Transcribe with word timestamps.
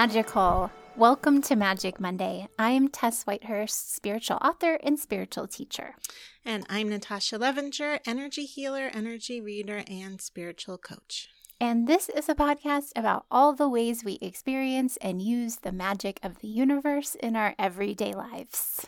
magical. 0.00 0.70
Welcome 0.96 1.42
to 1.42 1.56
Magic 1.56 2.00
Monday. 2.00 2.48
I'm 2.58 2.88
Tess 2.88 3.24
Whitehurst, 3.24 3.94
spiritual 3.94 4.38
author 4.40 4.78
and 4.82 4.98
spiritual 4.98 5.46
teacher. 5.46 5.94
And 6.42 6.64
I'm 6.70 6.88
Natasha 6.88 7.38
Levinger, 7.38 7.98
energy 8.06 8.46
healer, 8.46 8.90
energy 8.94 9.42
reader, 9.42 9.84
and 9.86 10.18
spiritual 10.18 10.78
coach. 10.78 11.28
And 11.60 11.86
this 11.86 12.08
is 12.08 12.30
a 12.30 12.34
podcast 12.34 12.92
about 12.96 13.26
all 13.30 13.52
the 13.52 13.68
ways 13.68 14.02
we 14.02 14.18
experience 14.22 14.96
and 15.02 15.20
use 15.20 15.56
the 15.56 15.70
magic 15.70 16.18
of 16.22 16.38
the 16.38 16.48
universe 16.48 17.14
in 17.16 17.36
our 17.36 17.54
everyday 17.58 18.14
lives. 18.14 18.86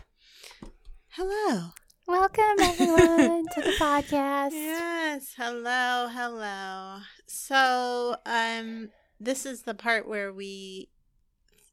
Hello. 1.11 1.73
Welcome, 2.07 2.57
everyone, 2.59 3.45
to 3.55 3.61
the 3.61 3.77
podcast. 3.79 4.53
Yes. 4.53 5.35
Hello. 5.37 6.09
Hello. 6.11 7.01
So, 7.27 8.17
um, 8.25 8.89
this 9.21 9.45
is 9.45 9.63
the 9.63 9.75
part 9.75 10.09
where 10.09 10.33
we 10.33 10.89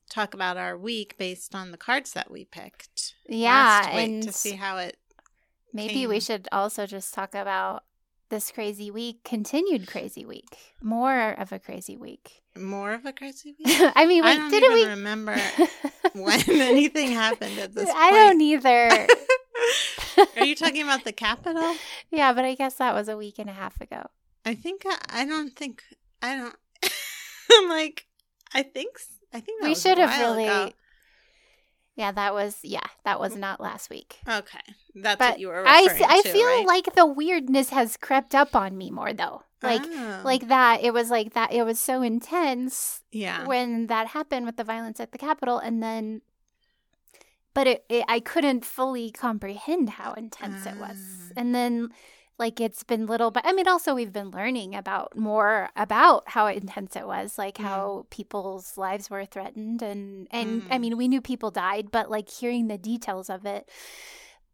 talk 0.10 0.34
about 0.34 0.58
our 0.58 0.78
week 0.78 1.18
based 1.18 1.54
on 1.56 1.72
the 1.72 1.78
cards 1.78 2.14
that 2.14 2.30
we 2.32 2.46
picked. 2.46 3.14
Yeah, 3.28 3.50
last 3.52 3.94
week 3.96 4.10
and 4.10 4.24
to 4.24 4.32
see 4.32 4.52
how 4.54 4.78
it. 4.78 4.98
maybe 5.74 6.08
we 6.08 6.20
should 6.20 6.48
also 6.52 6.86
just 6.86 7.14
talk 7.14 7.34
about 7.36 7.84
this 8.30 8.52
crazy 8.52 8.92
week, 8.92 9.24
continued 9.24 9.88
crazy 9.88 10.26
week, 10.26 10.58
more 10.82 11.32
of 11.32 11.52
a 11.52 11.60
crazy 11.60 11.98
week. 11.98 12.42
More 12.58 12.94
of 12.94 13.06
a 13.06 13.14
crazy 13.14 13.56
week. 13.66 13.68
I 13.96 14.06
mean, 14.06 14.24
I 14.24 14.36
don't 14.36 14.50
didn't 14.52 14.72
even 14.78 14.84
we? 14.84 14.90
remember 14.90 15.38
when 16.14 16.42
anything 16.50 17.12
happened 17.12 17.58
at 17.60 17.74
this. 17.74 17.90
I 17.90 18.10
point. 18.10 18.16
don't 18.16 18.42
either. 18.42 19.08
Are 20.38 20.46
you 20.46 20.56
talking 20.56 20.82
about 20.84 21.04
the 21.06 21.12
Capitol? 21.12 21.76
yeah, 22.12 22.34
but 22.34 22.46
I 22.46 22.56
guess 22.56 22.76
that 22.76 22.94
was 22.94 23.08
a 23.08 23.18
week 23.18 23.40
and 23.40 23.50
a 23.50 23.54
half 23.54 23.80
ago. 23.82 24.08
I 24.46 24.56
think 24.56 24.84
I, 24.86 24.98
I 25.10 25.26
don't 25.26 25.56
think 25.56 25.84
I 26.22 26.36
don't. 26.36 26.56
I'm 27.52 27.70
like 27.70 28.06
I 28.54 28.64
think 28.64 28.98
I 29.34 29.40
think 29.40 29.62
that 29.62 29.68
we 29.68 29.76
should 29.76 29.98
have 29.98 30.18
really. 30.20 30.46
ago. 30.46 30.72
Yeah, 31.96 32.12
that 32.14 32.34
was 32.34 32.60
yeah, 32.64 32.86
that 33.04 33.20
was 33.20 33.36
not 33.36 33.60
last 33.60 33.90
week. 33.90 34.20
Okay, 34.28 34.60
that's 34.96 35.20
But 35.20 35.32
what 35.32 35.40
you 35.40 35.50
were 35.50 35.66
I, 35.66 35.82
referring 35.84 36.04
s- 36.04 36.10
I 36.10 36.22
to, 36.22 36.30
feel 36.30 36.46
right? 36.46 36.66
like 36.66 36.96
the 36.96 37.06
weirdness 37.06 37.70
has 37.72 37.98
crept 37.98 38.34
up 38.34 38.56
on 38.56 38.78
me 38.78 38.90
more 38.90 39.12
though. 39.14 39.44
Like 39.62 39.82
Oh, 39.84 40.22
like 40.24 40.48
that 40.48 40.82
it 40.82 40.94
was 40.94 41.10
like 41.10 41.34
that 41.34 41.52
it 41.52 41.64
was 41.64 41.78
so 41.80 42.02
intense 42.02 43.02
yeah, 43.12 43.46
when 43.46 43.88
that 43.88 44.08
happened 44.08 44.46
with 44.46 44.56
the 44.56 44.64
violence 44.64 45.02
at 45.02 45.12
the 45.12 45.18
Capitol 45.18 45.58
and 45.60 45.84
then 45.84 46.22
but 47.54 47.68
it, 47.68 47.86
it 47.90 48.06
I 48.08 48.20
couldn't 48.20 48.64
fully 48.64 49.12
comprehend 49.12 49.92
how 49.92 50.14
intense 50.14 50.66
it 50.66 50.78
was. 50.78 50.98
Ah. 50.98 51.34
And 51.36 51.54
then 51.54 51.90
like 52.40 52.60
it's 52.60 52.84
been 52.84 53.06
little 53.06 53.30
but 53.32 53.46
I 53.46 53.52
mean 53.54 53.68
also 53.68 53.94
we've 53.94 54.14
been 54.14 54.32
learning 54.32 54.74
about 54.76 55.18
more 55.18 55.70
about 55.76 56.24
how 56.28 56.48
intense 56.48 56.96
it 56.96 57.06
was, 57.06 57.38
like 57.38 57.58
how 57.58 58.06
people's 58.10 58.78
lives 58.78 59.10
were 59.10 59.26
threatened 59.26 59.82
and 59.82 60.28
and 60.32 60.64
I 60.72 60.78
Mhm. 60.78 60.82
mean 60.82 60.98
we 60.98 61.08
knew 61.08 61.22
people 61.22 61.52
died, 61.52 61.92
but 61.92 62.10
like 62.10 62.30
hearing 62.30 62.68
the 62.68 62.78
details 62.78 63.30
of 63.30 63.46
it 63.46 63.70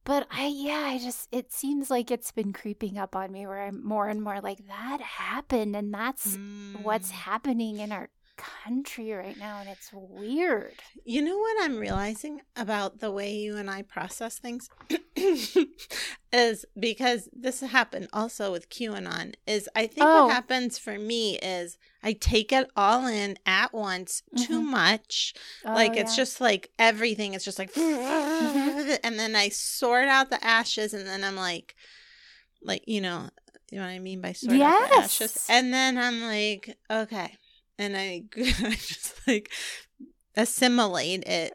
but 0.03 0.27
I 0.29 0.47
yeah, 0.53 0.83
I 0.93 0.99
just 0.99 1.27
it 1.31 1.51
seems 1.51 1.89
like 1.89 2.11
it's 2.11 2.31
been 2.31 2.53
creeping 2.53 2.97
up 2.97 3.15
on 3.15 3.31
me 3.31 3.47
where 3.47 3.63
I'm 3.63 3.83
more 3.83 4.07
and 4.07 4.21
more 4.21 4.39
like 4.41 4.67
that 4.67 5.01
happened 5.01 5.75
and 5.75 5.91
that's 5.93 6.37
what's 6.73 7.11
Mm. 7.11 7.15
happening 7.15 7.79
in 7.79 7.91
our 7.91 8.09
country 8.37 9.11
right 9.11 9.37
now 9.37 9.59
and 9.59 9.69
it's 9.69 9.89
weird. 9.93 10.81
You 11.05 11.21
know 11.21 11.37
what 11.37 11.63
I'm 11.63 11.77
realizing 11.77 12.41
about 12.55 12.99
the 12.99 13.11
way 13.11 13.33
you 13.33 13.57
and 13.57 13.69
I 13.69 13.81
process 13.83 14.39
things 14.39 14.69
is 16.31 16.65
because 16.79 17.29
this 17.33 17.61
happened 17.61 18.07
also 18.11 18.51
with 18.51 18.69
QAnon. 18.69 19.35
Is 19.47 19.69
I 19.75 19.87
think 19.87 20.07
Oh. 20.09 20.25
what 20.25 20.33
happens 20.33 20.77
for 20.77 20.97
me 20.97 21.37
is 21.39 21.77
I 22.03 22.13
take 22.13 22.51
it 22.51 22.69
all 22.75 23.07
in 23.07 23.37
at 23.45 23.73
once, 23.73 24.21
too 24.37 24.61
Mhm. 24.61 24.71
much. 24.71 25.33
Oh, 25.65 25.73
like 25.73 25.95
it's 25.95 26.17
yeah. 26.17 26.23
just 26.23 26.41
like 26.41 26.71
everything 26.77 27.33
is 27.33 27.43
just 27.45 27.59
like, 27.59 27.73
Mhm. 27.73 28.99
and 29.03 29.17
then 29.19 29.35
I 29.35 29.49
sort 29.49 30.07
out 30.07 30.29
the 30.29 30.43
ashes, 30.45 30.93
and 30.93 31.07
then 31.07 31.23
I'm 31.23 31.35
like, 31.35 31.75
like 32.61 32.83
you 32.87 33.01
know, 33.01 33.29
you 33.71 33.77
know 33.79 33.85
what 33.85 33.91
I 33.91 33.99
mean 33.99 34.21
by 34.21 34.33
sort 34.33 34.59
out 34.59 34.79
the 34.89 34.97
ashes, 35.03 35.45
and 35.49 35.73
then 35.73 35.97
I'm 35.97 36.21
like, 36.21 36.77
okay, 36.91 37.37
and 37.77 37.95
I, 37.97 38.23
I 38.37 38.75
just 38.75 39.27
like 39.27 39.51
assimilate 40.35 41.23
it 41.27 41.53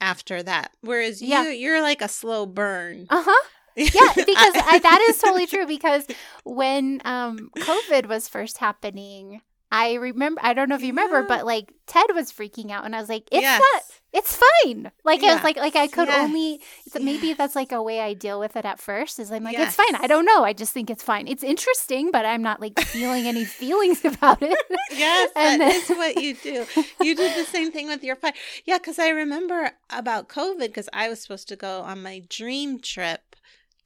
after 0.00 0.42
that. 0.42 0.72
Whereas 0.80 1.20
Yeah. 1.22 1.44
you, 1.44 1.50
you're 1.50 1.82
like 1.82 2.02
a 2.02 2.08
slow 2.08 2.46
burn. 2.46 3.06
Uh-huh. 3.10 3.46
Yeah, 3.76 4.12
because 4.16 4.54
I, 4.66 4.80
that 4.82 5.06
is 5.08 5.18
totally 5.18 5.46
true 5.46 5.64
because 5.64 6.04
when 6.44 7.00
um 7.04 7.50
COVID 7.56 8.06
was 8.08 8.28
first 8.28 8.58
happening, 8.58 9.40
I 9.72 9.94
remember 9.94 10.40
I 10.44 10.52
don't 10.54 10.68
know 10.68 10.74
if 10.74 10.82
you 10.82 10.88
remember, 10.88 11.22
but 11.22 11.46
like 11.46 11.72
Ted 11.86 12.06
was 12.14 12.32
freaking 12.32 12.70
out 12.70 12.84
and 12.84 12.94
I 12.94 13.00
was 13.00 13.08
like, 13.08 13.28
It's 13.30 13.42
Yes. 13.42 13.60
not 13.60 13.82
it's 14.12 14.36
fine. 14.64 14.90
Like 15.04 15.22
it 15.22 15.32
was 15.32 15.44
like 15.44 15.56
like 15.56 15.76
I 15.76 15.86
could 15.86 16.08
Yes. 16.08 16.18
only 16.18 16.60
maybe 17.00 17.32
that's 17.32 17.54
like 17.54 17.70
a 17.70 17.80
way 17.80 18.00
I 18.00 18.12
deal 18.14 18.40
with 18.40 18.56
it 18.56 18.64
at 18.64 18.80
first 18.80 19.20
is 19.20 19.30
I'm 19.30 19.44
like, 19.44 19.56
it's 19.56 19.76
fine. 19.76 19.94
I 19.94 20.08
don't 20.08 20.24
know. 20.24 20.42
I 20.42 20.52
just 20.52 20.72
think 20.72 20.90
it's 20.90 21.02
fine. 21.04 21.28
It's 21.28 21.44
interesting, 21.44 22.10
but 22.10 22.26
I'm 22.26 22.42
not 22.42 22.60
like 22.60 22.78
feeling 22.80 23.26
any 23.28 23.44
feelings 23.62 24.04
about 24.04 24.42
it. 24.42 24.58
Yes, 24.90 25.30
And 25.36 25.60
that 25.60 25.68
then- 25.70 25.80
is 25.82 25.88
what 25.90 26.20
you 26.20 26.34
do. 26.34 26.66
You 27.00 27.14
did 27.14 27.38
the 27.38 27.44
same 27.48 27.70
thing 27.70 27.86
with 27.86 28.02
your 28.02 28.16
fire. 28.16 28.32
Yeah, 28.64 28.78
because 28.78 28.98
I 28.98 29.10
remember 29.10 29.70
about 29.90 30.28
COVID 30.28 30.58
because 30.66 30.88
I 30.92 31.08
was 31.08 31.20
supposed 31.22 31.46
to 31.48 31.54
go 31.56 31.82
on 31.82 32.02
my 32.02 32.22
dream 32.28 32.80
trip 32.80 33.29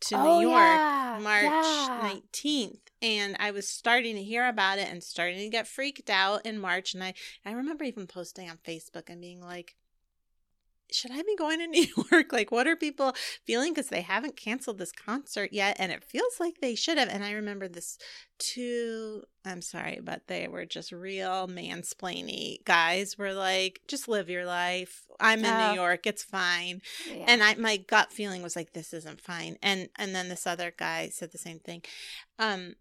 to 0.02 0.16
Oh, 0.16 0.38
New 0.38 0.48
York 0.48 0.54
yeah, 0.54 1.18
March 1.22 1.42
yeah. 1.44 2.10
19th. 2.44 2.78
And 3.02 3.36
I 3.38 3.50
was 3.50 3.68
starting 3.68 4.16
to 4.16 4.22
hear 4.22 4.46
about 4.48 4.78
it 4.78 4.88
and 4.88 5.02
starting 5.02 5.38
to 5.38 5.48
get 5.48 5.66
freaked 5.68 6.08
out 6.08 6.44
in 6.46 6.58
March. 6.58 6.94
And 6.94 7.04
I, 7.04 7.14
I 7.44 7.52
remember 7.52 7.84
even 7.84 8.06
posting 8.06 8.48
on 8.48 8.58
Facebook 8.66 9.08
and 9.08 9.20
being 9.20 9.40
like, 9.40 9.76
should 10.94 11.10
I 11.10 11.22
be 11.22 11.36
going 11.36 11.58
to 11.58 11.66
New 11.68 11.86
York? 12.12 12.32
Like, 12.32 12.50
what 12.52 12.66
are 12.66 12.76
people 12.76 13.14
feeling? 13.44 13.72
Because 13.74 13.88
they 13.88 14.02
haven't 14.02 14.36
canceled 14.36 14.78
this 14.78 14.92
concert 14.92 15.50
yet. 15.52 15.76
And 15.78 15.90
it 15.92 16.04
feels 16.04 16.38
like 16.40 16.60
they 16.60 16.74
should 16.74 16.96
have. 16.98 17.08
And 17.08 17.24
I 17.24 17.32
remember 17.32 17.68
this 17.68 17.98
two, 18.38 19.22
I'm 19.44 19.62
sorry, 19.62 20.00
but 20.02 20.26
they 20.26 20.48
were 20.48 20.66
just 20.66 20.92
real 20.92 21.48
mansplainy 21.48 22.64
guys 22.64 23.16
were 23.18 23.32
like, 23.32 23.80
just 23.88 24.08
live 24.08 24.28
your 24.30 24.44
life. 24.46 25.02
I'm 25.20 25.44
in 25.44 25.46
Oh. 25.52 25.68
New 25.70 25.74
York. 25.74 26.06
It's 26.06 26.24
fine 26.24 26.80
Yeah. 27.08 27.24
and 27.28 27.42
I 27.42 27.54
my 27.54 27.76
gut 27.76 28.12
feeling 28.12 28.42
was 28.42 28.56
like 28.56 28.72
this 28.72 28.92
isn't 28.92 29.20
fine 29.20 29.56
and 29.62 29.88
and 29.96 30.14
then 30.14 30.28
this 30.28 30.46
other 30.46 30.72
guy 30.76 31.08
said 31.12 31.30
the 31.30 31.38
same 31.38 31.60
thing 31.60 31.82
um 32.40 32.74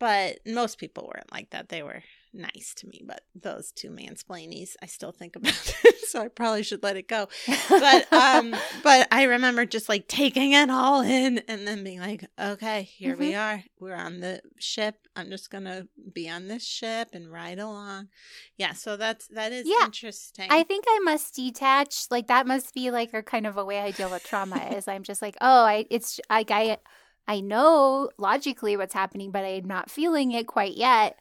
but 0.00 0.38
most 0.46 0.78
people 0.78 1.04
weren't 1.12 1.30
like 1.32 1.50
that 1.50 1.68
they 1.68 1.82
were 1.82 2.02
nice 2.34 2.72
to 2.74 2.86
me 2.86 3.02
but 3.06 3.22
those 3.34 3.72
two 3.72 3.90
mansplainies 3.90 4.70
i 4.82 4.86
still 4.86 5.12
think 5.12 5.36
about 5.36 5.74
it 5.84 5.98
so 6.08 6.20
i 6.22 6.28
probably 6.28 6.62
should 6.62 6.82
let 6.82 6.96
it 6.96 7.06
go 7.08 7.28
but 7.68 8.12
um 8.12 8.54
but 8.82 9.06
i 9.10 9.24
remember 9.24 9.66
just 9.66 9.88
like 9.88 10.08
taking 10.08 10.52
it 10.52 10.70
all 10.70 11.00
in 11.02 11.38
and 11.48 11.66
then 11.66 11.84
being 11.84 12.00
like 12.00 12.24
okay 12.40 12.82
here 12.82 13.16
we 13.16 13.34
are 13.34 13.62
we're 13.80 13.94
on 13.94 14.20
the 14.20 14.40
ship 14.58 15.06
i'm 15.16 15.28
just 15.28 15.50
gonna 15.50 15.86
be 16.12 16.28
on 16.28 16.48
this 16.48 16.64
ship 16.64 17.08
and 17.12 17.30
ride 17.30 17.58
along 17.58 18.08
yeah 18.56 18.72
so 18.72 18.96
that's 18.96 19.26
that 19.28 19.52
is 19.52 19.66
Yeah. 19.66 19.84
interesting 19.84 20.46
I 20.50 20.62
think 20.64 20.84
I 20.88 20.98
must 21.04 21.34
detach. 21.34 22.06
Like 22.10 22.26
that 22.28 22.46
must 22.46 22.74
be 22.74 22.90
like 22.90 23.14
a 23.14 23.22
kind 23.22 23.46
of 23.46 23.56
a 23.56 23.64
way 23.64 23.80
I 23.80 23.90
deal 23.90 24.10
with 24.10 24.24
trauma. 24.24 24.56
is 24.76 24.88
I'm 24.88 25.02
just 25.02 25.22
like, 25.22 25.36
oh, 25.40 25.64
I 25.64 25.86
it's 25.90 26.20
like 26.28 26.50
I 26.50 26.78
I 27.26 27.40
know 27.40 28.10
logically 28.18 28.76
what's 28.76 28.94
happening, 28.94 29.30
but 29.30 29.44
I'm 29.44 29.66
not 29.66 29.90
feeling 29.90 30.32
it 30.32 30.46
quite 30.46 30.74
yet. 30.76 31.18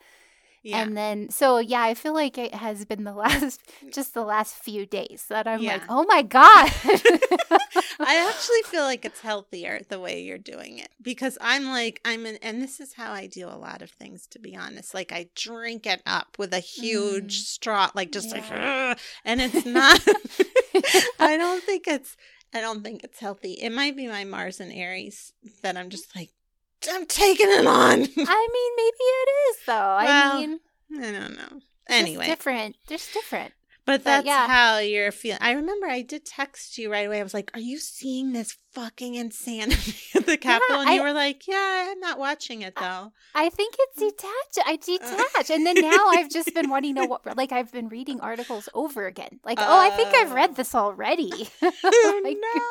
Yeah 0.64 0.82
And 0.82 0.96
then 0.96 1.30
so 1.30 1.58
yeah, 1.60 1.82
I 1.82 1.94
feel 1.94 2.14
like 2.14 2.38
it 2.38 2.54
has 2.54 2.86
been 2.86 3.04
the 3.04 3.14
last 3.26 3.62
just 3.92 4.14
the 4.14 4.24
last 4.24 4.56
few 4.56 4.86
days 4.86 5.26
that 5.30 5.48
I'm 5.48 5.62
like, 5.74 5.84
oh 5.90 6.06
my 6.08 6.22
god. 6.22 6.72
I 8.00 8.28
actually 8.30 8.62
feel 8.66 8.84
like 8.84 9.06
it's 9.06 9.22
healthier 9.22 9.82
the 9.90 10.00
way 10.00 10.22
you're 10.22 10.38
doing 10.38 10.78
it 10.80 10.90
because 11.02 11.38
I'm 11.42 11.66
like 11.70 12.02
I'm 12.06 12.26
and 12.26 12.62
this 12.62 12.80
is 12.80 12.94
how 12.94 13.12
I 13.12 13.28
do 13.28 13.48
a 13.48 13.58
lot 13.58 13.82
of 13.82 13.90
things 13.92 14.28
to 14.28 14.40
be 14.40 14.56
honest. 14.56 14.94
Like 14.94 15.12
I 15.12 15.28
drink 15.36 15.86
it 15.86 16.02
up 16.06 16.38
with 16.38 16.54
a 16.54 16.60
huge 16.60 17.22
Mm. 17.22 17.32
straw, 17.32 17.92
like 17.96 18.12
just 18.12 18.32
like, 18.32 18.48
Yeah. 18.50 18.92
"Ugh," 18.92 19.00
and 19.26 19.42
it's 19.42 19.66
not. 19.66 20.00
I 21.20 21.38
don't 21.38 21.64
think 21.64 21.88
it's. 21.88 22.16
I 22.54 22.60
don't 22.62 22.84
think 22.84 23.04
it's 23.04 23.20
healthy. 23.20 23.54
It 23.54 23.70
might 23.72 23.96
be 23.96 24.08
my 24.08 24.24
Mars 24.26 24.60
and 24.60 24.74
Aries 24.74 25.32
that 25.62 25.78
I'm 25.78 25.90
just 25.90 26.14
like, 26.16 26.32
I'm 26.90 27.06
taking 27.06 27.50
it 27.50 27.66
on. 27.68 27.92
I 28.18 28.48
mean, 28.54 28.72
maybe 28.78 29.04
it 29.04 29.30
is 29.50 29.58
though. 29.66 29.74
I 30.00 30.40
mean, 30.40 30.60
I 31.00 31.12
don't 31.12 31.36
know. 31.36 31.60
Anyway, 31.88 32.26
different. 32.26 32.76
There's 32.88 33.12
different. 33.12 33.54
But 33.84 34.04
But 34.04 34.04
that's 34.04 34.28
yeah. 34.28 34.48
how 34.48 34.78
you're 34.78 35.12
feeling. 35.12 35.40
I 35.42 35.52
remember 35.54 35.88
I 35.88 36.04
did 36.04 36.24
text 36.24 36.78
you 36.78 36.92
right 36.92 37.08
away. 37.08 37.20
I 37.20 37.24
was 37.24 37.34
like, 37.34 37.50
"Are 37.56 37.60
you 37.60 37.80
seeing 37.80 38.32
this 38.32 38.56
fucking 38.74 39.16
insanity 39.16 39.96
at 40.16 40.28
the 40.28 40.38
Capitol?" 40.38 40.82
and 40.82 40.92
you 40.92 41.02
I- 41.02 41.04
were 41.04 41.14
like, 41.14 41.48
"Yeah, 41.48 41.88
I'm 41.90 42.00
not 42.00 42.20
watching 42.20 42.62
it 42.62 42.76
though." 42.76 43.12
I 43.34 43.50
think 43.50 43.76
it's 43.80 44.00
mm. 44.00 44.10
detached. 44.10 44.68
I 44.68 44.74
uh. 44.74 45.26
detach, 45.34 45.50
and 45.50 45.66
then 45.66 45.76
now 45.82 46.10
I've 46.10 46.30
just 46.30 46.54
been 46.54 46.70
wanting 46.70 46.94
to 46.96 47.02
know 47.02 47.08
what, 47.08 47.36
like 47.36 47.52
I've 47.52 47.72
been 47.72 47.90
reading 47.90 48.22
articles 48.22 48.70
over 48.76 49.08
again. 49.08 49.40
Like, 49.44 49.58
oh, 49.60 49.80
I 49.80 49.90
think 49.90 50.14
I've 50.14 50.32
Oh. 50.32 50.36
read 50.36 50.56
this 50.56 50.76
already. 50.76 51.32
Like, 51.62 51.74
no. 51.84 52.62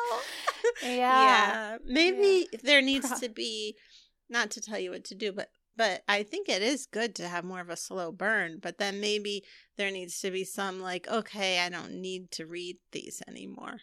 yeah. 0.83 0.87
Yeah. 0.91 1.77
Maybe 1.85 2.47
there 2.63 2.81
needs 2.81 3.19
to 3.19 3.27
be, 3.29 3.75
not 4.31 4.49
to 4.51 4.61
tell 4.61 4.79
you 4.79 4.91
what 4.91 5.03
to 5.05 5.15
do, 5.15 5.31
but 5.31 5.49
but 5.77 6.03
I 6.07 6.23
think 6.23 6.49
it 6.49 6.61
is 6.61 6.85
good 6.85 7.15
to 7.15 7.27
have 7.27 7.43
more 7.45 7.61
of 7.61 7.69
a 7.69 7.77
slow 7.77 8.11
burn. 8.11 8.59
But 8.61 8.77
then 8.77 8.99
maybe 8.99 9.43
there 9.77 9.89
needs 9.91 10.19
to 10.21 10.29
be 10.31 10.43
some 10.43 10.81
like, 10.81 11.07
okay, 11.07 11.59
I 11.59 11.69
don't 11.69 11.93
need 12.01 12.29
to 12.31 12.45
read 12.45 12.77
these 12.91 13.21
anymore. 13.27 13.77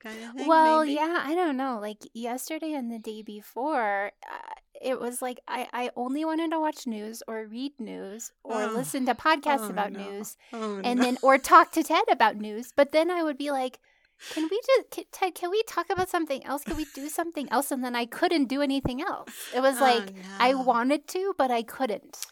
Kind 0.00 0.18
of 0.24 0.34
thing, 0.34 0.48
Well, 0.48 0.84
maybe? 0.84 0.96
yeah, 0.96 1.22
I 1.24 1.34
don't 1.36 1.56
know. 1.56 1.78
Like 1.80 1.98
yesterday 2.12 2.72
and 2.72 2.90
the 2.90 2.98
day 2.98 3.22
before, 3.22 4.10
uh, 4.28 4.54
it 4.80 4.98
was 4.98 5.22
like 5.22 5.38
I, 5.46 5.68
I 5.72 5.90
only 5.94 6.24
wanted 6.24 6.50
to 6.50 6.58
watch 6.60 6.88
news 6.88 7.22
or 7.28 7.46
read 7.46 7.72
news 7.78 8.32
or 8.42 8.64
Oh. 8.64 8.74
listen 8.76 9.06
to 9.06 9.14
podcasts 9.14 9.68
Oh, 9.68 9.70
about 9.70 9.92
no. 9.92 9.98
news 9.98 10.36
Oh, 10.52 10.80
and 10.82 10.98
no. 10.98 11.04
then 11.04 11.18
or 11.22 11.38
talk 11.38 11.70
to 11.72 11.84
Ted 11.84 12.02
about 12.10 12.36
news. 12.36 12.72
But 12.74 12.90
then 12.90 13.10
I 13.12 13.22
would 13.22 13.38
be 13.38 13.52
like, 13.52 13.78
can 14.28 14.48
we 14.50 14.60
just 14.66 14.90
can, 14.90 15.04
Ted? 15.12 15.34
Can 15.34 15.50
we 15.50 15.62
talk 15.64 15.86
about 15.90 16.08
something 16.08 16.44
else? 16.44 16.64
Can 16.64 16.76
we 16.76 16.86
do 16.86 17.08
something 17.08 17.48
else? 17.50 17.70
And 17.70 17.84
then 17.84 17.94
I 17.96 18.06
couldn't 18.06 18.46
do 18.46 18.62
anything 18.62 19.00
else. 19.02 19.48
It 19.52 19.60
was 19.60 19.80
Oh, 19.80 19.80
like 19.80 20.12
I 20.40 20.54
wanted 20.54 21.06
to, 21.08 21.34
but 21.38 21.50
I 21.50 21.62
couldn't. 21.62 22.26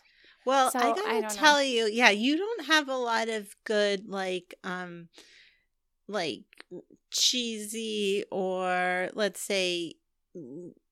Well, 0.45 0.71
So, 0.71 0.79
I 0.79 0.93
I 1.05 1.21
gotta 1.21 1.23
know. 1.23 1.29
tell 1.35 1.63
you, 1.63 1.87
yeah, 1.87 2.11
you 2.11 2.37
don't 2.37 2.67
have 2.67 2.89
a 2.89 2.97
lot 2.97 3.29
of 3.29 3.55
good 3.65 4.09
like 4.09 4.55
um 4.65 5.09
like 6.09 6.43
cheesy 7.11 8.25
or 8.31 9.11
let's 9.15 9.41
say 9.41 9.95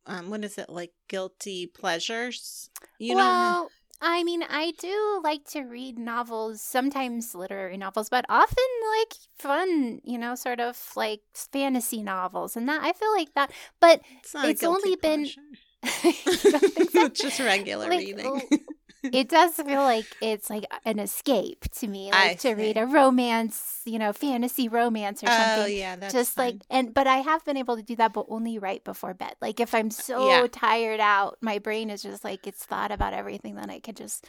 um 0.06 0.30
what 0.30 0.44
is 0.44 0.58
it 0.58 0.68
like 0.70 0.92
guilty 1.08 1.66
pleasures. 1.66 2.70
You 2.98 3.14
well, 3.16 3.72
I 4.00 4.22
mean, 4.22 4.42
I 4.48 4.72
do 4.78 5.20
like 5.24 5.44
to 5.50 5.62
read 5.62 5.98
novels, 5.98 6.62
sometimes 6.62 7.34
literary 7.34 7.76
novels, 7.76 8.08
but 8.08 8.24
often 8.28 8.64
like 9.00 9.14
fun, 9.38 10.00
you 10.04 10.18
know, 10.18 10.34
sort 10.36 10.60
of 10.60 10.80
like 10.94 11.20
fantasy 11.34 12.02
novels, 12.02 12.56
and 12.56 12.68
that 12.68 12.82
I 12.82 12.92
feel 12.92 13.12
like 13.12 13.34
that. 13.34 13.50
But 13.80 14.02
it's 14.22 14.34
it's 14.34 14.64
only 14.64 14.96
been- 14.96 15.24
pleasure. 15.24 15.40
You 16.04 16.84
so? 16.90 17.08
Just 17.08 17.38
regular 17.40 17.88
Like, 17.88 18.00
reading. 18.00 18.26
Oh, 18.26 18.40
oh, 19.04 19.08
it 19.12 19.28
does 19.28 19.54
feel 19.54 19.82
like 19.82 20.16
it's 20.20 20.50
like 20.50 20.64
an 20.84 20.98
escape 20.98 21.64
to 21.76 21.86
me, 21.86 22.10
like 22.10 22.32
I 22.32 22.34
to 22.34 22.54
read 22.54 22.76
a 22.76 22.86
romance, 22.86 23.80
you 23.84 23.98
know, 23.98 24.12
fantasy 24.12 24.68
romance 24.68 25.22
or 25.22 25.26
oh, 25.26 25.30
something. 25.30 25.62
Oh 25.62 25.66
yeah, 25.66 25.96
that's 25.96 26.12
just 26.12 26.38
like 26.38 26.56
and 26.70 26.92
but 26.94 27.06
I 27.06 27.18
have 27.18 27.44
been 27.44 27.56
able 27.56 27.76
to 27.76 27.82
do 27.82 27.96
that 27.96 28.12
but 28.12 28.26
only 28.28 28.58
right 28.58 28.82
before 28.84 29.14
bed. 29.14 29.34
Like 29.40 29.60
if 29.60 29.74
I'm 29.74 29.90
so 29.90 30.26
Yeah. 30.26 30.46
tired 30.50 31.00
out, 31.00 31.38
my 31.40 31.58
brain 31.58 31.90
is 31.90 32.02
just 32.02 32.24
like 32.24 32.46
it's 32.46 32.64
thought 32.64 32.90
about 32.90 33.12
everything 33.14 33.54
then 33.54 33.70
I 33.70 33.80
could 33.80 33.96
just 33.96 34.26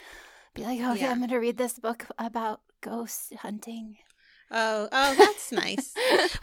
be 0.54 0.64
like, 0.64 0.80
"Okay, 0.80 1.06
Yeah. 1.06 1.12
I'm 1.12 1.18
going 1.20 1.30
to 1.30 1.38
read 1.38 1.58
this 1.58 1.80
book 1.80 2.06
about 2.18 2.62
ghost 2.82 3.34
hunting." 3.36 3.98
Oh, 4.52 4.88
oh, 4.92 5.16
that's 5.16 5.52
nice. 5.52 5.94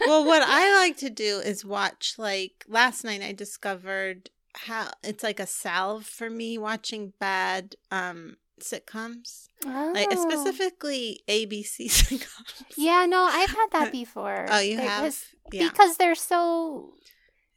well, 0.05 0.25
what 0.25 0.41
I 0.43 0.73
like 0.79 0.97
to 0.97 1.09
do 1.09 1.39
is 1.39 1.65
watch 1.65 2.15
like 2.17 2.65
last 2.67 3.03
night 3.03 3.21
I 3.21 3.33
discovered 3.33 4.29
how 4.65 4.89
it's 5.03 5.23
like 5.23 5.39
a 5.39 5.47
salve 5.47 6.05
for 6.05 6.29
me 6.29 6.57
watching 6.57 7.13
bad 7.19 7.75
um 7.91 8.37
sitcoms. 8.61 9.47
Like 9.65 10.07
Oh. 10.11 10.29
specifically 10.29 11.21
ABC 11.27 11.85
sitcoms. 11.89 12.63
Yeah, 12.75 13.05
no, 13.05 13.23
I've 13.23 13.49
had 13.49 13.67
that 13.71 13.91
before. 14.01 14.45
Oh, 14.49 14.59
you 14.59 14.77
There 14.77 14.87
have? 14.89 15.17
Yeah. 15.51 15.69
Because 15.69 15.97
they're 15.97 16.15
so 16.15 16.93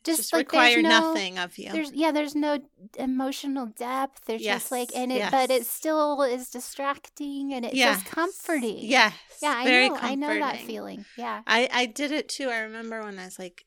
just, 0.03 0.19
Just, 0.21 0.33
like 0.33 0.47
require 0.53 0.81
no, 0.81 0.89
nothing 0.89 1.39
of 1.39 1.59
you. 1.59 1.71
There's 1.73 1.93
yeah, 1.93 2.11
there's 2.11 2.35
no 2.35 2.59
emotional 2.99 3.67
depth. 3.67 4.25
There's 4.27 4.43
just 4.43 4.71
like 4.71 4.91
Yes, 4.93 5.01
and 5.03 5.13
it 5.13 5.31
but 5.31 5.51
it 5.51 5.67
still 5.67 6.23
is 6.23 6.49
distracting 6.51 7.53
and 7.53 7.65
it's 7.67 7.75
Yes. 7.75 8.01
just 8.03 8.11
comforting. 8.11 8.79
Yes. 8.81 9.15
Yeah, 9.43 9.55
I 9.57 9.65
very 9.65 9.89
know. 9.91 9.99
I 10.01 10.15
know 10.15 10.39
that 10.39 10.59
feeling. 10.61 11.05
Yeah. 11.19 11.43
I 11.47 11.69
I 11.73 11.87
did 11.87 12.13
it 12.13 12.29
too. 12.29 12.49
I 12.49 12.61
remember 12.61 13.03
when 13.03 13.19
I 13.19 13.25
was 13.27 13.39
like 13.39 13.65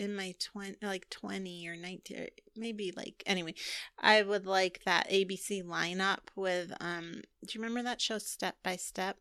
in 0.00 0.16
my 0.16 0.34
20 0.40 0.76
like 0.82 1.08
20 1.10 1.68
or 1.68 1.76
19 1.76 2.18
or 2.18 2.26
maybe 2.56 2.90
like 2.96 3.22
anyway 3.26 3.54
i 3.98 4.22
would 4.22 4.46
like 4.46 4.80
that 4.86 5.08
abc 5.10 5.62
lineup 5.62 6.20
with 6.34 6.72
um 6.80 7.12
do 7.46 7.52
you 7.52 7.60
remember 7.60 7.82
that 7.82 8.00
show 8.00 8.16
step 8.16 8.56
by 8.64 8.76
step 8.76 9.18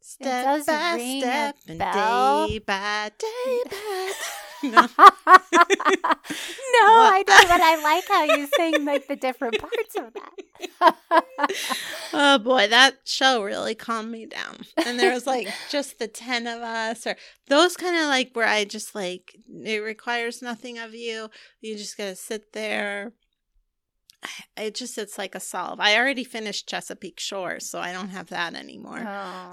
step 0.00 0.66
by 0.66 0.98
step 1.18 1.56
and 1.66 1.78
bell. 1.78 2.46
day 2.46 2.58
by 2.58 3.10
day 3.18 3.62
by 3.70 4.12
no. 4.70 4.88
no, 4.98 6.86
I 6.86 7.22
don't, 7.26 7.48
but 7.48 7.60
I 7.60 7.82
like 7.82 8.08
how 8.08 8.24
you 8.24 8.48
sing 8.56 8.84
like 8.84 9.06
the 9.06 9.16
different 9.16 9.58
parts 9.58 9.94
of 9.96 10.12
that. 10.14 10.44
oh 12.12 12.38
boy 12.38 12.66
that 12.68 12.96
show 13.04 13.42
really 13.42 13.74
calmed 13.74 14.10
me 14.10 14.26
down 14.26 14.58
and 14.86 14.98
there 14.98 15.12
was 15.12 15.26
like 15.26 15.48
just 15.70 15.98
the 15.98 16.08
10 16.08 16.46
of 16.46 16.60
us 16.62 17.06
or 17.06 17.16
those 17.48 17.76
kind 17.76 17.96
of 17.96 18.04
like 18.04 18.30
where 18.34 18.46
i 18.46 18.64
just 18.64 18.94
like 18.94 19.36
it 19.64 19.82
requires 19.82 20.42
nothing 20.42 20.78
of 20.78 20.94
you 20.94 21.28
you 21.60 21.76
just 21.76 21.96
gotta 21.96 22.14
sit 22.14 22.52
there 22.52 23.12
it 24.56 24.74
just 24.74 24.96
it's 24.98 25.18
like 25.18 25.34
a 25.34 25.40
solve 25.40 25.78
i 25.80 25.96
already 25.96 26.24
finished 26.24 26.68
chesapeake 26.68 27.20
shores 27.20 27.68
so 27.68 27.78
i 27.78 27.92
don't 27.92 28.08
have 28.10 28.28
that 28.28 28.54
anymore 28.54 28.98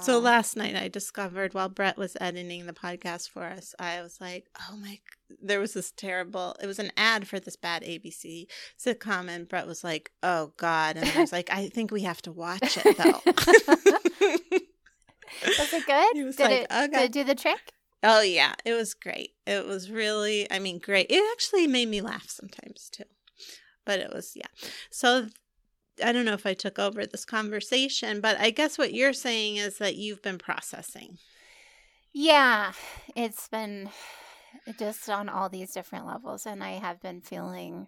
so 0.01 0.15
Oh. 0.17 0.19
last 0.19 0.55
night 0.55 0.75
I 0.75 0.87
discovered 0.87 1.53
while 1.53 1.69
Brett 1.69 1.97
was 1.97 2.15
editing 2.19 2.65
the 2.65 2.73
podcast 2.73 3.29
for 3.29 3.43
us, 3.43 3.73
I 3.79 4.01
was 4.01 4.19
like, 4.19 4.47
oh 4.59 4.75
my, 4.77 4.99
there 5.41 5.59
was 5.59 5.73
this 5.73 5.91
terrible, 5.91 6.55
it 6.61 6.67
was 6.67 6.79
an 6.79 6.91
ad 6.97 7.27
for 7.27 7.39
this 7.39 7.55
bad 7.55 7.83
ABC 7.83 8.45
sitcom. 8.83 9.29
And 9.29 9.47
Brett 9.47 9.67
was 9.67 9.83
like, 9.83 10.11
oh 10.23 10.53
God. 10.57 10.97
And 10.97 11.09
I 11.09 11.19
was 11.21 11.31
like, 11.31 11.49
I 11.51 11.69
think 11.69 11.91
we 11.91 12.01
have 12.01 12.21
to 12.23 12.31
watch 12.31 12.77
it 12.83 12.97
though. 12.97 13.21
was 15.57 15.73
it 15.73 15.85
good? 15.85 16.07
He 16.15 16.23
was 16.23 16.35
did, 16.35 16.43
like, 16.43 16.61
it, 16.61 16.67
"Okay." 16.71 16.87
did 16.87 17.03
it 17.03 17.11
do 17.11 17.23
the 17.23 17.35
trick? 17.35 17.73
oh 18.03 18.21
yeah, 18.21 18.53
it 18.65 18.73
was 18.73 18.93
great. 18.93 19.31
It 19.45 19.65
was 19.67 19.91
really, 19.91 20.51
I 20.51 20.59
mean, 20.59 20.79
great. 20.79 21.07
It 21.09 21.23
actually 21.33 21.67
made 21.67 21.87
me 21.89 22.01
laugh 22.01 22.27
sometimes 22.29 22.89
too. 22.91 23.03
But 23.85 23.99
it 23.99 24.13
was, 24.13 24.33
yeah. 24.35 24.47
So 24.89 25.27
I 26.03 26.11
don't 26.11 26.25
know 26.25 26.33
if 26.33 26.45
I 26.45 26.53
took 26.53 26.79
over 26.79 27.05
this 27.05 27.25
conversation, 27.25 28.21
but 28.21 28.39
I 28.39 28.49
guess 28.49 28.77
what 28.77 28.93
you're 28.93 29.13
saying 29.13 29.57
is 29.57 29.77
that 29.77 29.95
you've 29.95 30.21
been 30.21 30.37
processing. 30.37 31.17
Yeah, 32.13 32.73
it's 33.15 33.47
been 33.47 33.89
just 34.77 35.09
on 35.09 35.29
all 35.29 35.49
these 35.49 35.71
different 35.71 36.05
levels, 36.05 36.45
and 36.45 36.63
I 36.63 36.71
have 36.71 37.01
been 37.01 37.21
feeling, 37.21 37.87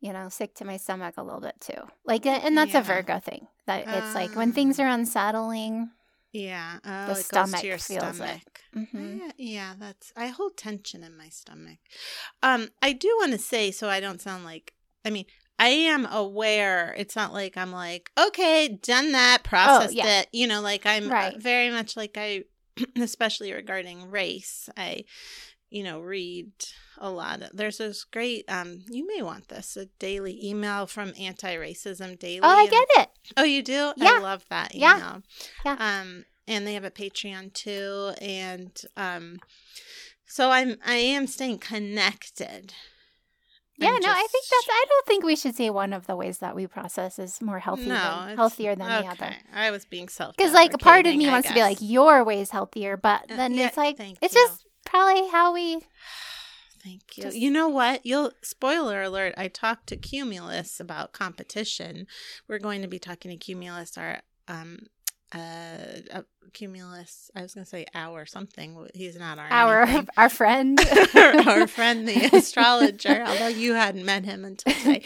you 0.00 0.12
know, 0.12 0.28
sick 0.28 0.54
to 0.56 0.64
my 0.64 0.76
stomach 0.76 1.14
a 1.16 1.22
little 1.22 1.40
bit 1.40 1.60
too. 1.60 1.80
Like, 2.04 2.26
and 2.26 2.56
that's 2.56 2.74
Yeah. 2.74 2.80
a 2.80 2.84
Virgo 2.84 3.20
thing. 3.20 3.46
That 3.66 3.86
it's 3.86 4.14
like 4.14 4.34
when 4.34 4.52
things 4.52 4.78
Ah. 4.80 4.84
are 4.84 4.88
unsettling. 4.88 5.90
Yeah. 6.32 6.78
Oh, 6.84 7.06
The 7.06 7.14
stomach 7.16 7.62
feels 7.62 7.82
stomach. 8.16 8.62
hmm 8.72 9.18
Yeah, 9.18 9.32
yeah, 9.36 9.74
that's 9.78 10.12
I 10.16 10.28
hold 10.28 10.56
tension 10.56 11.02
in 11.04 11.16
my 11.16 11.28
stomach. 11.28 11.78
Um, 12.42 12.70
I 12.82 12.92
do 12.92 13.08
want 13.20 13.32
to 13.32 13.38
say 13.38 13.70
so 13.70 13.88
I 13.88 14.00
don't 14.00 14.20
sound 14.20 14.44
like 14.44 14.72
I 15.04 15.10
mean, 15.10 15.24
I 15.58 15.68
am 15.68 16.06
aware. 16.06 16.94
It's 16.96 17.16
not 17.16 17.32
like 17.32 17.56
I'm 17.56 17.72
like, 17.72 18.10
okay, 18.18 18.68
done 18.82 19.12
that, 19.12 19.42
processed 19.44 19.92
Oh, 19.94 19.96
yeah. 19.96 20.20
it. 20.20 20.28
You 20.32 20.46
know, 20.46 20.60
like 20.60 20.86
I'm 20.86 21.06
uh, 21.06 21.14
Right. 21.14 21.36
very 21.42 21.70
much 21.70 21.96
like 21.96 22.16
I 22.16 22.44
especially 23.00 23.52
regarding 23.52 24.10
race, 24.10 24.68
I 24.76 25.04
you 25.72 25.84
know, 25.84 26.00
read 26.00 26.50
a 26.98 27.08
lot 27.08 27.40
of 27.42 27.50
there's 27.54 27.78
this 27.78 28.02
great 28.04 28.44
um 28.50 28.80
you 28.90 29.06
may 29.06 29.22
want 29.22 29.48
this, 29.48 29.76
a 29.76 29.86
daily 29.98 30.38
email 30.44 30.86
from 30.86 31.12
anti 31.18 31.54
racism 31.56 32.18
daily. 32.18 32.40
Oh, 32.42 32.48
I 32.48 32.62
and- 32.62 32.70
get 32.70 32.88
it. 32.98 33.08
Oh, 33.36 33.44
you 33.44 33.62
do? 33.62 33.92
Yeah. 33.96 34.14
I 34.16 34.18
love 34.20 34.44
that 34.50 34.74
Yeah. 34.74 35.18
Yeah. 35.64 35.76
Um, 35.78 36.24
and 36.48 36.66
they 36.66 36.74
have 36.74 36.82
a 36.84 36.90
Patreon 36.90 37.52
too, 37.52 38.12
and 38.20 38.72
um, 38.96 39.38
so 40.26 40.50
I'm 40.50 40.76
I 40.84 40.96
am 40.96 41.26
staying 41.28 41.58
connected. 41.58 42.74
Yeah, 43.80 43.96
no, 44.00 44.10
I 44.10 44.26
think 44.30 44.44
that's. 44.50 44.66
I 44.70 44.84
don't 44.88 45.06
think 45.06 45.24
we 45.24 45.36
should 45.36 45.56
say 45.56 45.70
one 45.70 45.92
of 45.92 46.06
the 46.06 46.14
ways 46.16 46.38
that 46.38 46.54
we 46.54 46.66
process 46.66 47.18
is 47.18 47.40
more 47.40 47.58
healthy, 47.58 47.86
no 47.86 48.24
than, 48.26 48.36
healthier 48.36 48.74
than 48.74 48.88
the 48.88 49.08
other. 49.08 49.34
I 49.54 49.70
was 49.70 49.84
being 49.84 50.08
self 50.08 50.36
Because 50.36 50.52
like 50.52 50.74
a 50.74 50.78
part 50.78 51.06
of 51.06 51.16
me 51.16 51.26
wants 51.28 51.48
to 51.48 51.54
be 51.54 51.62
like 51.62 51.78
your 51.80 52.22
way's 52.24 52.50
healthier, 52.50 52.96
but 52.96 53.22
Uh, 53.30 53.36
then 53.36 53.54
yeah, 53.54 53.66
it's 53.68 53.76
like 53.76 53.96
it's 53.98 54.34
you. 54.34 54.40
just 54.48 54.64
probably 54.84 55.28
how 55.28 55.52
we. 55.54 55.80
Thank 56.82 57.16
you. 57.16 57.24
Just- 57.24 57.36
you 57.36 57.50
know 57.50 57.68
what? 57.68 58.04
You'll 58.06 58.32
spoiler 58.42 59.02
alert. 59.02 59.34
I 59.36 59.48
talked 59.48 59.86
to 59.88 59.96
Cumulus 59.96 60.80
about 60.80 61.12
competition. 61.12 62.06
We're 62.48 62.58
going 62.58 62.80
to 62.82 62.88
be 62.88 62.98
talking 62.98 63.30
to 63.30 63.36
Cumulus, 63.36 63.98
our 63.98 64.20
um, 64.48 64.86
uh, 65.32 66.22
Cumulus. 66.52 67.30
I 67.36 67.42
was 67.42 67.54
going 67.54 67.64
to 67.64 67.70
say 67.70 67.86
our 67.94 68.26
something. 68.26 68.88
He's 68.94 69.18
not 69.18 69.38
our 69.38 69.48
Our 69.50 69.82
anything. 69.82 70.08
our 70.16 70.28
friend, 70.28 70.80
our 71.14 71.66
friend 71.66 72.08
the 72.08 72.30
astrologer 72.32 73.22
although 73.26 73.48
you 73.48 73.74
hadn't 73.74 74.04
met 74.04 74.24
him 74.24 74.44
until 74.44 74.72
today 74.74 75.02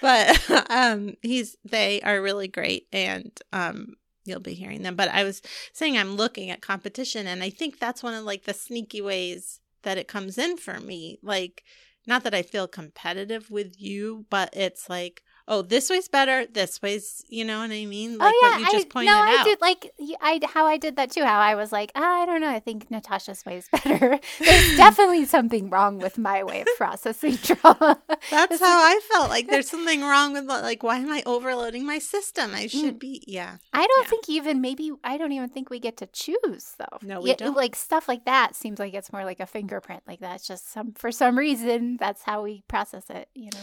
but 0.00 0.70
um 0.70 1.14
he's 1.22 1.56
they 1.64 2.00
are 2.02 2.20
really 2.20 2.48
great 2.48 2.86
and 2.92 3.30
um 3.52 3.94
you'll 4.24 4.40
be 4.40 4.54
hearing 4.54 4.82
them 4.82 4.96
but 4.96 5.08
i 5.08 5.24
was 5.24 5.42
saying 5.72 5.96
i'm 5.96 6.16
looking 6.16 6.50
at 6.50 6.60
competition 6.60 7.26
and 7.26 7.42
i 7.42 7.50
think 7.50 7.78
that's 7.78 8.02
one 8.02 8.14
of 8.14 8.24
like 8.24 8.44
the 8.44 8.54
sneaky 8.54 9.00
ways 9.00 9.60
that 9.82 9.98
it 9.98 10.08
comes 10.08 10.38
in 10.38 10.56
for 10.56 10.80
me 10.80 11.18
like 11.22 11.62
not 12.06 12.24
that 12.24 12.34
i 12.34 12.42
feel 12.42 12.66
competitive 12.66 13.50
with 13.50 13.80
you 13.80 14.26
but 14.30 14.50
it's 14.52 14.88
like 14.88 15.22
oh, 15.46 15.62
this 15.62 15.90
way's 15.90 16.08
better. 16.08 16.46
This 16.46 16.80
way's, 16.80 17.24
you 17.28 17.44
know 17.44 17.58
what 17.60 17.70
I 17.70 17.84
mean? 17.86 18.18
Like 18.18 18.32
oh 18.34 18.40
yeah, 18.42 18.50
what 18.50 18.60
you 18.60 18.78
just 18.78 18.86
I, 18.86 18.88
pointed 18.90 19.10
no, 19.10 19.16
out. 19.18 19.28
I 19.28 19.44
did 19.44 19.60
like 19.60 19.90
I 20.20 20.40
how 20.52 20.66
I 20.66 20.76
did 20.76 20.96
that 20.96 21.10
too. 21.10 21.24
How 21.24 21.38
I 21.38 21.54
was 21.54 21.72
like, 21.72 21.92
"Ah, 21.94 22.22
I 22.22 22.26
don't 22.26 22.40
know. 22.40 22.48
I 22.48 22.60
think 22.60 22.90
Natasha's 22.90 23.44
way 23.44 23.58
is 23.58 23.68
better. 23.70 24.18
There's 24.38 24.76
definitely 24.76 25.24
something 25.26 25.70
wrong 25.70 25.98
with 25.98 26.18
my 26.18 26.42
way 26.44 26.62
of 26.62 26.68
processing 26.76 27.36
trauma. 27.42 28.00
That's 28.30 28.60
how 28.60 28.78
I 28.82 29.00
felt. 29.12 29.30
Like 29.30 29.48
there's 29.48 29.68
something 29.68 30.02
wrong 30.02 30.32
with 30.32 30.44
like 30.46 30.82
why 30.82 30.98
am 30.98 31.10
I 31.10 31.22
overloading 31.26 31.86
my 31.86 31.98
system? 31.98 32.54
I 32.54 32.66
should 32.66 32.98
be 32.98 33.22
yeah. 33.26 33.56
I 33.72 33.86
don't 33.86 34.04
Yeah. 34.04 34.10
think 34.10 34.28
even 34.28 34.60
maybe 34.60 34.92
I 35.02 35.16
don't 35.18 35.32
even 35.32 35.48
think 35.48 35.70
we 35.70 35.78
get 35.80 35.96
to 35.98 36.06
choose 36.06 36.74
though. 36.78 36.98
No, 37.02 37.20
we 37.20 37.30
Yeah, 37.30 37.36
don't. 37.36 37.56
Like 37.56 37.76
stuff 37.76 38.08
like 38.08 38.24
that 38.24 38.54
seems 38.54 38.78
like 38.78 38.94
it's 38.94 39.12
more 39.12 39.24
like 39.24 39.40
a 39.40 39.46
fingerprint. 39.46 40.02
Like 40.06 40.20
that's 40.20 40.46
just 40.46 40.72
some 40.72 40.92
for 40.94 41.12
some 41.12 41.36
reason 41.38 41.96
that's 41.98 42.22
how 42.22 42.42
we 42.42 42.64
process 42.68 43.04
it. 43.10 43.28
You 43.34 43.50
know. 43.54 43.60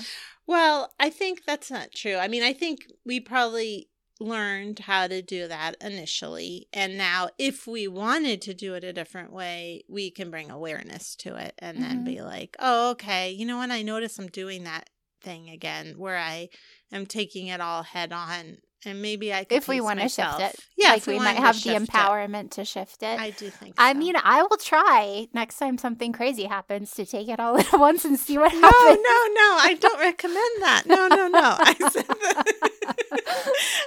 Well, 0.47 0.93
I 0.99 1.09
think 1.09 1.43
that's 1.45 1.71
not 1.71 1.91
true. 1.91 2.15
I 2.15 2.27
mean, 2.27 2.43
I 2.43 2.53
think 2.53 2.85
we 3.05 3.19
probably 3.19 3.89
learned 4.19 4.79
how 4.79 5.07
to 5.07 5.21
do 5.21 5.47
that 5.47 5.75
initially. 5.81 6.67
And 6.73 6.97
now, 6.97 7.29
if 7.39 7.65
we 7.65 7.87
wanted 7.87 8.41
to 8.43 8.53
do 8.53 8.75
it 8.75 8.83
a 8.83 8.93
different 8.93 9.31
way, 9.31 9.83
we 9.87 10.11
can 10.11 10.29
bring 10.29 10.51
awareness 10.51 11.15
to 11.17 11.35
it 11.35 11.55
and 11.57 11.81
then 11.81 12.01
Mhm. 12.01 12.05
be 12.05 12.21
like, 12.21 12.55
oh, 12.59 12.91
okay, 12.91 13.31
you 13.31 13.45
know 13.45 13.57
what? 13.57 13.71
I 13.71 13.81
notice 13.81 14.19
I'm 14.19 14.27
doing 14.27 14.63
that 14.65 14.89
thing 15.21 15.49
again 15.49 15.97
where 15.97 16.17
I 16.17 16.49
am 16.91 17.05
taking 17.05 17.47
it 17.47 17.61
all 17.61 17.83
head 17.83 18.11
on. 18.11 18.57
And 18.85 19.01
maybe 19.01 19.31
I 19.31 19.43
could 19.43 19.57
If 19.57 19.67
we 19.67 19.79
want 19.79 19.99
to 19.99 20.09
shift 20.09 20.39
it, 20.39 20.55
Yeah, 20.75 20.89
like 20.89 20.97
if 20.99 21.07
we, 21.07 21.19
might 21.19 21.35
have 21.37 21.55
the 21.55 21.61
shift 21.61 21.81
it. 21.83 21.89
empowerment 21.89 22.51
to 22.51 22.65
shift 22.65 23.03
it. 23.03 23.19
I 23.19 23.29
do 23.29 23.49
think 23.49 23.75
so. 23.77 23.83
I 23.83 23.93
so. 23.93 23.99
mean, 23.99 24.15
I 24.23 24.41
will 24.41 24.57
try 24.57 25.27
next 25.33 25.57
time 25.59 25.77
something 25.77 26.11
crazy 26.13 26.45
happens 26.45 26.91
to 26.95 27.05
take 27.05 27.27
it 27.29 27.39
all 27.39 27.57
at 27.59 27.71
once 27.73 28.05
and 28.05 28.17
see 28.17 28.37
what 28.39 28.51
no, 28.53 28.61
happens. 28.61 28.97
no, 29.03 29.19
no. 29.33 29.57
I 29.61 29.77
don't 29.79 29.99
recommend 29.99 30.61
that. 30.61 30.83
No, 30.87 31.07
no, 31.07 31.27
no. 31.27 31.55
I 31.59 31.73
said 31.91 32.07
that. 32.07 32.70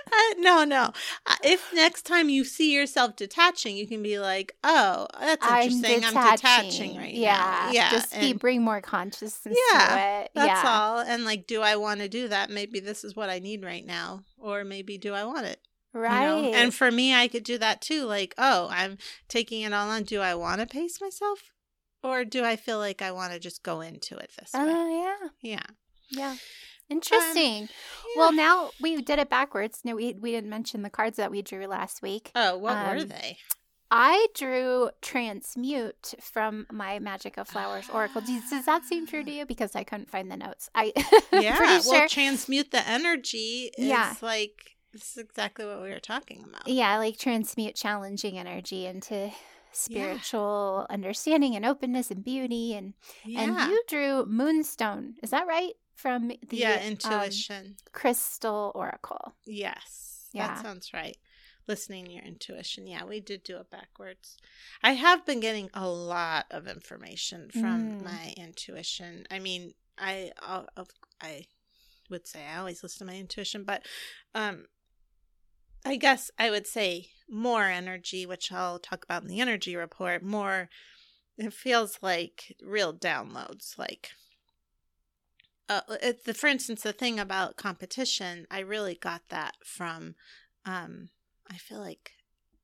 Uh, 0.06 0.34
no, 0.38 0.64
no. 0.64 0.92
Uh, 1.26 1.34
If 1.42 1.72
next 1.72 2.02
time 2.02 2.28
you 2.28 2.44
see 2.44 2.72
yourself 2.74 3.16
detaching, 3.16 3.76
you 3.76 3.86
can 3.86 4.02
be 4.02 4.18
like, 4.18 4.54
"Oh, 4.64 5.06
that's 5.20 5.44
I'm 5.46 5.70
interesting. 5.70 6.04
I'm 6.04 6.12
detaching. 6.14 6.70
detaching, 6.70 6.96
right 6.96 7.14
yeah, 7.14 7.36
now." 7.66 7.72
Yeah, 7.72 7.90
Just 7.90 8.18
be, 8.20 8.32
bring 8.32 8.62
more 8.62 8.80
consciousness 8.80 9.56
Yeah, 9.72 9.86
to 9.86 10.24
it. 10.24 10.30
that's 10.34 10.64
yeah. 10.64 10.70
all. 10.70 10.98
And 11.00 11.24
like, 11.24 11.46
do 11.46 11.62
I 11.62 11.76
want 11.76 12.00
to 12.00 12.08
do 12.08 12.28
that? 12.28 12.50
Maybe 12.50 12.80
this 12.80 13.04
is 13.04 13.14
what 13.16 13.30
I 13.30 13.38
need 13.38 13.64
right 13.64 13.84
now, 13.84 14.24
or 14.38 14.64
maybe 14.64 14.98
do 14.98 15.12
I 15.14 15.24
want 15.24 15.46
it? 15.46 15.60
you 15.94 16.00
know? 16.00 16.06
Right. 16.08 16.54
And 16.54 16.74
for 16.74 16.90
me, 16.90 17.14
I 17.14 17.28
could 17.28 17.44
do 17.44 17.56
that 17.58 17.80
too. 17.80 18.04
Like, 18.04 18.34
oh, 18.36 18.68
I'm 18.70 18.98
taking 19.28 19.62
it 19.62 19.72
all 19.72 19.88
on. 19.88 20.02
Do 20.02 20.20
I 20.20 20.34
want 20.34 20.60
to 20.60 20.66
pace 20.66 21.00
myself, 21.00 21.52
or 22.02 22.24
do 22.24 22.44
I 22.44 22.56
feel 22.56 22.78
like 22.78 23.00
I 23.00 23.12
want 23.12 23.32
to 23.32 23.38
just 23.38 23.62
go 23.62 23.80
into 23.80 24.16
it 24.16 24.30
this 24.38 24.50
Oh 24.54 24.66
way? 24.66 24.98
yeah, 24.98 25.28
Yeah. 25.52 25.66
yeah. 26.10 26.36
Interesting. 26.90 27.62
Yeah. 27.62 27.68
Well, 28.16 28.32
now 28.32 28.70
we 28.80 29.00
did 29.02 29.18
it 29.18 29.30
backwards. 29.30 29.80
No, 29.84 29.96
we 29.96 30.14
we 30.14 30.32
didn't 30.32 30.50
mention 30.50 30.82
the 30.82 30.90
cards 30.90 31.16
that 31.16 31.30
we 31.30 31.42
drew 31.42 31.66
last 31.66 32.02
week. 32.02 32.30
oh, 32.34 32.56
what 32.58 32.74
were 32.86 33.02
um, 33.02 33.08
they? 33.08 33.38
I 33.90 34.26
drew 34.34 34.90
transmute 35.02 36.14
from 36.20 36.66
my 36.72 36.98
Magic 36.98 37.36
of 37.36 37.46
Flowers 37.48 37.88
Oracle. 37.92 38.22
Does, 38.22 38.50
does 38.50 38.66
that 38.66 38.84
seem 38.84 39.06
true 39.06 39.22
to 39.22 39.30
you? 39.30 39.46
Because 39.46 39.76
I 39.76 39.84
couldn't 39.84 40.10
find 40.10 40.30
the 40.30 40.36
notes. 40.36 40.68
I 40.74 40.92
Yeah, 41.32 41.56
pretty 41.56 41.88
well, 41.88 42.08
transmute 42.08 42.70
the 42.70 42.86
energy 42.88 43.70
is 43.78 43.86
Yeah. 43.86 44.14
like 44.20 44.76
this 44.92 45.12
is 45.12 45.18
exactly 45.18 45.66
what 45.66 45.82
we 45.82 45.90
were 45.90 46.00
talking 46.00 46.44
about. 46.48 46.66
yeah, 46.66 46.96
like 46.98 47.18
transmute 47.18 47.74
challenging 47.76 48.38
energy 48.38 48.86
into 48.86 49.30
spiritual 49.72 50.86
understanding 50.90 51.54
and 51.56 51.64
openness 51.64 52.10
and 52.10 52.24
beauty 52.24 52.74
and 52.74 52.94
Yeah, 53.24 53.40
and 53.42 53.70
you 53.70 53.82
drew 53.88 54.24
moonstone 54.26 55.14
is 55.22 55.30
that 55.30 55.46
right 55.46 55.74
from 55.94 56.28
the 56.28 56.38
yeah, 56.50 56.74
um, 56.74 56.82
intuition. 56.82 57.76
crystal 57.92 58.72
oracle 58.74 59.34
yes, 59.46 60.28
Yeah. 60.32 60.48
that 60.48 60.62
sounds 60.62 60.92
right. 60.92 61.16
Listening 61.66 62.04
to 62.06 62.10
your 62.12 62.22
intuition. 62.24 62.86
Yeah, 62.86 63.04
we 63.06 63.20
did 63.20 63.42
do 63.42 63.56
it 63.56 63.70
backwards. 63.70 64.36
I 64.82 64.92
have 64.92 65.24
been 65.24 65.40
getting 65.40 65.70
a 65.72 65.88
lot 65.88 66.44
of 66.50 66.66
information 66.68 67.48
from 67.50 68.00
Mm. 68.00 68.02
my 68.04 68.34
intuition. 68.36 69.26
I 69.30 69.38
mean, 69.38 69.72
I 69.96 70.32
I'll- 70.40 70.68
I 71.22 71.46
would 72.10 72.26
say 72.26 72.44
I 72.44 72.58
always 72.58 72.82
listen 72.82 73.06
to 73.06 73.12
my 73.12 73.18
intuition, 73.18 73.64
but 73.64 73.86
um 74.34 74.66
I 75.86 75.96
guess 75.96 76.30
I 76.38 76.50
would 76.50 76.66
say 76.66 77.10
more 77.28 77.64
energy, 77.64 78.26
which 78.26 78.50
I'll 78.52 78.78
talk 78.78 79.04
about 79.04 79.22
in 79.22 79.28
the 79.28 79.40
energy 79.40 79.74
report, 79.76 80.22
more 80.22 80.68
it 81.38 81.52
feels 81.52 81.98
like 82.02 82.54
real 82.62 82.92
downloads 82.94 83.78
like 83.78 84.10
uh, 85.68 85.80
it, 86.02 86.24
the 86.24 86.34
for 86.34 86.46
instance 86.46 86.82
the 86.82 86.92
thing 86.92 87.18
about 87.18 87.56
competition 87.56 88.46
i 88.50 88.58
really 88.60 88.94
got 88.94 89.22
that 89.28 89.54
from 89.64 90.14
um 90.66 91.08
i 91.50 91.54
feel 91.56 91.78
like 91.80 92.12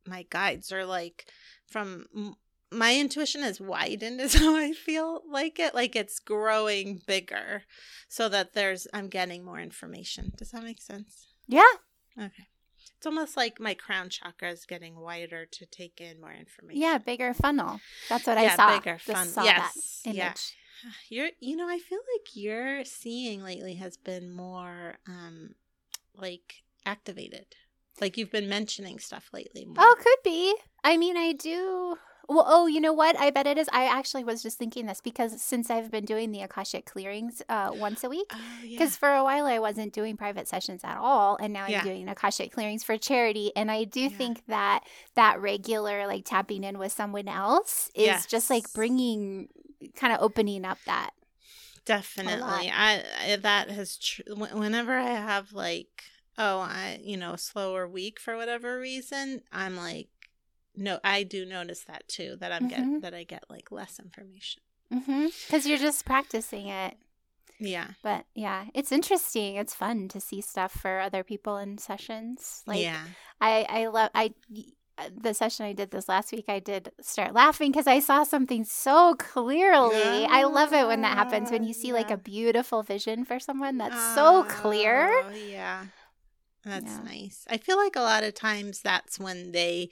my 0.07 0.27
guides 0.31 0.71
are 0.73 0.85
like 0.85 1.27
from 1.67 2.07
m- 2.15 2.35
my 2.73 2.95
intuition 2.97 3.43
is 3.43 3.61
widened 3.61 4.21
is 4.27 4.35
how 4.35 4.57
i 4.57 4.73
feel 4.73 5.23
like 5.31 5.59
it 5.59 5.75
like 5.75 5.97
it's 5.97 6.19
growing 6.19 7.01
bigger 7.07 7.63
so 8.09 8.29
that 8.29 8.53
there's 8.55 8.87
i'm 8.93 9.09
getting 9.09 9.45
more 9.45 9.61
information. 9.61 10.33
Does 10.37 10.51
that 10.51 10.63
make 10.65 10.81
sense? 10.81 11.27
Yeah. 11.49 11.63
Okay. 12.19 12.47
It's 12.97 13.07
almost 13.07 13.37
like 13.37 13.59
my 13.59 13.73
crown 13.75 14.09
chakra 14.11 14.51
is 14.51 14.67
getting 14.67 14.95
wider 15.01 15.47
to 15.47 15.67
take 15.67 16.01
in 16.01 16.21
more 16.21 16.33
information. 16.33 16.81
Yeah 16.83 16.99
bigger 16.99 17.33
funnel. 17.35 17.81
That's 18.09 18.27
what 18.27 18.37
i 18.39 18.55
saw. 18.55 18.79
bigger 18.79 18.99
funnel. 18.99 19.33
fun- 19.33 19.45
yes, 19.45 20.01
that 20.05 20.15
yeah. 20.15 20.33
You're, 21.09 21.31
you 21.41 21.57
know, 21.57 21.69
I 21.69 21.79
feel 21.79 21.99
like 22.17 22.35
your 22.35 22.85
seeing 22.85 23.43
lately 23.43 23.75
has 23.75 23.97
been 23.97 24.31
more, 24.31 24.97
um, 25.07 25.55
like 26.15 26.63
activated. 26.87 27.47
Like 28.01 28.17
you've 28.17 28.33
been 28.33 28.49
mentioning 28.49 28.99
stuff 28.99 29.29
lately. 29.33 29.65
More. 29.67 29.77
oh 29.79 29.97
could 29.99 30.23
be 30.25 30.55
i 30.83 30.97
mean 30.97 31.17
i 31.17 31.33
do 31.33 31.97
well 32.31 32.45
oh 32.49 32.67
you 32.67 32.81
know 32.81 32.93
what 32.93 33.19
i 33.19 33.29
bet 33.31 33.47
it 33.47 33.59
is 33.59 33.69
i 33.73 33.85
actually 33.85 34.25
was 34.25 34.43
just 34.43 34.57
thinking 34.57 34.87
this 34.87 35.01
because 35.03 35.43
since 35.43 35.69
i've 35.71 35.91
been 35.91 36.05
doing 36.05 36.31
the 36.31 36.41
akashic 36.41 36.87
clearings 36.87 37.43
uh 37.49 37.71
once 37.75 38.03
a 38.05 38.09
week 38.09 38.31
Oh, 38.33 38.63
yeah. 38.63 38.79
Because 38.79 38.97
for 38.97 39.11
a 39.13 39.23
while 39.25 39.45
I 39.47 39.59
wasn't 39.59 39.93
doing 39.93 40.17
private 40.17 40.47
sessions 40.49 40.83
at 40.85 40.97
all, 40.97 41.37
and 41.43 41.53
now 41.53 41.65
I'm 41.65 41.73
Yeah. 41.73 41.83
doing 41.83 42.09
Akashic 42.09 42.53
clearings 42.53 42.85
for 42.85 42.97
charity. 42.97 43.51
And 43.57 43.71
I 43.71 43.85
do 43.85 44.03
Yeah. 44.03 44.09
think 44.09 44.47
that 44.47 44.85
that 45.17 45.41
regular 45.41 46.07
like 46.07 46.25
tapping 46.25 46.63
in 46.65 46.79
with 46.79 46.93
someone 46.93 47.29
else 47.29 47.91
is 47.95 48.25
just 48.27 48.49
like 48.49 48.73
bringing, 48.73 49.49
kind 49.97 50.13
of 50.15 50.21
opening 50.23 50.65
up 50.65 50.79
that. 50.87 51.11
definitely, 51.85 52.71
I, 52.73 53.03
I 53.27 53.37
that 53.37 53.71
has 53.71 53.97
tr- 53.97 54.23
whenever 54.37 54.95
I 54.95 55.11
have 55.15 55.53
like, 55.53 56.05
oh, 56.39 56.59
I 56.61 57.01
you 57.03 57.17
know, 57.17 57.37
slower 57.37 57.89
week 57.89 58.21
for 58.21 58.37
whatever 58.37 58.79
reason, 58.79 59.43
I'm 59.53 59.77
like, 59.77 60.09
no, 60.81 60.99
I 61.05 61.23
do 61.23 61.45
notice 61.45 61.85
that 61.85 62.09
too. 62.09 62.37
That 62.41 62.51
I'm 62.51 62.67
get 62.69 62.81
Mhm. 62.81 63.01
that 63.03 63.15
I 63.15 63.23
get 63.25 63.45
like 63.49 63.71
less 63.71 64.01
information. 64.01 64.63
Mm-hmm. 64.93 65.27
Because 65.47 65.67
you're 65.67 65.79
just 65.79 66.05
practicing 66.05 66.67
it. 66.67 66.97
Yeah, 67.63 67.89
But 68.03 68.25
yeah, 68.35 68.65
it's 68.75 68.91
interesting. 68.91 69.57
It's 69.57 69.75
fun 69.75 70.09
to 70.09 70.19
see 70.21 70.41
stuff 70.41 70.73
for 70.73 70.99
other 70.99 71.23
people 71.23 71.59
in 71.59 71.77
sessions. 71.77 72.63
Like 72.67 72.81
yeah, 72.83 73.07
I, 73.41 73.67
I 73.69 73.87
love 73.87 74.11
I. 74.15 74.33
Uh, 74.99 75.09
the 75.17 75.33
session 75.33 75.65
I 75.65 75.73
did 75.73 75.91
this 75.93 76.09
last 76.09 76.31
week, 76.33 76.45
I 76.49 76.59
did 76.59 76.93
start 77.01 77.33
laughing 77.33 77.71
because 77.73 77.87
I 77.87 78.01
saw 78.01 78.23
something 78.25 78.65
so 78.65 79.15
clearly. 79.15 80.27
I 80.27 80.45
love 80.45 80.73
it 80.75 80.87
when 80.87 81.01
that 81.03 81.17
happens 81.17 81.51
when 81.51 81.63
ah, 81.63 81.67
you 81.67 81.73
see 81.73 81.93
like 81.93 82.11
a 82.11 82.19
beautiful 82.19 82.83
vision 82.83 83.25
for 83.25 83.39
someone 83.41 83.79
that's 83.79 84.15
so 84.15 84.45
clear. 84.45 85.09
Oh, 85.09 85.33
Yeah. 85.33 85.87
That's 86.65 86.85
Yeah. 86.85 87.03
nice. 87.05 87.47
I 87.49 87.57
feel 87.57 87.79
like 87.79 87.97
a 87.97 88.01
lot 88.01 88.25
of 88.25 88.35
times 88.35 88.83
that's 88.83 89.19
when 89.19 89.53
they 89.53 89.89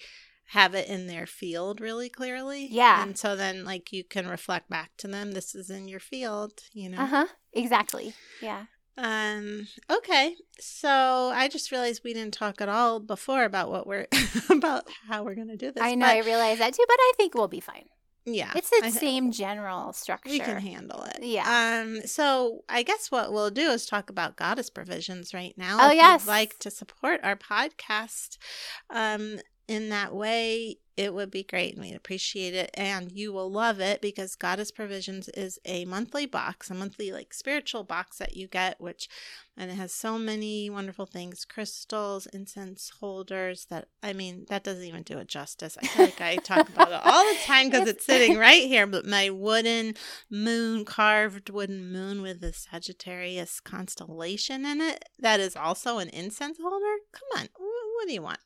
have 0.53 0.75
it 0.75 0.89
in 0.89 1.07
their 1.07 1.27
field 1.27 1.81
really 1.81 2.09
clearly. 2.09 2.67
Yeah. 2.71 3.03
And 3.03 3.19
so 3.19 3.37
then 3.37 3.65
like 3.65 3.93
you 3.93 4.03
can 4.05 4.27
reflect 4.29 4.71
back 4.71 4.93
to 4.99 5.09
them 5.09 5.33
this 5.33 5.55
is 5.55 5.69
in 5.71 5.89
your 5.89 6.01
field, 6.01 6.53
you 6.73 6.89
know. 6.89 6.99
Uh 7.03 7.07
huh. 7.07 7.27
Exactly. 7.53 8.15
Yeah. 8.41 8.65
Um 8.97 9.69
okay. 9.91 10.35
So 10.59 10.89
I 11.35 11.49
just 11.49 11.71
realized 11.71 12.01
we 12.05 12.15
didn't 12.15 12.35
talk 12.35 12.61
at 12.61 12.69
all 12.69 12.99
before 12.99 13.45
about 13.45 13.71
what 13.71 13.87
we're 13.87 14.07
about 14.51 14.85
how 15.09 15.23
we're 15.23 15.35
going 15.37 15.49
to 15.49 15.57
do 15.57 15.71
this. 15.71 15.83
I 15.83 15.95
know. 15.95 16.07
I 16.07 16.21
realize 16.21 16.59
that 16.59 16.73
too, 16.75 16.85
but 16.89 16.97
I 16.99 17.13
think 17.17 17.35
we'll 17.35 17.47
be 17.49 17.61
fine. 17.61 17.85
yeah. 18.25 18.53
It's 18.57 18.71
the 18.71 18.87
I- 18.87 18.91
same 18.91 19.31
general 19.33 19.93
structure. 19.93 20.31
We 20.31 20.41
can 20.41 20.61
handle 20.61 21.03
it. 21.05 21.23
Yeah. 21.23 21.83
Um. 21.83 22.01
So 22.07 22.65
I 22.69 22.83
guess 22.83 23.11
what 23.11 23.33
we'll 23.33 23.51
do 23.51 23.71
is 23.71 23.87
talk 23.87 24.11
about 24.11 24.37
goddess 24.37 24.69
provisions 24.71 25.33
right 25.33 25.55
now. 25.57 25.77
Oh, 25.81 25.87
if 25.89 25.93
you'd 25.93 25.99
yes. 25.99 26.27
like 26.27 26.59
to 26.61 26.71
support 26.71 27.21
our 27.23 27.37
podcast, 27.37 28.39
um, 28.91 29.39
in 29.69 29.91
that 29.91 30.15
way, 30.15 30.79
it 30.97 31.15
would 31.15 31.31
be 31.31 31.45
great 31.45 31.75
and 31.75 31.85
we'd 31.85 31.95
appreciate 31.95 32.55
it. 32.55 32.71
And 32.75 33.13
you 33.13 33.33
will 33.33 33.49
love 33.49 33.79
it 33.79 34.01
because 34.01 34.35
Goddess 34.35 34.73
Provisions 34.73 35.29
is 35.29 35.61
a 35.65 35.85
monthly 35.85 36.27
box, 36.27 36.71
a 36.71 36.75
monthly 36.75 37.13
like 37.13 37.33
spiritual 37.33 37.85
box 37.85 38.19
that 38.19 38.37
you 38.37 38.49
get, 38.49 38.81
which 38.81 39.09
and 39.57 39.71
it 39.71 39.75
has 39.75 39.93
so 39.93 40.19
many 40.19 40.69
wonderful 40.71 41.07
things 41.07 41.45
crystals, 41.45 42.27
incense 42.27 42.91
holders 42.99 43.67
that 43.67 43.89
I 44.03 44.13
mean, 44.13 44.47
that 44.49 44.65
doesn't 44.65 44.85
even 44.85 45.05
do 45.05 45.19
it 45.19 45.29
justice. 45.29 45.79
I 45.81 45.87
feel 45.87 46.05
like 46.07 46.21
I 46.21 46.37
talk 46.37 46.69
about 46.69 46.89
it 46.89 47.01
all 47.05 47.25
the 47.33 47.39
time 47.45 47.71
because 47.71 47.87
it's 47.87 48.05
sitting 48.05 48.37
right 48.37 48.65
here. 48.65 48.87
But 48.89 49.07
my 49.07 49.31
wooden 49.31 49.95
moon, 50.29 50.85
carved 50.85 51.51
wooden 51.51 51.93
moon 51.93 52.23
with 52.23 52.41
the 52.41 52.53
Sagittarius 52.53 53.61
constellation 53.61 54.67
in 54.67 54.81
it, 54.81 55.05
that 55.21 55.39
is 55.39 55.55
also 55.55 55.99
an 55.99 56.09
incense 56.09 56.59
holder. 56.61 56.97
Come 57.13 57.43
on, 57.43 57.49
what 57.57 58.09
do 58.09 58.15
you 58.15 58.23
want? 58.23 58.41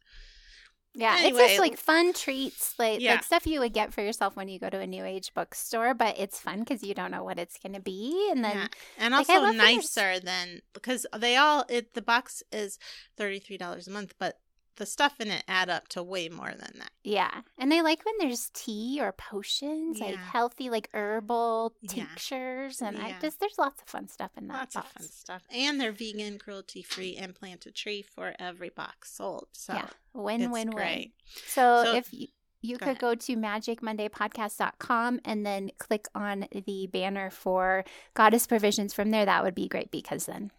Yeah, 0.94 1.16
Anyway, 1.20 1.40
it's 1.40 1.48
just 1.52 1.60
like 1.60 1.78
fun 1.78 2.12
treats, 2.12 2.78
like 2.78 3.00
Yeah. 3.00 3.12
like 3.12 3.24
stuff 3.24 3.46
you 3.46 3.60
would 3.60 3.72
get 3.72 3.94
for 3.94 4.02
yourself 4.02 4.36
when 4.36 4.48
you 4.48 4.58
go 4.58 4.68
to 4.68 4.78
a 4.78 4.86
new 4.86 5.04
age 5.04 5.32
bookstore. 5.34 5.94
But 5.94 6.18
it's 6.18 6.38
fun 6.38 6.60
because 6.60 6.82
you 6.82 6.92
don't 6.94 7.10
know 7.10 7.24
what 7.24 7.38
it's 7.38 7.56
going 7.58 7.72
to 7.72 7.80
be, 7.80 8.28
and 8.30 8.44
then 8.44 8.56
yeah. 8.56 8.66
and 8.98 9.12
like, 9.12 9.28
also 9.28 9.40
love 9.42 9.54
that 9.56 9.62
there's- 9.62 9.76
nicer 9.96 10.20
than 10.20 10.60
because 10.74 11.06
they 11.16 11.36
all 11.36 11.64
it 11.70 11.94
the 11.94 12.02
box 12.02 12.42
is 12.52 12.78
thirty 13.16 13.38
three 13.38 13.56
dollars 13.56 13.88
a 13.88 13.90
month, 13.90 14.14
but 14.18 14.38
the 14.76 14.86
stuff 14.86 15.20
in 15.20 15.30
it 15.30 15.44
add 15.46 15.68
up 15.68 15.88
to 15.88 16.02
way 16.02 16.28
more 16.28 16.50
than 16.50 16.72
that. 16.78 16.90
yeah, 17.04 17.42
and 17.58 17.72
I 17.74 17.80
like 17.82 18.04
when 18.04 18.14
there's 18.18 18.50
tea 18.54 18.98
or 19.00 19.12
potions, 19.12 20.00
like 20.00 20.16
healthy, 20.16 20.70
like 20.70 20.88
herbal 20.94 21.74
Yeah. 21.80 21.88
tinctures, 21.92 22.80
and 22.80 22.96
I 22.98 23.16
just 23.20 23.38
there's 23.40 23.58
lots 23.58 23.82
of 23.82 23.88
fun 23.88 24.08
stuff 24.08 24.30
in 24.36 24.48
that 24.48 24.54
Lots 24.54 24.74
box. 24.74 24.86
of 24.86 24.92
fun 24.92 25.08
stuff, 25.08 25.42
and 25.50 25.80
they're 25.80 25.92
vegan, 25.92 26.38
cruelty 26.38 26.82
free, 26.82 27.16
and 27.16 27.34
plant 27.34 27.66
a 27.66 27.70
tree 27.70 28.02
for 28.02 28.34
every 28.38 28.70
box 28.70 29.12
sold. 29.12 29.48
So 29.52 29.74
yeah, 29.74 29.88
win 30.14 30.42
it's 30.42 30.52
win 30.52 30.70
win. 30.70 31.12
So, 31.46 31.84
So- 31.84 31.94
if 31.94 32.12
you, 32.12 32.28
you 32.64 32.76
Go 32.78 32.86
could 32.86 32.98
go 33.00 33.14
to 33.16 33.36
magicmondaypodcast.com 33.36 35.20
and 35.24 35.44
then 35.44 35.70
click 35.78 36.06
on 36.14 36.46
the 36.52 36.86
banner 36.86 37.30
for 37.30 37.84
Goddess 38.14 38.46
Provisions 38.46 38.94
from 38.94 39.10
there, 39.10 39.24
that 39.24 39.42
would 39.44 39.54
be 39.54 39.68
great 39.68 39.90
because 39.90 40.26
then 40.26 40.50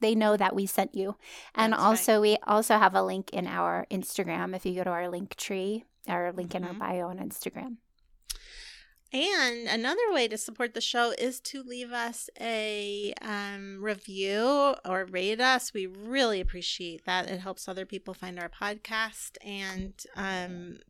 they 0.00 0.14
know 0.14 0.36
that 0.36 0.54
we 0.54 0.66
sent 0.66 0.94
you. 0.94 1.16
And 1.54 1.72
That's 1.72 1.80
right. 1.82 1.88
also, 1.88 2.20
we 2.20 2.36
also 2.46 2.78
have 2.78 2.94
a 2.94 3.02
link 3.02 3.30
in 3.30 3.46
our 3.46 3.86
Instagram 3.90 4.54
if 4.54 4.64
you 4.66 4.74
go 4.74 4.84
to 4.84 4.90
our 4.90 5.08
link 5.08 5.36
tree, 5.36 5.84
our 6.08 6.32
link 6.32 6.54
in 6.54 6.64
our 6.64 6.74
Mhm. 6.74 6.78
bio 6.78 7.08
on 7.08 7.18
Instagram. 7.18 7.76
And 9.10 9.66
another 9.68 10.12
way 10.12 10.28
to 10.28 10.36
support 10.36 10.74
the 10.74 10.82
show 10.82 11.14
is 11.18 11.40
to 11.40 11.62
leave 11.62 11.92
us 11.92 12.28
a 12.38 13.14
um, 13.22 13.82
review 13.82 14.74
or 14.84 15.06
rate 15.06 15.40
us. 15.40 15.72
We 15.72 15.86
really 15.86 16.40
appreciate 16.42 17.06
that. 17.06 17.30
It 17.30 17.40
helps 17.40 17.66
other 17.68 17.86
people 17.86 18.12
find 18.12 18.38
our 18.38 18.50
podcast. 18.50 19.38
And 19.42 19.94
um, 20.14 20.80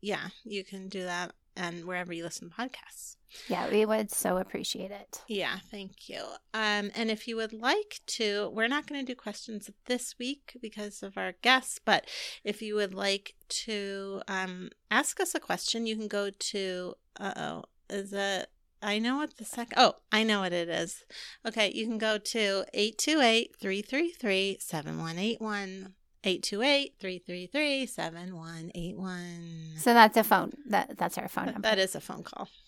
yeah, 0.00 0.28
you 0.44 0.62
can 0.62 0.88
do 0.88 1.02
that 1.02 1.32
and 1.56 1.84
wherever 1.84 2.12
you 2.12 2.24
listen 2.24 2.50
to 2.50 2.54
podcasts. 2.54 3.16
Yeah, 3.48 3.68
we 3.68 3.84
would 3.84 4.10
so 4.10 4.36
appreciate 4.36 4.90
it. 4.90 5.22
Yeah, 5.26 5.58
thank 5.70 6.08
you. 6.08 6.22
Um, 6.52 6.90
and 6.94 7.10
if 7.10 7.26
you 7.26 7.36
would 7.36 7.52
like 7.52 8.00
to, 8.06 8.50
we're 8.54 8.68
not 8.68 8.86
going 8.86 9.04
to 9.04 9.12
do 9.12 9.16
questions 9.16 9.70
this 9.86 10.14
week 10.18 10.56
because 10.60 11.02
of 11.02 11.18
our 11.18 11.32
guests, 11.42 11.80
but 11.84 12.08
if 12.44 12.62
you 12.62 12.74
would 12.76 12.94
like 12.94 13.34
to 13.48 14.22
um, 14.28 14.70
ask 14.90 15.20
us 15.20 15.34
a 15.34 15.40
question, 15.40 15.86
you 15.86 15.96
can 15.96 16.08
go 16.08 16.30
to, 16.30 16.94
uh 17.18 17.32
oh, 17.36 17.64
is 17.90 18.12
it, 18.12 18.48
I 18.82 18.98
know 18.98 19.16
what 19.16 19.36
the 19.36 19.44
second, 19.44 19.74
oh, 19.78 19.94
I 20.12 20.22
know 20.22 20.40
what 20.40 20.52
it 20.52 20.68
is. 20.68 21.04
Okay, 21.46 21.72
you 21.72 21.86
can 21.86 21.98
go 21.98 22.18
to 22.18 22.64
828 22.72 23.56
333 23.58 24.58
7181. 24.60 25.94
828 26.24 26.94
333 26.98 27.86
7181. 27.86 29.76
So 29.76 29.94
that's 29.94 30.16
a 30.16 30.24
phone. 30.24 30.52
That 30.68 30.96
that's 30.96 31.18
our 31.18 31.28
phone 31.28 31.46
number. 31.46 31.60
That 31.60 31.78
is 31.78 31.94
a 31.94 32.00
phone 32.00 32.22
call. 32.22 32.48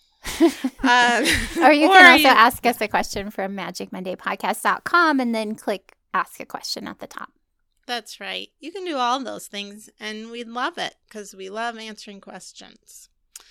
Um, 0.83 1.23
or 1.63 1.71
you 1.71 1.87
can 1.93 2.11
also 2.11 2.27
you- 2.27 2.27
ask 2.27 2.65
us 2.65 2.79
a 2.81 2.87
question 2.87 3.29
from 3.31 3.55
magicmondaypodcast.com 3.55 5.19
and 5.19 5.33
then 5.33 5.55
click 5.55 5.95
ask 6.13 6.39
a 6.39 6.45
question 6.45 6.87
at 6.87 6.99
the 6.99 7.07
top. 7.07 7.31
That's 7.87 8.19
right. 8.19 8.49
You 8.59 8.71
can 8.71 8.83
do 8.83 8.97
all 8.97 9.23
those 9.23 9.47
things, 9.47 9.89
and 9.99 10.29
we 10.29 10.43
love 10.43 10.77
it 10.77 10.95
because 11.07 11.33
we 11.33 11.49
love 11.49 11.77
answering 11.77 12.19
questions. 12.19 13.09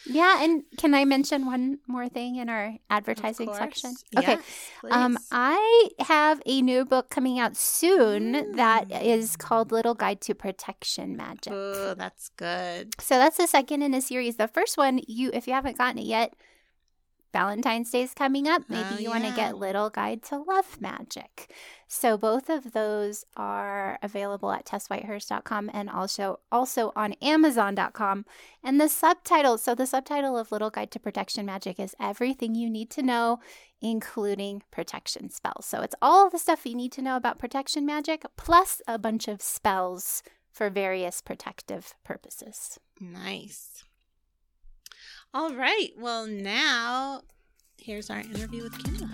Yeah, 0.08 0.42
and 0.42 0.62
can 0.76 0.94
I 0.94 1.04
mention 1.04 1.46
one 1.46 1.78
more 1.86 2.08
thing 2.08 2.36
in 2.36 2.48
our 2.48 2.74
advertising 2.90 3.52
section? 3.54 3.94
Okay. 4.16 4.36
Yes, 4.36 4.42
Um. 4.90 5.18
I 5.32 5.88
have 6.00 6.40
a 6.46 6.62
new 6.62 6.84
book 6.84 7.10
coming 7.10 7.38
out 7.38 7.56
soon 7.56 8.54
that 8.56 8.88
Mm. 8.88 9.02
is 9.04 9.36
called 9.36 9.72
Little 9.72 9.94
Guide 9.94 10.20
to 10.22 10.34
Protection 10.34 11.16
Magic. 11.16 11.52
oh, 11.52 11.94
that's 11.94 12.28
good. 12.36 12.94
So 13.00 13.16
that's 13.18 13.36
the 13.36 13.46
second 13.46 13.82
in 13.82 13.94
a 13.94 14.00
series. 14.00 14.36
The 14.36 14.48
first 14.48 14.76
one, 14.78 15.00
you 15.08 15.30
if 15.34 15.46
you 15.46 15.52
haven't 15.54 15.76
gotten 15.78 15.98
it 15.98 16.06
yet, 16.06 16.34
Valentine's 17.36 17.90
Day 17.90 18.00
is 18.02 18.14
coming 18.14 18.48
up. 18.48 18.62
Maybe 18.66 18.88
Oh, 18.92 18.98
you 18.98 19.10
want 19.10 19.24
to 19.24 19.32
get 19.32 19.58
Little 19.58 19.90
Guide 19.90 20.22
to 20.24 20.38
Love 20.38 20.80
Magic. 20.80 21.52
So 21.86 22.16
both 22.16 22.48
of 22.48 22.72
those 22.72 23.26
are 23.36 23.98
available 24.02 24.52
at 24.52 24.64
tesswhitehurst.com 24.64 25.70
and 25.74 25.90
also 25.90 26.40
also 26.50 26.92
on 26.96 27.12
amazon.com. 27.20 28.24
And 28.64 28.80
the 28.80 28.88
subtitle, 28.88 29.58
so 29.58 29.74
the 29.74 29.86
subtitle 29.86 30.38
of 30.38 30.50
Little 30.50 30.70
Guide 30.70 30.90
to 30.92 30.98
Protection 30.98 31.44
Magic 31.44 31.78
is 31.78 31.94
everything 32.00 32.54
you 32.54 32.70
need 32.70 32.88
to 32.90 33.02
know 33.02 33.40
including 33.82 34.62
protection 34.70 35.28
spells. 35.28 35.66
So 35.66 35.82
it's 35.82 35.94
all 36.00 36.30
the 36.30 36.38
stuff 36.38 36.64
you 36.64 36.74
need 36.74 36.92
to 36.92 37.02
know 37.02 37.16
about 37.16 37.38
protection 37.38 37.84
magic 37.84 38.24
plus 38.38 38.80
a 38.88 38.98
bunch 38.98 39.28
of 39.28 39.42
spells 39.42 40.22
for 40.50 40.70
various 40.70 41.20
protective 41.20 41.92
purposes. 42.02 42.78
Nice. 42.98 43.84
All 45.36 45.52
right. 45.52 45.90
Well, 45.98 46.26
now 46.26 47.20
here's 47.76 48.08
our 48.08 48.20
interview 48.20 48.62
with 48.62 48.82
Cumulus. 48.82 49.10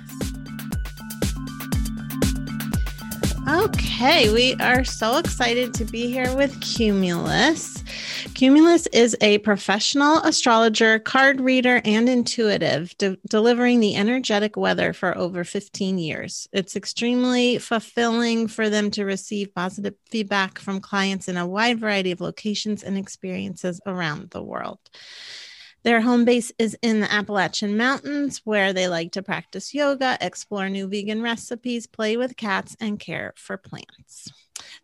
Okay, 3.49 4.33
we 4.33 4.55
are 4.61 4.85
so 4.85 5.17
excited 5.17 5.75
to 5.75 5.85
be 5.85 6.13
here 6.13 6.33
with 6.37 6.61
Cumulus. 6.61 7.83
Cumulus 8.35 8.87
is 8.93 9.17
a 9.21 9.39
professional 9.39 10.19
astrologer, 10.19 11.01
card 11.01 11.41
reader, 11.41 11.83
and 11.85 12.09
intuitive, 12.09 12.97
de- 12.99 13.19
delivering 13.29 13.81
the 13.81 13.97
energetic 13.97 14.57
weather 14.57 14.93
for 14.93 15.19
over 15.19 15.43
15 15.43 15.99
years. 15.99 16.49
It's 16.53 16.77
extremely 16.77 17.59
fulfilling 17.59 18.47
for 18.47 18.71
them 18.71 18.93
to 18.93 19.05
receive 19.05 19.53
positive 19.57 19.95
feedback 20.09 20.61
from 20.61 20.79
clients 20.79 21.27
in 21.27 21.37
a 21.37 21.49
wide 21.49 21.81
variety 21.81 22.13
of 22.13 22.21
locations 22.21 22.85
and 22.85 22.97
experiences 22.97 23.81
around 23.87 24.31
the 24.31 24.43
world. 24.43 24.79
Their 25.85 26.01
home 26.01 26.25
base 26.25 26.53
is 26.59 26.77
in 26.83 27.01
the 27.01 27.13
Appalachian 27.13 27.77
Mountains, 27.77 28.41
where 28.45 28.73
they 28.73 28.87
like 28.89 29.13
to 29.13 29.23
practice 29.23 29.75
yoga, 29.75 30.17
explore 30.21 30.69
new 30.69 30.87
vegan 30.87 31.23
recipes, 31.23 31.87
play 31.87 32.17
with 32.17 32.37
cats, 32.37 32.77
and 32.81 33.01
care 33.01 33.33
for 33.37 33.57
plants. 33.57 34.31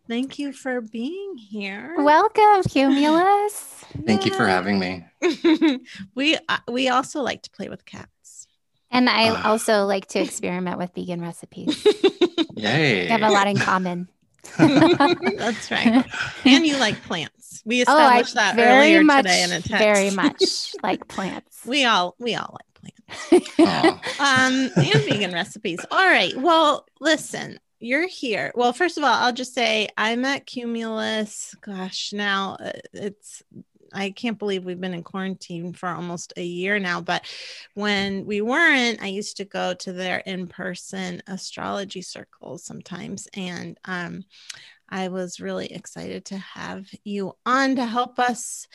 Thank 0.08 0.38
you 0.40 0.52
for 0.52 0.80
being 0.80 1.36
here. 1.36 1.94
Welcome, 1.98 2.62
Cumulus. 2.68 3.84
Thank 4.06 4.24
you 4.26 4.34
for 4.34 4.46
having 4.46 4.78
me. 4.80 5.04
we 6.14 6.36
uh, 6.48 6.58
we 6.68 6.88
also 6.88 7.22
like 7.22 7.42
to 7.42 7.50
play 7.50 7.68
with 7.68 7.84
cats. 7.84 8.46
And 8.90 9.08
I 9.08 9.28
Ah. 9.30 9.50
also 9.50 9.84
like 9.84 10.06
to 10.08 10.18
experiment 10.20 10.78
with 10.78 10.94
vegan 10.94 11.20
recipes. 11.20 11.86
Yay. 12.56 13.02
We 13.04 13.08
have 13.08 13.22
a 13.22 13.30
lot 13.30 13.46
in 13.46 13.56
common. 13.56 14.08
That's 14.58 15.70
right. 15.70 16.04
And 16.44 16.66
you 16.66 16.76
like 16.78 17.00
plants. 17.02 17.37
We 17.64 17.84
Oh, 17.86 17.96
I 17.96 18.20
established 18.20 18.34
that 18.34 18.54
very 18.56 18.78
earlier 18.96 19.04
much, 19.04 19.24
today 19.24 19.42
in 19.42 19.52
a 19.52 19.60
text. 19.60 19.70
very 19.70 20.10
much 20.22 20.74
like 20.82 21.06
plants. 21.08 21.60
We 21.66 21.84
all 21.84 22.14
we 22.18 22.34
all 22.34 22.56
like 22.58 22.74
plants. 23.28 23.58
Um 24.20 24.70
and 24.76 25.04
vegan 25.04 25.32
recipes 25.32 25.84
all 25.90 26.06
right 26.06 26.36
well 26.36 26.86
listen 27.00 27.58
you're 27.80 28.08
here 28.08 28.52
well 28.54 28.72
first 28.72 28.98
of 28.98 29.04
all 29.04 29.12
i'll 29.12 29.32
just 29.32 29.54
say 29.54 29.88
i 29.96 30.16
met 30.16 30.46
cumulus 30.46 31.54
gosh 31.60 32.12
now 32.12 32.56
uh, 32.60 32.72
it's 32.92 33.42
i 33.92 34.10
can't 34.10 34.38
believe 34.38 34.64
we've 34.64 34.80
been 34.80 34.94
in 34.94 35.02
quarantine 35.04 35.72
for 35.72 35.88
almost 35.88 36.32
a 36.36 36.42
year 36.42 36.78
now 36.80 37.00
but 37.00 37.24
when 37.74 38.26
we 38.26 38.40
weren't 38.40 39.00
i 39.02 39.06
used 39.06 39.36
to 39.36 39.44
go 39.44 39.74
to 39.74 39.92
their 39.92 40.18
in-person 40.18 41.22
astrology 41.28 42.02
circles 42.02 42.64
sometimes 42.64 43.28
and 43.34 43.78
um 43.84 44.24
i 44.88 45.08
was 45.08 45.40
really 45.40 45.72
excited 45.72 46.24
to 46.24 46.38
have 46.38 46.86
you 47.04 47.32
on 47.46 47.76
to 47.76 47.84
help 47.84 48.18
us 48.18 48.66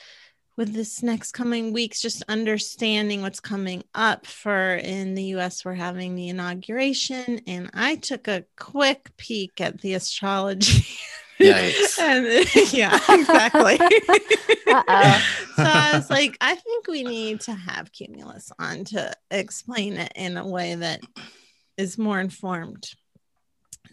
with 0.55 0.73
this 0.73 1.01
next 1.01 1.31
coming 1.31 1.73
weeks, 1.73 2.01
just 2.01 2.23
understanding 2.27 3.21
what's 3.21 3.39
coming 3.39 3.83
up 3.95 4.27
for 4.27 4.75
in 4.75 5.15
the 5.15 5.23
US, 5.35 5.65
we're 5.65 5.73
having 5.73 6.15
the 6.15 6.29
inauguration. 6.29 7.41
And 7.47 7.71
I 7.73 7.95
took 7.95 8.27
a 8.27 8.45
quick 8.55 9.09
peek 9.17 9.59
at 9.61 9.81
the 9.81 9.95
astrology. 9.95 10.85
And, 11.39 12.25
yeah, 12.71 12.97
exactly. 13.09 13.77
So 15.55 15.63
I 15.63 15.91
was 15.93 16.09
like, 16.09 16.37
I 16.39 16.55
think 16.55 16.87
we 16.87 17.03
need 17.03 17.41
to 17.41 17.53
have 17.53 17.91
Cumulus 17.91 18.51
on 18.57 18.85
to 18.85 19.13
explain 19.29 19.97
it 19.97 20.11
in 20.15 20.37
a 20.37 20.47
way 20.47 20.75
that 20.75 21.01
is 21.75 21.97
more 21.97 22.19
informed. 22.19 22.87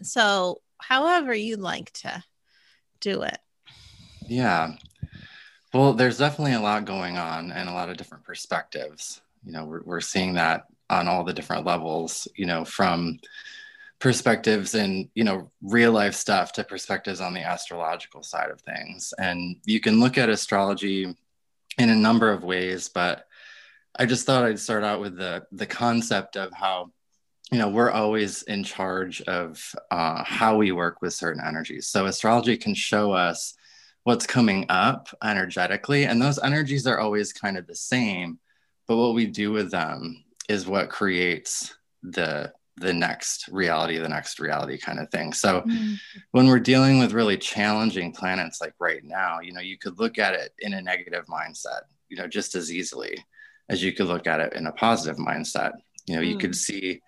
So, 0.01 0.61
however 0.81 1.33
you'd 1.33 1.59
like 1.59 1.91
to 1.93 2.23
do 2.99 3.23
it. 3.23 3.37
Yeah. 4.27 4.73
Well, 5.73 5.93
there's 5.93 6.17
definitely 6.17 6.53
a 6.53 6.61
lot 6.61 6.85
going 6.85 7.17
on 7.17 7.51
and 7.51 7.69
a 7.69 7.73
lot 7.73 7.89
of 7.89 7.97
different 7.97 8.23
perspectives. 8.23 9.21
You 9.45 9.53
know, 9.53 9.65
we're, 9.65 9.81
we're 9.83 10.01
seeing 10.01 10.33
that 10.33 10.65
on 10.89 11.07
all 11.07 11.23
the 11.23 11.33
different 11.33 11.65
levels, 11.65 12.27
you 12.35 12.45
know, 12.45 12.65
from 12.65 13.19
perspectives 13.99 14.75
and, 14.75 15.09
you 15.15 15.23
know, 15.23 15.49
real 15.61 15.91
life 15.91 16.15
stuff 16.15 16.51
to 16.53 16.63
perspectives 16.63 17.21
on 17.21 17.33
the 17.33 17.39
astrological 17.39 18.23
side 18.23 18.49
of 18.49 18.59
things. 18.61 19.13
And 19.17 19.57
you 19.65 19.79
can 19.79 19.99
look 19.99 20.17
at 20.17 20.29
astrology 20.29 21.15
in 21.77 21.89
a 21.89 21.95
number 21.95 22.31
of 22.31 22.43
ways, 22.43 22.89
but 22.89 23.25
I 23.95 24.05
just 24.05 24.25
thought 24.25 24.43
I'd 24.43 24.59
start 24.59 24.83
out 24.83 25.01
with 25.01 25.17
the 25.17 25.43
the 25.51 25.65
concept 25.65 26.37
of 26.37 26.51
how 26.53 26.91
you 27.51 27.57
know 27.57 27.69
we're 27.69 27.91
always 27.91 28.43
in 28.43 28.63
charge 28.63 29.21
of 29.23 29.75
uh, 29.91 30.23
how 30.23 30.57
we 30.57 30.71
work 30.71 31.01
with 31.01 31.13
certain 31.13 31.43
energies. 31.45 31.87
So 31.87 32.05
astrology 32.05 32.57
can 32.57 32.73
show 32.73 33.11
us 33.11 33.53
what's 34.03 34.25
coming 34.25 34.65
up 34.69 35.09
energetically, 35.23 36.05
and 36.05 36.21
those 36.21 36.39
energies 36.39 36.87
are 36.87 36.99
always 36.99 37.33
kind 37.33 37.57
of 37.57 37.67
the 37.67 37.75
same. 37.75 38.39
But 38.87 38.97
what 38.97 39.13
we 39.13 39.25
do 39.27 39.51
with 39.51 39.69
them 39.69 40.23
is 40.49 40.65
what 40.65 40.89
creates 40.89 41.75
the 42.03 42.53
the 42.77 42.93
next 42.93 43.47
reality, 43.49 43.97
the 43.99 44.09
next 44.09 44.39
reality 44.39 44.77
kind 44.77 44.99
of 44.99 45.09
thing. 45.09 45.33
So 45.33 45.61
mm. 45.61 45.97
when 46.31 46.47
we're 46.47 46.59
dealing 46.59 46.99
with 46.99 47.11
really 47.11 47.37
challenging 47.37 48.11
planets 48.13 48.61
like 48.61 48.73
right 48.79 49.03
now, 49.03 49.39
you 49.41 49.53
know, 49.53 49.61
you 49.61 49.77
could 49.77 49.99
look 49.99 50.17
at 50.17 50.33
it 50.33 50.53
in 50.59 50.73
a 50.73 50.81
negative 50.81 51.25
mindset, 51.27 51.81
you 52.09 52.17
know, 52.17 52.27
just 52.27 52.55
as 52.55 52.71
easily 52.71 53.23
as 53.69 53.83
you 53.83 53.93
could 53.93 54.07
look 54.07 54.25
at 54.25 54.39
it 54.39 54.53
in 54.53 54.67
a 54.67 54.71
positive 54.71 55.17
mindset. 55.17 55.73
You 56.07 56.15
know, 56.15 56.21
mm. 56.21 56.29
you 56.29 56.37
could 56.37 56.51
mm. 56.51 56.55
see 56.55 57.01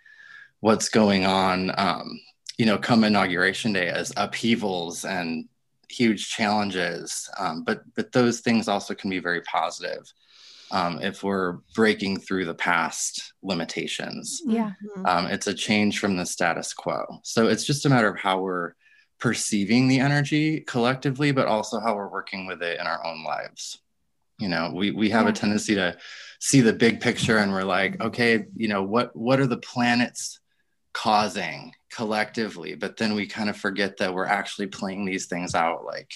what's 0.63 0.87
going 0.87 1.25
on, 1.25 1.73
um, 1.77 2.21
you 2.57 2.65
know, 2.65 2.77
come 2.77 3.03
inauguration 3.03 3.73
day 3.73 3.89
as 3.89 4.13
upheavals 4.15 5.03
and 5.03 5.49
huge 5.89 6.29
challenges. 6.29 7.29
Um, 7.37 7.65
but 7.65 7.81
but 7.95 8.13
those 8.13 8.39
things 8.39 8.69
also 8.69 8.95
can 8.95 9.09
be 9.09 9.19
very 9.19 9.41
positive 9.41 10.03
um, 10.71 11.01
if 11.01 11.21
we're 11.21 11.57
breaking 11.75 12.21
through 12.21 12.45
the 12.45 12.55
past 12.55 13.33
limitations. 13.43 14.41
Yeah, 14.45 14.71
Mm-hmm. 14.85 15.05
um, 15.05 15.25
it's 15.25 15.47
a 15.47 15.53
change 15.53 15.99
from 15.99 16.15
the 16.15 16.25
status 16.25 16.73
quo. 16.73 17.19
So 17.23 17.47
it's 17.47 17.65
just 17.65 17.85
a 17.85 17.89
matter 17.89 18.07
of 18.07 18.17
how 18.17 18.39
we're 18.39 18.71
perceiving 19.19 19.89
the 19.89 19.99
energy 19.99 20.61
collectively, 20.61 21.33
but 21.33 21.47
also 21.47 21.81
how 21.81 21.93
we're 21.95 22.07
working 22.19 22.47
with 22.47 22.63
it 22.63 22.79
in 22.79 22.87
our 22.87 23.05
own 23.05 23.25
lives. 23.25 23.79
You 24.39 24.47
know, 24.47 24.71
we 24.73 24.91
we 24.91 25.09
have 25.09 25.25
Yeah. 25.25 25.31
a 25.31 25.33
tendency 25.33 25.75
to 25.75 25.97
see 26.39 26.61
the 26.61 26.71
big 26.85 27.01
picture 27.01 27.37
and 27.37 27.51
we're 27.51 27.63
like, 27.63 27.99
okay, 27.99 28.45
you 28.55 28.69
know, 28.69 28.81
what 28.83 29.13
what 29.13 29.41
are 29.41 29.47
the 29.47 29.57
planets 29.73 30.39
causing 30.93 31.73
collectively? 31.91 32.75
But 32.75 32.97
then 32.97 33.15
we 33.15 33.27
kind 33.27 33.49
of 33.49 33.57
forget 33.57 33.97
that 33.97 34.13
we're 34.13 34.25
actually 34.25 34.67
playing 34.67 35.05
these 35.05 35.25
things 35.27 35.55
out 35.55 35.85
like 35.85 36.11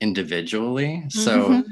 individually. 0.00 1.04
So 1.08 1.50
Mhm. 1.50 1.64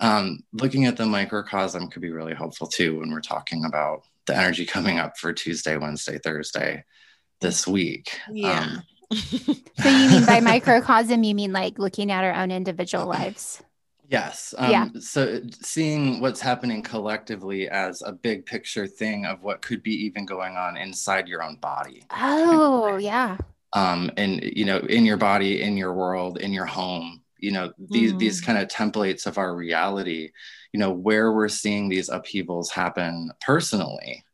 um, 0.00 0.40
looking 0.52 0.84
at 0.86 0.96
the 0.96 1.06
microcosm 1.06 1.88
could 1.88 2.02
be 2.02 2.10
really 2.10 2.34
helpful 2.34 2.66
too 2.66 2.98
when 3.00 3.10
we're 3.10 3.20
talking 3.20 3.64
about 3.64 4.02
the 4.26 4.36
energy 4.36 4.64
coming 4.66 4.98
up 4.98 5.16
for 5.18 5.32
Tuesday, 5.32 5.76
Wednesday, 5.76 6.18
Thursday 6.18 6.84
this 7.40 7.66
week. 7.66 8.18
Yeah. 8.30 8.60
Um, 8.60 8.82
So 9.82 9.88
you 9.88 10.08
mean 10.08 10.24
by 10.26 10.40
microcosm, 10.52 11.22
you 11.22 11.34
mean 11.34 11.52
like 11.52 11.78
looking 11.78 12.10
at 12.10 12.24
our 12.24 12.34
own 12.34 12.50
individual 12.50 13.06
lives? 13.06 13.62
Yes. 14.08 14.54
Um, 14.58 14.70
Yeah. 14.70 14.88
So 15.00 15.40
seeing 15.62 16.20
what's 16.20 16.40
happening 16.40 16.82
collectively 16.82 17.68
as 17.68 18.02
a 18.02 18.12
big 18.12 18.46
picture 18.46 18.86
thing 18.86 19.26
of 19.26 19.42
what 19.42 19.62
could 19.62 19.82
be 19.82 19.94
even 20.06 20.26
going 20.26 20.56
on 20.56 20.76
inside 20.76 21.28
your 21.28 21.42
own 21.42 21.56
body. 21.56 22.04
Oh, 22.10 22.96
yeah. 22.96 23.36
um, 23.74 24.10
and 24.16 24.40
you 24.42 24.64
know 24.64 24.78
in 24.78 25.04
your 25.04 25.16
body 25.16 25.62
in 25.62 25.76
your 25.76 25.92
world 25.94 26.38
in 26.38 26.52
your 26.52 26.66
home 26.66 27.20
you 27.38 27.50
know 27.50 27.72
these 27.90 28.12
Mhm. 28.12 28.18
these 28.20 28.40
kind 28.40 28.56
of 28.58 28.68
templates 28.68 29.26
of 29.26 29.36
our 29.36 29.52
reality 29.54 30.30
you 30.72 30.78
know 30.78 30.92
where 30.92 31.32
we're 31.32 31.48
seeing 31.48 31.88
these 31.88 32.08
upheavals 32.08 32.70
happen 32.70 33.30
personally 33.40 34.24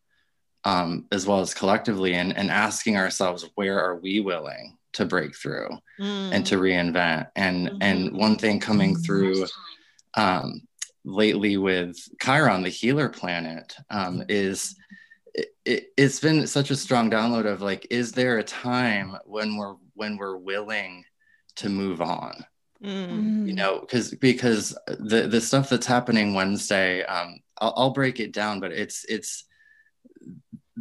um, 0.64 1.06
as 1.11 1.26
well 1.26 1.40
as 1.40 1.54
collectively 1.54 2.12
and, 2.14 2.37
and 2.37 2.50
asking 2.50 2.98
ourselves 2.98 3.48
where 3.54 3.80
are 3.83 3.96
we 3.96 4.20
willing 4.20 4.76
to 4.94 5.05
break 5.05 5.37
through 5.37 5.68
Mm. 5.98 6.33
and 6.33 6.46
to 6.46 6.57
reinvent 6.57 7.29
and 7.37 7.70
and 7.81 8.11
Mhm. 8.11 8.12
one 8.18 8.37
thing 8.37 8.59
coming 8.61 8.96
through 8.96 9.46
um, 10.16 10.62
lately 11.05 11.57
with 11.57 11.96
chiron 12.20 12.62
the 12.62 12.68
healer 12.68 13.09
planet 13.09 13.76
um, 13.90 14.22
is 14.29 14.76
it, 15.35 15.48
it, 15.64 15.92
it's 15.96 16.20
been 16.20 16.46
such 16.46 16.70
a 16.70 16.76
strong 16.76 17.11
download 17.11 17.46
of 17.46 17.62
like 17.62 17.87
is 17.90 18.12
there 18.12 18.38
a 18.38 18.42
time 18.42 19.16
when 19.24 19.57
we're 19.57 19.76
when 19.94 20.16
we're 20.16 20.37
willing 20.37 21.05
to 21.57 21.68
move 21.68 22.00
on 22.00 22.44
Mm. 22.83 23.46
you 23.46 23.55
know 23.55 23.81
because 23.81 24.14
because 24.14 24.76
the 24.87 25.29
the 25.29 25.40
stuff 25.40 25.68
that's 25.68 25.87
happening 25.87 26.33
wednesday 26.33 27.05
um 27.05 27.38
I'll, 27.61 27.74
I'll 27.76 27.90
break 27.90 28.20
it 28.20 28.33
down 28.33 28.59
but 28.59 28.72
it's 28.72 29.05
it's 29.05 29.44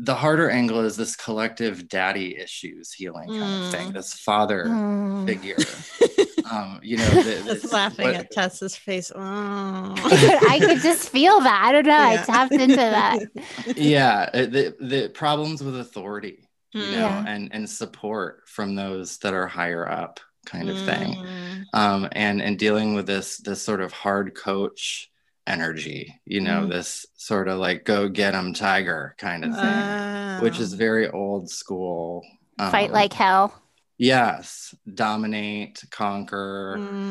the 0.01 0.15
harder 0.15 0.49
angle 0.49 0.79
is 0.81 0.95
this 0.95 1.15
collective 1.15 1.87
daddy 1.89 2.37
issues 2.37 2.93
healing 2.93 3.27
kind 3.29 3.63
of 3.65 3.71
thing 3.71 3.89
Mm. 3.89 3.93
this 3.93 4.13
father 4.13 4.65
Mm. 4.65 5.25
figure 5.27 5.57
um 6.51 6.79
you 6.83 6.97
know 6.97 7.09
the, 7.09 7.41
Just 7.45 7.63
the- 7.69 7.75
laughing 7.75 8.05
what- 8.07 8.15
at 8.15 8.31
Tess's 8.31 8.75
face. 8.75 9.11
Oh. 9.13 9.19
I 10.53 10.59
could, 10.59 10.79
just 10.81 11.09
feel 11.09 11.39
that. 11.41 11.61
I 11.65 11.71
don't 11.71 11.85
know. 11.85 11.97
I 11.97 12.13
Yeah. 12.13 12.23
tapped 12.23 12.51
into 12.53 12.75
that. 12.75 13.19
yeah 13.75 14.29
uh, 14.33 14.45
the 14.45 14.75
the 14.79 15.09
problems 15.09 15.63
with 15.63 15.77
authority 15.79 16.47
you 16.73 16.81
know 16.81 17.09
Yeah. 17.09 17.23
and 17.27 17.49
and 17.53 17.69
support 17.69 18.43
from 18.47 18.75
those 18.75 19.17
that 19.19 19.33
are 19.33 19.47
higher 19.47 19.87
up 19.89 20.19
kind 20.45 20.69
of 20.69 20.77
thing 20.85 21.15
Mm. 21.15 21.63
um 21.73 22.07
and 22.13 22.41
and 22.41 22.57
dealing 22.57 22.93
with 22.95 23.05
this 23.07 23.37
this 23.37 23.61
sort 23.61 23.81
of 23.81 23.91
hard 23.91 24.35
coach 24.35 25.09
energy 25.49 26.13
you 26.25 26.41
know 26.41 26.61
Mm. 26.65 26.69
this 26.69 27.05
sort 27.15 27.47
of 27.47 27.57
like 27.59 27.83
go 27.83 28.07
get 28.07 28.35
'em 28.35 28.53
tiger 28.53 29.15
kind 29.17 29.43
of 29.43 29.51
thing 29.59 29.85
Wow. 29.87 30.43
which 30.43 30.59
is 30.59 30.73
very 30.73 31.09
old 31.09 31.49
school 31.49 32.23
Fight 32.57 32.89
um, 32.89 32.93
like 32.93 33.13
hell. 33.13 33.53
yes 33.97 34.73
dominate 34.93 35.83
conquer 35.91 36.79
Mm. 36.79 37.05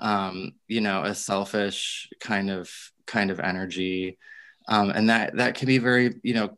um, 0.00 0.52
you 0.66 0.80
know, 0.80 1.04
a 1.04 1.14
selfish 1.14 2.08
kind 2.20 2.50
of 2.50 2.68
kind 3.06 3.30
of 3.30 3.38
energy, 3.38 4.18
um, 4.66 4.90
and 4.90 5.08
that 5.08 5.36
that 5.36 5.54
can 5.54 5.66
be 5.68 5.78
very 5.78 6.06
you 6.22 6.34
know 6.34 6.48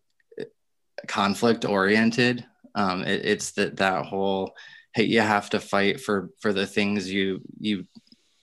conflict 1.07 1.65
oriented. 1.65 2.47
Um, 2.75 3.03
it, 3.03 3.25
it's 3.25 3.53
that 3.53 3.77
that 3.77 4.07
whole 4.07 4.55
hey, 4.95 5.05
you 5.05 5.21
have 5.21 5.51
to 5.51 5.61
fight 5.61 6.01
for 6.01 6.31
for 6.41 6.53
the 6.53 6.67
things 6.67 7.11
you 7.13 7.41
you 7.61 7.85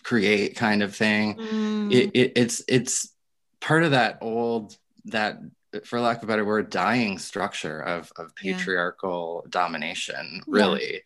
create 0.04 0.56
kind 0.56 0.84
of 0.84 0.96
thing. 0.96 1.36
Mm. 1.38 1.92
It, 1.92 2.12
it, 2.14 2.32
it's 2.36 2.64
it's 2.68 3.14
part 3.62 3.84
of 3.84 3.92
that 3.92 4.18
old 4.22 4.78
that 5.06 5.38
for 5.86 6.00
lack 6.00 6.18
of 6.18 6.24
a 6.24 6.28
better 6.28 6.46
word 6.46 6.70
dying 6.70 7.18
structure 7.18 7.80
of 7.80 8.12
of 8.18 8.32
Yeah. 8.42 8.56
patriarchal 8.58 9.46
domination 9.50 10.26
Yeah. 10.36 10.42
really 10.48 11.02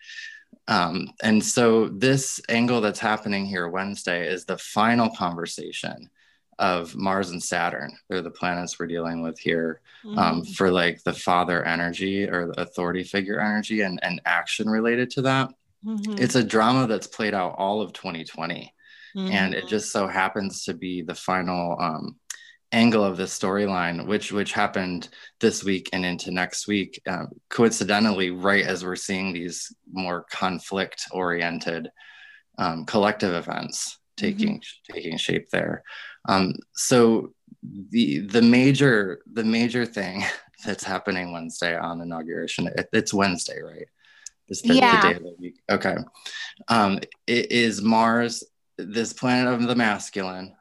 um, 0.67 1.09
and 1.23 1.43
so 1.43 1.87
this 1.87 2.41
angle 2.49 2.81
that's 2.81 2.99
happening 2.99 3.45
here 3.45 3.69
Wednesday 3.69 4.27
is 4.27 4.43
the 4.45 4.57
final 4.57 5.09
conversation 5.09 6.09
of 6.59 6.95
Mars 6.95 7.29
and 7.29 7.41
Saturn. 7.41 7.95
They're 8.09 8.21
the 8.23 8.31
planets 8.31 8.77
we're 8.79 8.87
dealing 8.87 9.21
with 9.21 9.37
here 9.39 9.79
um, 10.17 10.41
Mm. 10.41 10.55
for 10.55 10.71
like 10.71 11.03
the 11.03 11.13
father 11.13 11.63
energy 11.63 12.27
or 12.27 12.47
the 12.47 12.59
authority 12.61 13.03
figure 13.03 13.39
energy 13.39 13.81
and, 13.81 13.99
and 14.03 14.19
action 14.25 14.67
related 14.69 15.09
to 15.11 15.21
that. 15.21 15.49
Mhm. 15.85 16.19
It's 16.19 16.35
a 16.35 16.43
drama 16.43 16.87
that's 16.87 17.07
played 17.07 17.33
out 17.35 17.55
all 17.57 17.79
of 17.81 17.93
2020 17.93 18.73
and 19.17 19.53
it 19.53 19.67
just 19.67 19.91
so 19.91 20.07
happens 20.07 20.63
to 20.63 20.73
be 20.73 21.01
the 21.01 21.15
final 21.15 21.75
um, 21.79 22.15
angle 22.71 23.03
of 23.03 23.17
this 23.17 23.37
storyline 23.37 24.05
which 24.05 24.31
which 24.31 24.51
happened 24.51 25.09
this 25.39 25.63
week 25.63 25.89
and 25.93 26.05
into 26.05 26.31
next 26.31 26.67
week 26.67 27.01
um, 27.07 27.29
coincidentally 27.49 28.29
right 28.29 28.65
as 28.65 28.83
we're 28.83 28.95
seeing 28.95 29.33
these 29.33 29.73
more 29.91 30.25
conflict 30.29 31.05
oriented 31.11 31.89
um, 32.57 32.85
collective 32.85 33.33
events 33.33 33.99
taking 34.17 34.61
taking 34.91 35.17
shape 35.17 35.49
there. 35.51 35.83
Um, 36.27 36.55
so 36.73 37.33
the 37.63 38.19
the 38.19 38.41
major 38.41 39.19
the 39.31 39.43
major 39.43 39.85
thing 39.85 40.23
that's 40.65 40.83
happening 40.83 41.31
wednesday 41.31 41.77
on 41.77 42.01
inauguration 42.01 42.67
it, 42.67 42.89
it's 42.91 43.13
wednesday 43.13 43.61
right? 43.61 43.87
It's 44.49 44.61
the, 44.61 44.69
the 44.69 44.79
day 44.79 45.13
of 45.15 45.23
the 45.23 45.35
week. 45.37 45.59
Okay. 45.69 45.97
Um, 46.69 46.99
it 47.27 47.51
is 47.51 47.81
mars 47.81 48.45
this 48.77 49.13
planet 49.13 49.53
of 49.53 49.67
the 49.67 49.75
masculine, 49.75 50.55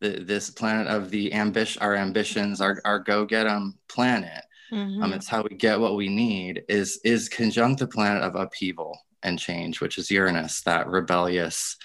the, 0.00 0.20
this 0.24 0.50
planet 0.50 0.86
of 0.88 1.10
the 1.10 1.32
ambition, 1.32 1.80
our 1.82 1.94
ambitions, 1.94 2.60
our, 2.60 2.80
our 2.84 2.98
go 2.98 3.24
get 3.24 3.46
'em 3.46 3.78
planet. 3.88 4.44
Um, 4.72 5.10
Mhm. 5.10 5.14
it's 5.16 5.28
how 5.28 5.42
we 5.42 5.56
get 5.56 5.80
what 5.80 5.96
we 5.96 6.08
need. 6.08 6.64
Is 6.68 7.00
is 7.04 7.28
conjunct 7.28 7.80
the 7.80 7.86
planet 7.88 8.22
of 8.22 8.36
upheaval 8.36 8.98
and 9.22 9.38
change, 9.38 9.80
which 9.80 9.98
is 9.98 10.10
Uranus, 10.10 10.62
that 10.62 10.86
rebellious 10.88 11.76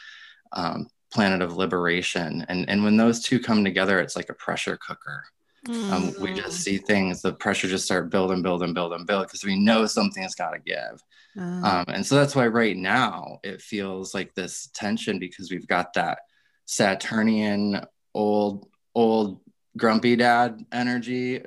um, 0.54 0.88
planet 1.12 1.42
of 1.42 1.56
liberation. 1.58 2.46
And 2.50 2.70
and 2.70 2.84
when 2.84 2.98
those 2.98 3.22
two 3.22 3.40
come 3.40 3.64
together, 3.64 4.00
it's 4.00 4.16
like 4.16 4.30
a 4.30 4.34
pressure 4.36 4.78
cooker. 4.78 5.24
Um, 5.68 6.14
we 6.20 6.34
just 6.34 6.62
see 6.62 6.78
things, 6.78 7.22
the 7.22 7.34
pressure 7.34 7.68
just 7.68 7.86
start 7.86 8.10
build 8.10 8.32
and 8.32 8.44
build 8.44 8.62
and 8.64 8.74
build 8.74 8.94
because 9.28 9.44
we 9.44 9.58
know 9.58 9.86
something's 9.86 10.36
got 10.36 10.52
to 10.52 10.60
give. 10.60 11.02
Uh, 11.38 11.42
Um, 11.42 11.86
and 11.90 12.06
so 12.06 12.16
that's 12.16 12.36
why 12.36 12.48
right 12.48 12.78
now 12.78 13.40
it 13.44 13.62
feels 13.62 14.14
like 14.14 14.34
this 14.36 14.70
tension 14.74 15.20
because 15.20 15.52
we've 15.52 15.68
got 15.68 15.94
that 15.94 16.20
Saturnian 16.66 17.82
old 18.14 18.68
old 18.94 19.42
grumpy 19.78 20.16
dad 20.16 20.66
energy 20.72 21.44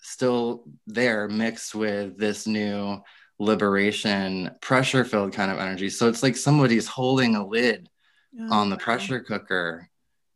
still 0.00 0.64
there 0.86 1.28
mixed 1.28 1.74
with 1.74 2.16
this 2.16 2.46
new 2.46 3.02
liberation 3.38 4.50
pressure 4.60 5.04
filled 5.04 5.32
kind 5.32 5.50
of 5.50 5.58
energy. 5.58 5.90
So 5.90 6.08
it's 6.08 6.22
like 6.22 6.36
somebody's 6.36 6.86
holding 6.86 7.36
a 7.36 7.46
lid 7.46 7.88
oh, 8.40 8.54
on 8.54 8.70
the 8.70 8.76
pressure 8.76 9.20
cooker 9.20 9.88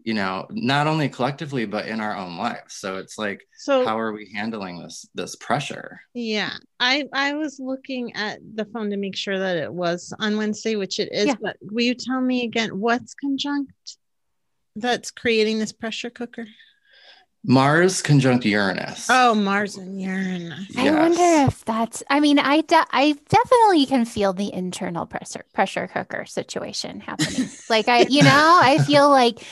you 0.04 0.14
know 0.14 0.46
not 0.50 0.86
only 0.86 1.08
collectively 1.08 1.66
but 1.66 1.86
in 1.86 2.00
our 2.00 2.16
own 2.16 2.36
lives 2.36 2.74
so 2.74 2.96
it's 2.96 3.18
like 3.18 3.46
so 3.56 3.84
how 3.84 3.98
are 3.98 4.12
we 4.12 4.30
handling 4.34 4.80
this 4.80 5.06
this 5.14 5.36
pressure 5.36 6.00
yeah 6.14 6.52
i 6.78 7.04
i 7.12 7.34
was 7.34 7.60
looking 7.60 8.14
at 8.14 8.38
the 8.54 8.64
phone 8.66 8.90
to 8.90 8.96
make 8.96 9.16
sure 9.16 9.38
that 9.38 9.56
it 9.56 9.72
was 9.72 10.12
on 10.18 10.36
wednesday 10.36 10.76
which 10.76 10.98
it 10.98 11.12
is 11.12 11.26
yeah. 11.26 11.34
but 11.40 11.56
will 11.62 11.82
you 11.82 11.94
tell 11.94 12.20
me 12.20 12.44
again 12.44 12.78
what's 12.78 13.14
conjunct 13.14 13.72
that's 14.76 15.10
creating 15.10 15.58
this 15.58 15.72
pressure 15.72 16.10
cooker 16.10 16.46
Mars 17.42 18.02
conjunct 18.02 18.44
Uranus. 18.44 19.06
Oh, 19.08 19.34
Mars 19.34 19.76
and 19.76 20.00
Uranus. 20.00 20.66
Yes. 20.68 20.76
I 20.76 20.90
wonder 20.90 21.48
if 21.48 21.64
that's. 21.64 22.02
I 22.10 22.20
mean, 22.20 22.38
I 22.38 22.60
de- 22.60 22.86
I 22.90 23.16
definitely 23.28 23.86
can 23.86 24.04
feel 24.04 24.34
the 24.34 24.52
internal 24.52 25.06
pressure 25.06 25.44
pressure 25.54 25.86
cooker 25.86 26.26
situation 26.26 27.00
happening. 27.00 27.48
like 27.70 27.88
I, 27.88 28.00
you 28.08 28.22
know, 28.22 28.60
I 28.62 28.78
feel 28.78 29.08
like. 29.08 29.42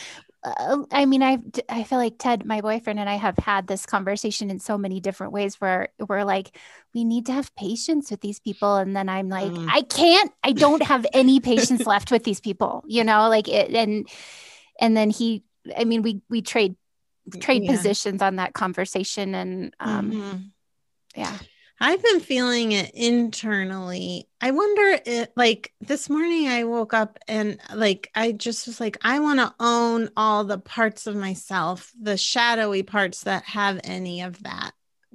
Uh, 0.57 0.85
I 0.91 1.07
mean, 1.07 1.23
I 1.23 1.39
I 1.69 1.85
feel 1.85 1.99
like 1.99 2.19
Ted, 2.19 2.45
my 2.45 2.61
boyfriend, 2.61 2.99
and 2.99 3.09
I 3.09 3.17
have 3.17 3.37
had 3.39 3.67
this 3.67 3.87
conversation 3.87 4.51
in 4.51 4.59
so 4.59 4.79
many 4.79 5.01
different 5.01 5.33
ways 5.33 5.61
where 5.61 5.89
we're 6.09 6.25
like, 6.25 6.57
we 6.95 7.05
need 7.05 7.27
to 7.27 7.33
have 7.33 7.55
patience 7.57 8.11
with 8.11 8.21
these 8.21 8.41
people, 8.41 8.77
and 8.77 8.97
then 8.97 9.09
I'm 9.09 9.29
like, 9.29 9.53
mm. 9.53 9.69
I 9.71 9.83
can't. 9.83 10.33
I 10.43 10.53
don't 10.53 10.83
have 10.83 11.07
any 11.13 11.41
patience 11.41 11.87
left 11.87 12.11
with 12.11 12.25
these 12.25 12.41
people. 12.41 12.85
You 12.87 13.05
know, 13.05 13.29
like 13.29 13.49
it, 13.49 13.75
and 13.75 14.09
and 14.81 14.97
then 14.97 15.11
he. 15.11 15.45
I 15.77 15.85
mean, 15.85 16.03
we 16.03 16.23
we 16.29 16.43
trade 16.43 16.77
trade 17.41 17.65
yeah. 17.65 17.73
positions 17.73 18.23
on 18.23 18.37
that 18.37 18.55
conversation 18.55 19.35
and 19.35 19.75
um 19.81 20.11
mm-hmm. 20.11 20.37
yeah 21.15 21.37
I've 21.81 22.03
been 22.03 22.21
feeling 22.21 22.73
it 22.73 22.91
internally. 22.95 24.29
I 24.41 24.51
wonder 24.51 25.01
if, 25.07 25.29
like, 25.37 25.73
this 25.81 26.11
morning 26.11 26.49
I 26.49 26.65
woke 26.65 26.93
up 26.93 27.19
and, 27.29 27.61
like, 27.73 28.11
I 28.15 28.33
just 28.33 28.67
was 28.67 28.81
like, 28.81 28.99
I 29.03 29.21
want 29.21 29.39
to 29.41 29.55
own 29.61 30.11
all 30.17 30.45
the 30.45 30.59
parts 30.59 31.07
of 31.07 31.15
myself, 31.15 31.93
the 32.01 32.17
shadowy 32.17 32.83
parts 32.83 33.23
that 33.25 33.45
have 33.45 33.81
any 33.85 34.23
of 34.23 34.43
that 34.43 34.73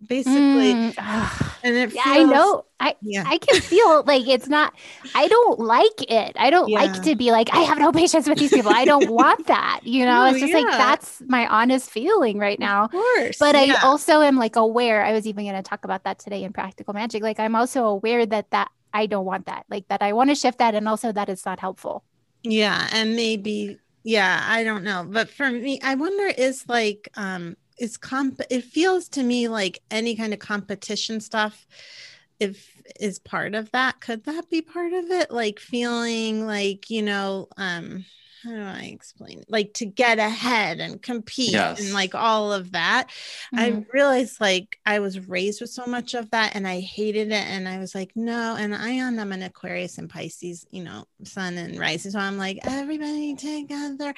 basically 0.08 0.74
mm, 0.74 1.58
and 1.63 1.76
it 1.76 1.92
feels, 1.92 2.04
i 2.06 2.24
know. 2.24 2.66
i 2.80 2.96
yeah. 3.02 3.24
i 3.28 3.38
can 3.38 3.62
feel 3.62 4.04
like 4.04 4.28
it's 4.28 4.48
not 4.48 4.74
i 5.16 5.28
don't 5.28 5.60
like 5.60 6.12
it. 6.12 6.36
I 6.38 6.50
don't 6.50 6.70
yeah. 6.70 6.84
like 6.84 7.04
to 7.04 7.16
be 7.16 7.32
like 7.32 7.54
i 7.54 7.60
have 7.60 7.80
no 7.80 7.92
patience 7.92 8.28
with 8.28 8.38
these 8.38 8.52
people. 8.52 8.72
I 8.72 8.86
don't 8.86 9.10
want 9.22 9.48
that 9.48 9.82
you 9.84 10.06
know? 10.06 10.26
No, 10.26 10.32
it's 10.32 10.39
just 10.39 10.54
yeah. 10.54 10.60
like 10.60 10.72
that's 10.72 11.22
my 11.28 11.48
honest 11.48 11.89
feeling 11.89 12.38
right 12.38 12.60
now. 12.60 12.86
of 12.86 12.92
course 12.92 13.38
but 13.39 13.56
i 13.56 13.74
also 13.84 14.22
am 14.22 14.38
like 14.38 14.56
aware 14.56 15.04
i 15.04 15.13
was 15.13 15.26
even 15.28 15.46
going 15.46 15.56
to 15.56 15.63
talk 15.63 15.86
about 15.86 16.04
that 16.04 16.20
today 16.20 16.44
in 16.44 16.54
practical 16.54 16.94
magic 16.94 17.24
like 17.24 17.39
i'm 17.39 17.56
also 17.56 17.86
aware 17.86 18.26
that 18.26 18.50
that 18.52 18.70
i 18.94 19.06
don't 19.06 19.26
want 19.26 19.46
that 19.46 19.66
like 19.70 19.88
that 19.88 20.02
i 20.02 20.13
want 20.13 20.30
to 20.30 20.36
shift 20.36 20.60
that 20.60 20.76
and 20.76 20.88
also 20.88 21.12
that 21.12 21.30
it's 21.30 21.46
not 21.46 21.60
helpful. 21.60 22.04
Yeah 22.44 22.89
and 22.92 23.16
maybe 23.16 23.80
yeah 24.04 24.44
i 24.48 24.63
don't 24.66 24.84
know 24.84 25.06
but 25.08 25.30
for 25.30 25.50
me 25.50 25.80
i 25.82 25.96
wonder 25.96 26.28
is 26.28 26.66
like 26.68 27.08
um 27.16 27.56
is 27.79 27.97
comp 27.97 28.41
it 28.49 28.63
feels 28.63 29.09
to 29.09 29.23
me 29.23 29.47
like 29.47 29.81
any 29.91 30.15
kind 30.15 30.33
of 30.33 30.39
competition 30.39 31.19
stuff 31.19 31.65
if 32.39 32.81
is 32.99 33.19
part 33.19 33.55
of 33.55 33.71
that 33.71 33.99
could 34.01 34.23
that 34.25 34.49
be 34.49 34.62
part 34.62 34.93
of 34.93 35.05
it? 35.12 35.31
Like 35.31 35.59
feeling 35.59 36.45
like 36.45 36.89
you 36.89 37.01
know 37.01 37.47
um 37.57 38.05
how 38.43 38.49
do 38.49 38.62
I 38.62 38.89
explain 38.93 39.39
it? 39.39 39.45
Like 39.49 39.73
to 39.75 39.86
get 39.86 40.19
ahead 40.19 40.79
and 40.79 41.01
compete 41.01 41.53
yes. 41.53 41.79
and 41.79 41.93
like 41.93 42.13
all 42.13 42.51
of 42.51 42.73
that. 42.73 43.08
Mm-hmm. 43.53 43.60
I 43.60 43.86
realized 43.93 44.41
like 44.41 44.79
I 44.86 44.99
was 44.99 45.27
raised 45.27 45.62
with 45.62 45.69
so 45.69 45.86
much 45.86 46.13
of 46.13 46.29
that 46.32 46.56
and 46.56 46.67
I 46.67 46.79
hated 46.79 47.27
it. 47.27 47.45
And 47.45 47.67
I 47.67 47.79
was 47.79 47.95
like, 47.95 48.12
no. 48.15 48.56
And 48.58 48.75
I 48.75 48.89
am 48.89 49.17
I'm 49.19 49.32
an 49.32 49.43
Aquarius 49.43 49.97
and 49.97 50.10
Pisces, 50.10 50.65
you 50.71 50.84
know, 50.84 51.06
sun 51.23 51.58
and 51.58 51.79
rising. 51.79 52.12
So 52.12 52.19
I'm 52.19 52.38
like, 52.38 52.60
everybody 52.63 53.36
together. 53.36 54.13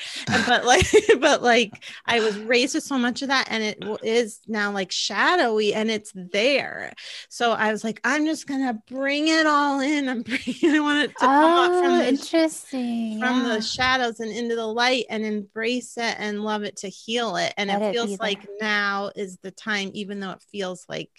but 0.48 0.66
like, 0.66 0.86
but 1.20 1.44
like 1.44 1.84
I 2.06 2.20
was 2.20 2.38
raised 2.40 2.76
with 2.76 2.84
so 2.84 2.98
much 2.98 3.22
of 3.22 3.28
that 3.28 3.48
and 3.52 3.64
it 3.64 3.84
is 4.04 4.40
now 4.48 4.72
like 4.72 4.92
shadowy 4.92 5.74
and 5.74 5.92
it's 5.92 6.12
there. 6.16 6.94
So 7.30 7.52
I 7.52 7.72
was 7.72 7.84
like, 7.84 8.02
I'm 8.04 8.26
just 8.26 8.48
gonna 8.48 8.82
bring 8.90 9.28
it 9.28 9.46
all 9.46 9.80
in. 9.82 10.10
I'm 10.10 10.24
bringing 10.24 10.56
I 10.76 10.80
want 10.80 11.04
it 11.04 11.18
to 11.20 11.26
oh, 11.26 11.28
come 11.28 11.54
up 11.54 11.84
from 11.84 11.94
oh, 11.94 11.98
the 12.00 12.08
interesting 12.08 13.20
from 13.20 13.46
yeah. 13.46 13.56
the 13.56 13.62
shadows 13.62 14.15
and 14.20 14.32
into 14.32 14.56
the 14.56 14.66
light 14.66 15.06
and 15.10 15.26
embrace 15.26 15.98
it 15.98 16.16
and 16.18 16.44
love 16.44 16.64
it 16.64 16.78
to 16.78 16.90
heal 16.90 17.36
it. 17.38 17.54
And 17.58 17.70
Let 17.70 17.82
it 17.82 17.94
feels 17.94 18.14
it 18.14 18.20
like 18.20 18.48
now 18.60 19.12
is 19.16 19.38
the 19.42 19.52
time, 19.52 19.92
even 19.94 20.20
though 20.20 20.32
it 20.32 20.44
feels 20.52 20.86
like 20.90 21.12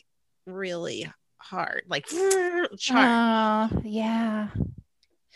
really 0.47 1.11
hard, 1.39 1.83
like 1.89 2.07
hard. 2.11 2.69
Oh, 3.75 3.81
yeah. 3.85 4.49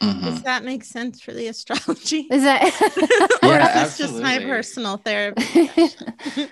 Mm-hmm. 0.03 0.25
Does 0.25 0.43
that 0.45 0.65
make 0.65 0.85
sense 0.85 1.21
for 1.21 1.33
the 1.33 1.49
astrology? 1.49 2.21
Is 2.31 2.43
that 2.43 2.63
or 3.43 3.49
yeah, 3.49 3.85
is 3.85 3.99
this 3.99 4.09
just 4.09 4.23
my 4.23 4.39
personal 4.39 4.97
therapy? 4.97 5.71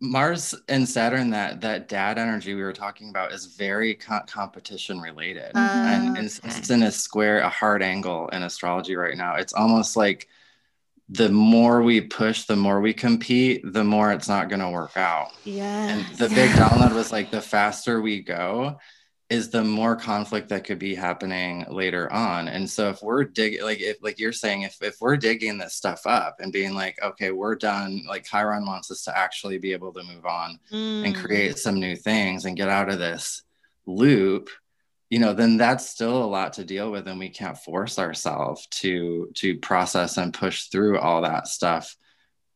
Mars 0.00 0.54
and 0.68 0.88
Saturn, 0.88 1.30
that 1.30 1.60
that 1.60 1.88
dad 1.88 2.18
energy 2.18 2.54
we 2.54 2.62
were 2.62 2.72
talking 2.72 3.10
about, 3.10 3.32
is 3.32 3.46
very 3.46 3.94
co- 3.94 4.22
competition 4.26 4.98
related, 4.98 5.52
and 5.54 6.16
oh, 6.16 6.20
it's, 6.20 6.40
it's, 6.42 6.70
in 6.70 6.82
a 6.84 6.90
square, 6.90 7.40
a 7.40 7.48
hard 7.50 7.82
angle 7.82 8.28
in 8.28 8.42
astrology 8.42 8.96
right 8.96 9.16
now. 9.16 9.34
It's 9.34 9.52
almost 9.52 9.96
like 9.96 10.28
the 11.10 11.28
more 11.28 11.82
we 11.82 12.00
push, 12.00 12.44
the 12.44 12.56
more 12.56 12.80
we 12.80 12.94
compete, 12.94 13.60
the 13.64 13.84
more 13.84 14.12
it's 14.12 14.28
not 14.28 14.48
going 14.48 14.60
to 14.60 14.70
work 14.70 14.96
out. 14.96 15.32
Yeah. 15.44 15.88
And 15.88 16.16
the 16.16 16.28
big 16.28 16.50
download 16.52 16.94
was 16.94 17.12
like 17.12 17.30
the 17.30 17.42
faster 17.42 18.00
we 18.00 18.20
go, 18.20 18.78
is 19.30 19.48
the 19.48 19.62
more 19.62 19.94
conflict 19.94 20.48
that 20.48 20.64
could 20.64 20.80
be 20.80 20.92
happening 20.92 21.64
later 21.70 22.12
on. 22.12 22.48
And 22.48 22.68
so 22.68 22.90
if 22.90 23.00
we're 23.00 23.22
digging, 23.22 23.62
like 23.62 23.80
if 23.80 23.96
like 24.02 24.18
you're 24.18 24.32
saying, 24.32 24.62
if 24.62 24.76
if 24.82 24.96
we're 25.00 25.16
digging 25.16 25.56
this 25.56 25.74
stuff 25.74 26.04
up 26.04 26.36
and 26.40 26.52
being 26.52 26.74
like, 26.74 26.98
okay, 27.00 27.30
we're 27.30 27.54
done, 27.54 28.02
like 28.08 28.24
Chiron 28.24 28.66
wants 28.66 28.90
us 28.90 29.04
to 29.04 29.16
actually 29.16 29.58
be 29.58 29.72
able 29.72 29.92
to 29.92 30.02
move 30.02 30.26
on 30.26 30.58
mm. 30.72 31.06
and 31.06 31.14
create 31.14 31.58
some 31.58 31.78
new 31.78 31.94
things 31.94 32.44
and 32.44 32.56
get 32.56 32.68
out 32.68 32.90
of 32.90 32.98
this 32.98 33.42
loop, 33.86 34.50
you 35.10 35.20
know, 35.20 35.32
then 35.32 35.56
that's 35.56 35.88
still 35.88 36.24
a 36.24 36.26
lot 36.26 36.54
to 36.54 36.64
deal 36.64 36.90
with. 36.90 37.06
And 37.06 37.20
we 37.20 37.28
can't 37.28 37.56
force 37.56 38.00
ourselves 38.00 38.66
to 38.82 39.30
to 39.36 39.58
process 39.58 40.16
and 40.16 40.34
push 40.34 40.64
through 40.64 40.98
all 40.98 41.22
that 41.22 41.46
stuff, 41.46 41.94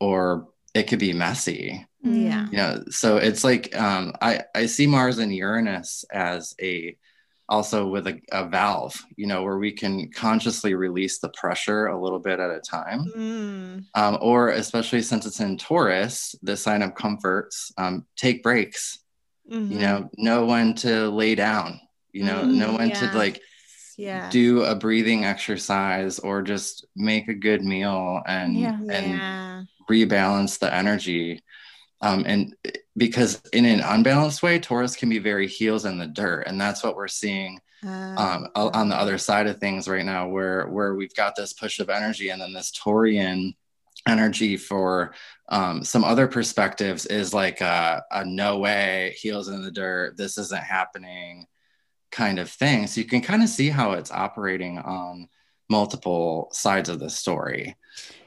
or 0.01 0.49
it 0.75 0.85
could 0.85 0.99
be 0.99 1.13
messy 1.13 1.87
yeah 2.03 2.47
you 2.51 2.57
know 2.57 2.83
so 2.91 3.17
it's 3.17 3.45
like 3.45 3.75
um 3.77 4.13
i 4.21 4.43
i 4.55 4.67
see 4.67 4.87
mars 4.87 5.19
and 5.19 5.35
uranus 5.35 6.05
as 6.13 6.55
a 6.61 6.97
also 7.49 7.87
with 7.87 8.07
a, 8.07 8.21
a 8.33 8.49
valve 8.49 8.95
you 9.17 9.27
know 9.27 9.43
where 9.43 9.59
we 9.59 9.71
can 9.71 10.11
consciously 10.11 10.75
release 10.75 11.19
the 11.19 11.29
pressure 11.31 11.87
a 11.87 12.01
little 12.01 12.19
bit 12.19 12.41
at 12.41 12.51
a 12.51 12.61
time 12.61 13.05
mm. 13.17 13.85
um, 13.95 14.19
or 14.21 14.51
especially 14.51 15.03
since 15.03 15.27
it's 15.27 15.41
in 15.41 15.57
taurus 15.57 16.35
the 16.43 16.57
sign 16.57 16.83
of 16.83 16.95
comforts 16.95 17.73
um, 17.77 18.07
take 18.17 18.43
breaks 18.43 18.99
mm-hmm. 19.51 19.73
you 19.73 19.79
know 19.79 20.11
know 20.17 20.47
when 20.47 20.75
to 20.75 21.09
lay 21.11 21.35
down 21.35 21.81
you 22.13 22.25
know 22.25 22.43
mm, 22.43 22.55
know 22.55 22.77
when 22.77 22.89
yeah. 22.89 23.11
to 23.11 23.17
like 23.17 23.41
yeah. 23.97 24.29
do 24.31 24.63
a 24.63 24.75
breathing 24.75 25.25
exercise 25.25 26.19
or 26.19 26.43
just 26.43 26.87
make 26.97 27.29
a 27.29 27.35
good 27.35 27.63
meal 27.63 28.23
and 28.27 28.57
yeah. 28.57 28.79
and 28.91 29.13
yeah. 29.13 29.63
rebalance 29.89 30.59
the 30.59 30.73
energy 30.73 31.43
um, 32.05 32.25
and 32.27 32.55
because 32.99 33.41
in 33.55 33.65
an 33.65 33.81
unbalanced 33.81 34.43
way, 34.43 34.59
Taurus 34.59 34.95
can 34.95 35.09
be 35.09 35.19
very 35.19 35.49
heels 35.49 35.87
in 35.87 35.97
the 35.97 36.07
dirt, 36.07 36.43
and 36.47 36.61
that's 36.61 36.85
what 36.85 36.97
we're 36.97 37.09
seeing 37.09 37.59
um, 37.83 38.49
uh, 38.55 38.71
on 38.75 38.89
the 38.89 38.97
other 38.97 39.17
side 39.17 39.47
of 39.47 39.59
things 39.59 39.89
right 39.89 40.05
now, 40.05 40.29
where 40.29 40.67
where 40.67 40.95
we've 40.95 41.15
got 41.15 41.35
this 41.35 41.55
push 41.55 41.81
of 41.81 41.89
energy, 41.89 42.29
and 42.29 42.43
then 42.43 42.53
this 42.53 42.73
Taurian 42.73 43.55
energy 44.07 44.59
for 44.59 45.15
um, 45.49 45.83
some 45.83 46.05
other 46.05 46.29
perspectives 46.29 47.07
is 47.07 47.33
like 47.33 47.63
a, 47.63 48.03
a 48.11 48.23
no 48.23 48.59
way, 48.59 49.15
heels 49.19 49.49
in 49.49 49.63
the 49.63 49.71
dirt, 49.71 50.19
this 50.19 50.37
isn't 50.37 50.63
happening 50.63 51.47
kind 52.15 52.39
of 52.39 52.49
thing. 52.49 52.87
So 52.87 53.01
you 53.01 53.07
can 53.07 53.21
kind 53.21 53.43
of 53.43 53.49
see 53.49 53.69
how 53.69 53.93
it's 53.93 54.13
operating 54.13 54.79
on 54.79 55.29
multiple 55.69 56.49
sides 56.53 56.89
of 56.89 57.01
the 57.01 57.11
story. 57.11 57.77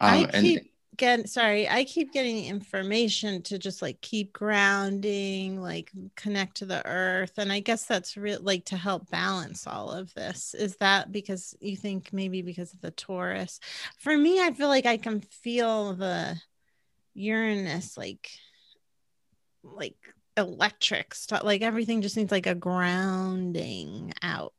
Um, 0.02 0.26
I 0.26 0.26
keep, 0.26 0.34
and 0.34 0.70
get 0.98 1.30
sorry 1.30 1.70
i 1.70 1.84
keep 1.84 2.12
getting 2.12 2.46
information 2.46 3.42
to 3.44 3.60
just 3.60 3.84
like 3.84 4.02
keep 4.02 4.34
grounding 4.34 5.62
like 5.62 5.92
connect 6.16 6.58
to 6.58 6.66
the 6.66 6.84
earth 6.88 7.38
and 7.38 7.52
i 7.52 7.60
guess 7.60 7.86
that's 7.86 8.18
real 8.18 8.42
like 8.42 8.66
to 8.66 8.76
help 8.76 9.08
balance 9.12 9.68
all 9.68 9.92
of 9.92 10.12
this 10.16 10.56
is 10.56 10.76
that 10.78 11.12
because 11.12 11.56
you 11.62 11.78
think 11.78 12.12
maybe 12.12 12.42
because 12.42 12.74
of 12.74 12.82
the 12.82 12.90
taurus 12.92 13.60
for 14.00 14.18
me 14.18 14.42
i 14.42 14.52
feel 14.52 14.70
like 14.70 14.88
i 14.88 14.98
can 14.98 15.22
feel 15.22 15.94
the 15.94 16.36
uranus 17.14 17.96
like 17.96 18.32
like 19.64 19.98
electric 20.38 21.14
stuff 21.16 21.44
like 21.44 21.62
everything 21.62 22.02
just 22.02 22.16
needs 22.16 22.32
like 22.32 22.46
a 22.48 22.56
grounding 22.56 24.14
out 24.22 24.54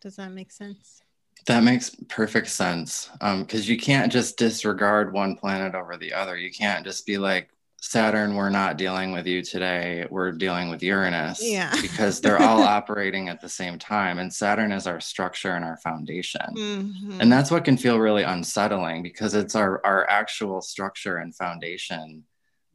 does 0.00 0.16
that 0.16 0.32
make 0.32 0.50
sense 0.52 1.00
That 1.46 1.62
makes 1.62 1.90
perfect 2.08 2.48
sense. 2.48 3.08
Because 3.20 3.66
um, 3.66 3.70
you 3.70 3.78
can't 3.78 4.10
just 4.12 4.36
disregard 4.36 5.12
one 5.12 5.36
planet 5.36 5.74
over 5.76 5.96
the 5.96 6.12
other. 6.12 6.36
You 6.36 6.50
can't 6.50 6.84
just 6.84 7.06
be 7.06 7.18
like, 7.18 7.50
Saturn, 7.80 8.34
we're 8.34 8.50
not 8.50 8.78
dealing 8.78 9.12
with 9.12 9.26
you 9.28 9.42
today. 9.42 10.06
We're 10.10 10.32
dealing 10.32 10.70
with 10.70 10.82
Uranus. 10.82 11.38
Yeah. 11.40 11.72
because 11.80 12.20
they're 12.20 12.42
all 12.42 12.62
operating 12.78 13.28
at 13.28 13.40
the 13.40 13.48
same 13.48 13.78
time. 13.78 14.18
And 14.18 14.32
Saturn 14.32 14.72
is 14.72 14.88
our 14.88 14.98
structure 14.98 15.52
and 15.54 15.64
our 15.64 15.76
foundation. 15.76 16.46
Mhm. 16.56 17.20
And 17.20 17.30
that's 17.30 17.50
what 17.50 17.64
can 17.64 17.76
feel 17.76 17.98
really 18.00 18.24
unsettling 18.24 19.04
because 19.04 19.34
it's 19.34 19.54
our, 19.54 19.80
our 19.84 20.08
actual 20.10 20.60
structure 20.62 21.18
and 21.18 21.32
foundation 21.34 22.24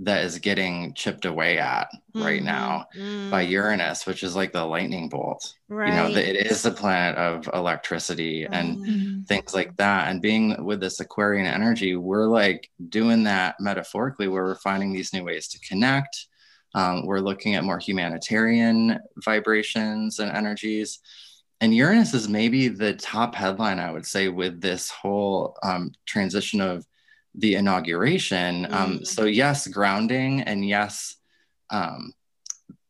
that 0.04 0.24
is 0.26 0.40
getting 0.40 0.94
chipped 0.96 1.26
away 1.26 1.60
at 1.60 1.88
right 2.16 2.42
Mhm. 2.42 2.46
now 2.46 2.86
by 3.30 3.46
Mm. 3.46 3.50
Uranus, 3.50 4.08
which 4.08 4.24
is 4.24 4.36
like 4.36 4.52
the 4.52 4.66
lightning 4.66 5.10
bolt. 5.10 5.54
right. 5.70 5.90
You 5.90 5.94
know, 5.96 6.12
the, 6.12 6.28
it 6.28 6.48
is 6.52 6.64
the 6.64 6.72
planet 6.72 7.18
of 7.18 7.48
electricity 7.54 8.46
and 8.46 8.78
Mhm. 8.78 9.28
things 9.28 9.54
like 9.54 9.78
that. 9.78 10.10
And 10.10 10.22
being 10.22 10.66
with 10.66 10.80
this 10.82 11.00
Aquarian 11.00 11.46
energy, 11.46 11.96
we're 11.96 12.26
like 12.28 12.70
doing 12.90 13.24
that 13.26 13.56
metaphorically, 13.60 14.28
where 14.28 14.44
we're 14.44 14.56
finding 14.56 14.92
these 14.92 15.14
new 15.14 15.24
ways 15.24 15.48
to 15.50 15.60
connect. 15.60 16.26
Um, 16.74 17.06
we're 17.06 17.20
looking 17.20 17.54
at 17.56 17.64
more 17.64 17.80
humanitarian 17.80 19.00
vibrations 19.24 20.20
and 20.20 20.32
energies. 20.32 21.00
And 21.60 21.76
Uranus 21.76 22.14
is 22.16 22.28
maybe 22.28 22.70
the 22.70 22.94
top 22.94 23.36
headline, 23.36 23.78
I 23.80 23.92
would 23.92 24.06
say, 24.08 24.30
with 24.30 24.62
this 24.62 24.90
whole 24.90 25.56
um, 25.64 25.92
transition 26.08 26.60
of 26.60 26.86
the 27.36 27.56
inauguration. 27.56 28.66
Um, 28.74 29.00
Mm. 29.00 29.08
so, 29.08 29.26
yes, 29.26 29.68
grounding, 29.68 30.42
and 30.42 30.68
yes, 30.68 31.16
um, 31.70 32.14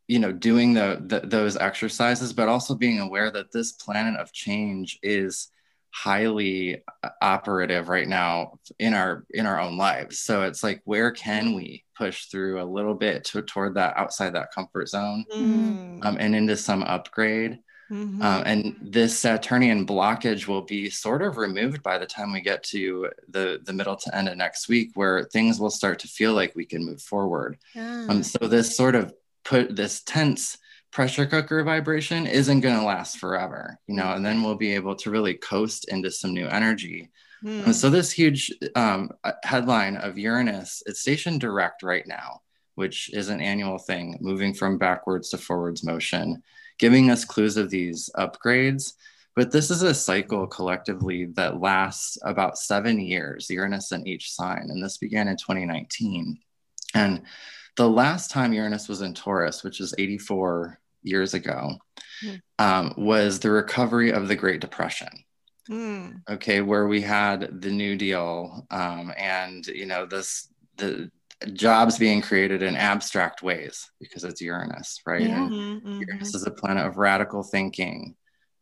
you 0.07 0.19
know 0.19 0.31
doing 0.33 0.73
the, 0.73 1.01
the 1.05 1.21
those 1.25 1.55
exercises 1.55 2.33
but 2.33 2.49
also 2.49 2.75
being 2.75 2.99
aware 2.99 3.31
that 3.31 3.51
this 3.53 3.71
planet 3.73 4.19
of 4.19 4.33
change 4.33 4.99
is 5.03 5.49
highly 5.91 6.83
uh, 7.03 7.09
operative 7.21 7.87
right 7.87 8.07
now 8.09 8.59
in 8.79 8.93
our 8.93 9.23
in 9.29 9.45
our 9.45 9.61
own 9.61 9.77
lives 9.77 10.19
so 10.19 10.41
it's 10.43 10.63
like 10.63 10.81
where 10.83 11.11
can 11.11 11.53
we 11.53 11.85
push 11.95 12.25
through 12.25 12.61
a 12.61 12.65
little 12.65 12.93
bit 12.95 13.23
to, 13.23 13.41
toward 13.41 13.75
that 13.75 13.95
outside 13.95 14.33
that 14.33 14.51
comfort 14.51 14.89
zone 14.89 15.23
Mhm. 15.39 16.05
um, 16.05 16.17
and 16.19 16.35
into 16.35 16.57
some 16.57 16.83
upgrade 16.83 17.59
Mhm. 17.91 18.23
um, 18.23 18.43
and 18.45 18.75
this 18.81 19.19
Saturnian 19.19 19.85
blockage 19.85 20.47
will 20.47 20.61
be 20.61 20.89
sort 20.89 21.21
of 21.21 21.37
removed 21.37 21.83
by 21.83 21.97
the 21.97 22.05
time 22.05 22.31
we 22.31 22.39
get 22.39 22.63
to 22.65 23.09
the 23.27 23.59
the 23.63 23.73
middle 23.73 23.97
to 23.97 24.15
end 24.15 24.29
of 24.29 24.37
next 24.37 24.69
week, 24.69 24.91
where 24.93 25.25
things 25.25 25.59
will 25.59 25.69
start 25.69 25.99
to 25.99 26.07
feel 26.07 26.33
like 26.33 26.55
we 26.55 26.65
can 26.65 26.85
move 26.85 27.01
forward. 27.01 27.57
Yeah. 27.75 28.05
Um, 28.07 28.23
so 28.23 28.47
this 28.47 28.77
sort 28.77 28.95
of 28.95 29.13
put 29.43 29.75
this 29.75 30.01
tense 30.03 30.57
pressure 30.91 31.25
cooker 31.25 31.63
vibration 31.63 32.27
isn't 32.27 32.61
going 32.61 32.77
to 32.77 32.85
last 32.85 33.17
forever, 33.17 33.77
you 33.87 33.95
know, 33.95 34.13
and 34.13 34.25
then 34.25 34.43
we'll 34.43 34.55
be 34.55 34.75
able 34.75 34.95
to 34.95 35.09
really 35.09 35.33
coast 35.33 35.85
into 35.89 36.11
some 36.11 36.33
new 36.33 36.47
energy. 36.47 37.09
Mm. 37.43 37.65
And 37.65 37.75
so 37.75 37.89
this 37.89 38.11
huge 38.11 38.51
um, 38.75 39.09
uh, 39.23 39.31
headline 39.43 39.95
of 39.97 40.17
Uranus, 40.17 40.83
it's 40.85 41.01
stationed 41.01 41.41
direct 41.41 41.81
right 41.81 42.05
now, 42.05 42.41
which 42.75 43.09
is 43.13 43.29
an 43.29 43.41
annual 43.41 43.77
thing, 43.77 44.17
moving 44.21 44.53
from 44.53 44.77
backwards 44.77 45.29
to 45.29 45.37
forwards 45.37 45.83
motion, 45.83 46.43
giving 46.81 47.09
us 47.09 47.23
clues 47.23 47.55
of 47.55 47.69
these 47.69 48.09
upgrades. 48.17 48.93
But 49.37 49.51
this 49.53 49.71
is 49.71 49.81
a 49.81 49.93
cycle 49.93 50.45
collectively 50.45 51.25
that 51.35 51.61
lasts 51.61 52.17
about 52.23 52.57
seven 52.57 52.99
years, 52.99 53.49
Uranus 53.49 53.93
in 53.93 54.05
each 54.05 54.33
sign. 54.33 54.67
And 54.69 54.83
this 54.83 54.97
began 54.97 55.29
in 55.29 55.37
2019. 55.37 56.37
And 56.93 57.21
the 57.77 57.89
last 57.89 58.29
time 58.31 58.51
Uranus 58.51 58.89
was 58.89 59.01
in 59.01 59.13
Taurus, 59.13 59.63
which 59.63 59.79
is 59.79 59.95
84 59.97 60.77
years 61.03 61.33
ago, 61.33 61.77
Hmm. 62.21 62.35
um, 62.59 62.93
was 62.97 63.39
the 63.39 63.49
recovery 63.49 64.11
of 64.11 64.27
the 64.27 64.35
Great 64.35 64.61
Depression 64.61 65.07
Mm. 65.69 66.21
okay 66.29 66.61
where 66.61 66.87
we 66.87 67.01
had 67.01 67.61
the 67.61 67.71
new 67.71 67.95
deal 67.95 68.65
um, 68.71 69.13
and 69.17 69.65
you 69.67 69.85
know 69.85 70.05
this 70.07 70.47
the 70.77 71.09
jobs 71.53 71.97
being 71.97 72.21
created 72.21 72.61
in 72.61 72.75
abstract 72.75 73.41
ways 73.41 73.89
because 73.99 74.23
it's 74.23 74.41
uranus 74.41 74.99
right 75.05 75.23
Yeah. 75.23 75.37
and 75.37 75.51
Mhm, 75.51 75.81
mhm. 75.83 75.99
uranus 76.07 76.35
is 76.35 76.45
a 76.45 76.51
planet 76.51 76.85
of 76.85 76.97
radical 76.97 77.43
thinking 77.43 78.15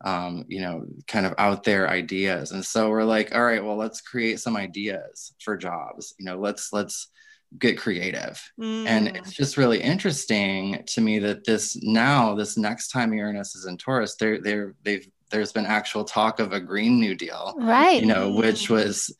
um, 0.05 0.45
you 0.47 0.61
know 0.61 0.85
kind 1.07 1.25
of 1.25 1.33
out 1.37 1.63
there 1.63 1.89
ideas 1.89 2.51
and 2.51 2.65
so 2.65 2.89
we're 2.89 3.03
like 3.03 3.35
all 3.35 3.43
right 3.43 3.63
well 3.63 3.75
let's 3.75 4.01
create 4.01 4.39
some 4.39 4.55
ideas 4.55 5.33
for 5.43 5.57
jobs 5.57 6.13
you 6.17 6.25
know 6.25 6.37
let's 6.37 6.71
let's 6.71 7.09
get 7.57 7.77
creative 7.77 8.41
and 8.85 9.07
Mm. 9.07 9.15
it's 9.17 9.33
just 9.33 9.57
really 9.57 9.81
interesting 9.81 10.83
to 10.87 11.01
me 11.01 11.19
that 11.19 11.43
this 11.45 11.77
now 11.81 12.35
this 12.35 12.57
next 12.57 12.89
time 12.89 13.13
uranus 13.13 13.55
is 13.55 13.65
in 13.65 13.75
taurus 13.77 14.15
there 14.19 14.39
there 14.41 14.73
they've 14.83 15.07
there's 15.31 15.51
been 15.51 15.65
actual 15.65 16.03
talk 16.05 16.39
of 16.39 16.53
a 16.53 16.59
green 16.59 16.99
new 16.99 17.13
deal 17.15 17.55
Right. 17.57 17.99
you 17.99 18.05
know 18.07 18.31
which 18.31 18.69
was 18.69 19.13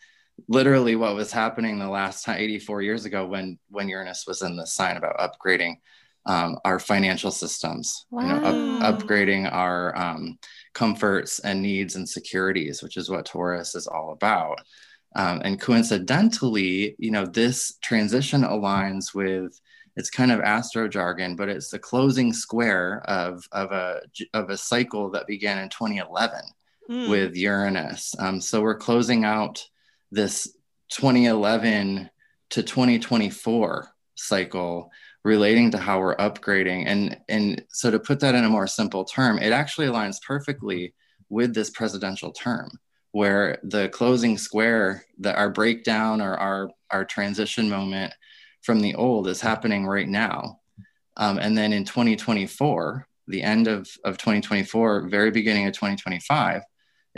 literally 0.47 0.95
what 0.95 1.15
was 1.15 1.31
happening 1.31 1.77
the 1.79 1.89
last 1.89 2.25
time 2.25 2.37
84 2.39 2.81
years 2.81 3.05
ago 3.05 3.25
when 3.25 3.57
when 3.69 3.89
uranus 3.89 4.25
was 4.27 4.41
in 4.41 4.55
the 4.55 4.65
sign 4.67 4.97
about 4.97 5.17
upgrading 5.17 5.75
um, 6.25 6.57
our 6.65 6.79
financial 6.79 7.31
systems 7.31 8.05
you 8.11 8.21
know 8.21 8.35
up, 8.81 8.99
upgrading 8.99 9.51
our 9.51 9.97
um, 9.97 10.37
comforts 10.73 11.39
and 11.39 11.61
needs 11.61 11.95
and 11.95 12.07
securities 12.07 12.83
which 12.83 12.97
is 12.97 13.09
what 13.09 13.25
taurus 13.25 13.75
is 13.75 13.87
all 13.87 14.11
about 14.11 14.59
um, 15.15 15.41
and 15.43 15.59
coincidentally 15.61 16.95
you 16.99 17.11
know 17.11 17.25
this 17.25 17.77
transition 17.81 18.41
aligns 18.43 19.13
with 19.13 19.59
it's 19.95 20.09
kind 20.09 20.31
of 20.31 20.39
astro 20.41 20.87
jargon 20.87 21.35
but 21.35 21.49
it's 21.49 21.69
the 21.69 21.79
closing 21.79 22.31
square 22.33 23.01
of 23.05 23.43
of 23.51 23.71
a 23.71 24.01
of 24.33 24.49
a 24.49 24.57
cycle 24.57 25.09
that 25.09 25.27
began 25.27 25.57
in 25.57 25.69
2011 25.69 26.41
Mm. 26.89 27.07
with 27.07 27.35
Uranus. 27.35 28.15
Um, 28.17 28.41
so 28.41 28.61
we're 28.61 28.75
closing 28.75 29.23
out 29.23 29.63
this 30.11 30.47
2011 30.91 32.09
to 32.51 32.63
2024 32.63 33.89
cycle 34.15 34.91
relating 35.23 35.71
to 35.71 35.77
how 35.77 35.99
we're 35.99 36.15
upgrading. 36.15 36.85
And, 36.87 37.17
and 37.27 37.63
so 37.69 37.91
to 37.91 37.99
put 37.99 38.19
that 38.21 38.35
in 38.35 38.43
a 38.43 38.49
more 38.49 38.67
simple 38.67 39.05
term, 39.05 39.37
it 39.37 39.51
actually 39.51 39.87
aligns 39.87 40.21
perfectly 40.25 40.93
with 41.29 41.53
this 41.53 41.69
presidential 41.69 42.31
term 42.31 42.71
where 43.11 43.59
the 43.63 43.89
closing 43.89 44.37
square, 44.37 45.03
that 45.19 45.35
our 45.35 45.49
breakdown 45.49 46.21
or 46.21 46.35
our, 46.35 46.69
our 46.91 47.03
transition 47.05 47.69
moment 47.69 48.13
from 48.61 48.81
the 48.81 48.95
old 48.95 49.27
is 49.27 49.41
happening 49.41 49.85
right 49.85 50.07
now. 50.07 50.59
Um, 51.17 51.39
and 51.39 51.57
then 51.57 51.73
in 51.73 51.85
2024, 51.85 53.07
the 53.27 53.43
end 53.43 53.67
of, 53.67 53.89
of 54.03 54.17
2024, 54.17 55.09
very 55.09 55.31
beginning 55.31 55.67
of 55.67 55.73
2025, 55.73 56.61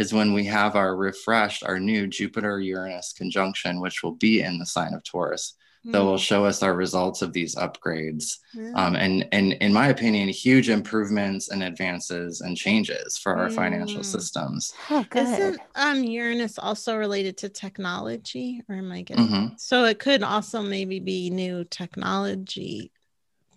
is 0.02 0.14
when 0.14 0.34
we 0.34 0.44
have 0.46 0.76
our 0.76 0.96
refreshed, 0.96 1.64
our 1.64 1.80
new 1.80 2.08
Jupiter 2.08 2.60
Uranus 2.60 3.14
conjunction, 3.14 3.80
which 3.80 4.04
will 4.04 4.18
be 4.28 4.42
in 4.42 4.58
the 4.60 4.66
sign 4.66 4.94
of 4.94 5.04
Taurus, 5.04 5.56
that 5.86 6.04
will 6.04 6.18
show 6.18 6.46
us 6.46 6.62
our 6.62 6.76
results 6.76 7.22
of 7.22 7.34
these 7.34 7.56
upgrades. 7.56 8.38
Mm. 8.56 8.76
Um, 8.76 8.96
and, 8.96 9.28
and 9.32 9.54
in 9.54 9.72
my 9.74 9.88
opinion, 9.88 10.30
huge 10.30 10.70
improvements 10.70 11.50
and 11.50 11.64
advances 11.64 12.42
and 12.42 12.56
changes 12.56 13.18
for 13.18 13.36
our 13.36 13.50
financial 13.50 14.02
Mm. 14.02 14.06
systems. 14.06 14.74
Oh, 14.90 15.04
good. 15.10 15.28
Isn't 15.28 15.60
um 15.76 16.04
Uranus 16.04 16.60
also 16.60 16.98
related 16.98 17.38
to 17.38 17.50
technology, 17.50 18.62
or 18.68 18.76
am 18.76 18.92
I 18.92 19.02
getting? 19.02 19.28
Mhm. 19.28 19.60
So 19.60 19.86
it 19.86 19.98
could 19.98 20.24
also 20.24 20.62
maybe 20.62 21.00
be 21.00 21.30
new 21.30 21.64
technology 21.64 22.92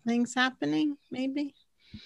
things 0.06 0.34
happening, 0.34 0.96
maybe. 1.10 1.54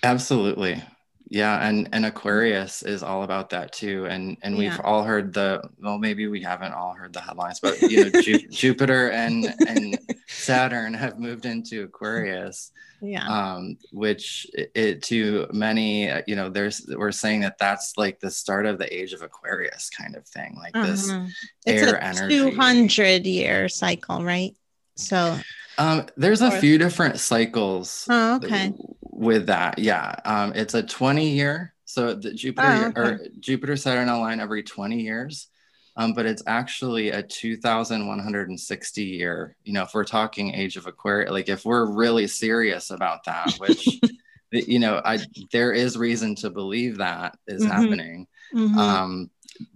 Absolutely. 0.03 0.83
Yeah, 1.31 1.67
and 1.69 1.91
and 1.93 2.07
Aquarius 2.07 2.83
is 2.83 3.03
all 3.03 3.23
about 3.23 3.51
that 3.51 3.73
too. 3.73 4.07
And 4.07 4.39
and 4.43 4.57
we've 4.57 4.81
all 4.83 5.03
heard 5.05 5.35
the 5.35 5.63
well, 5.79 5.99
maybe 5.99 6.27
we 6.27 6.41
haven't 6.43 6.73
all 6.73 6.95
heard 6.95 7.13
the 7.13 7.21
headlines, 7.21 7.61
but 7.61 7.81
you 7.83 8.11
know, 8.11 8.21
Ju- 8.23 8.49
Jupiter 8.51 9.11
and 9.11 9.45
and 9.69 9.99
Saturn 10.27 10.95
have 10.95 11.19
moved 11.19 11.45
into 11.45 11.83
Aquarius, 11.83 12.73
Yeah. 13.03 13.27
um, 13.29 13.77
which 13.93 14.47
it, 14.55 14.71
it 14.75 15.03
to 15.05 15.47
many, 15.53 16.11
uh, 16.11 16.23
you 16.27 16.35
know, 16.35 16.49
there's 16.49 16.89
we're 16.97 17.13
saying 17.13 17.41
that 17.41 17.59
that's 17.59 17.93
like 17.99 18.21
the 18.21 18.31
start 18.31 18.65
of 18.65 18.79
the 18.79 18.89
age 18.91 19.13
of 19.13 19.21
Aquarius 19.21 19.91
kind 19.91 20.17
of 20.17 20.27
thing, 20.27 20.57
like 20.59 20.73
this. 20.73 21.11
Uh-huh. 21.11 21.27
It's 21.67 21.83
air 21.83 21.95
a 21.97 22.03
energy. 22.03 22.39
200 22.39 23.27
year 23.27 23.69
cycle, 23.69 24.25
right? 24.25 24.55
So, 24.97 25.39
Um, 25.79 26.07
there's 26.17 26.43
a 26.43 26.49
Or- 26.49 26.61
few 26.61 26.77
different 26.77 27.19
cycles 27.21 28.05
oh, 28.11 28.37
okay. 28.37 28.73
with 29.03 29.47
that 29.47 29.79
yeah 29.79 30.15
um 30.25 30.53
it's 30.57 30.75
a 30.75 30.83
20 30.83 31.31
year 31.31 31.73
so 31.85 32.15
the 32.15 32.33
jupiter 32.33 32.69
Oh, 32.69 32.87
okay. 32.89 33.01
or 33.01 33.21
jupiter 33.41 33.77
saturn 33.77 34.09
align 34.09 34.41
every 34.41 34.63
20 34.65 35.01
years 35.01 35.49
um 35.97 36.15
but 36.15 36.27
it's 36.27 36.43
actually 36.47 37.11
a 37.11 37.23
2160 37.23 39.03
year 39.05 39.57
you 39.65 39.73
know 39.73 39.83
if 39.83 39.95
we're 39.95 40.05
talking 40.05 40.55
age 40.55 40.77
of 40.77 40.87
aquarius 40.87 41.31
like 41.31 41.49
if 41.49 41.65
we're 41.65 41.87
really 41.87 42.27
serious 42.27 42.91
about 42.91 43.25
that 43.25 43.53
which 43.59 44.01
you 44.53 44.79
know 44.79 45.01
i 45.05 45.19
there 45.53 45.73
is 45.73 45.97
reason 45.97 46.35
to 46.35 46.51
believe 46.51 46.99
that 46.99 47.37
is 47.47 47.63
Mhm. 47.65 47.71
happening 47.71 48.27
Mhm. 48.55 48.77
um 48.77 49.31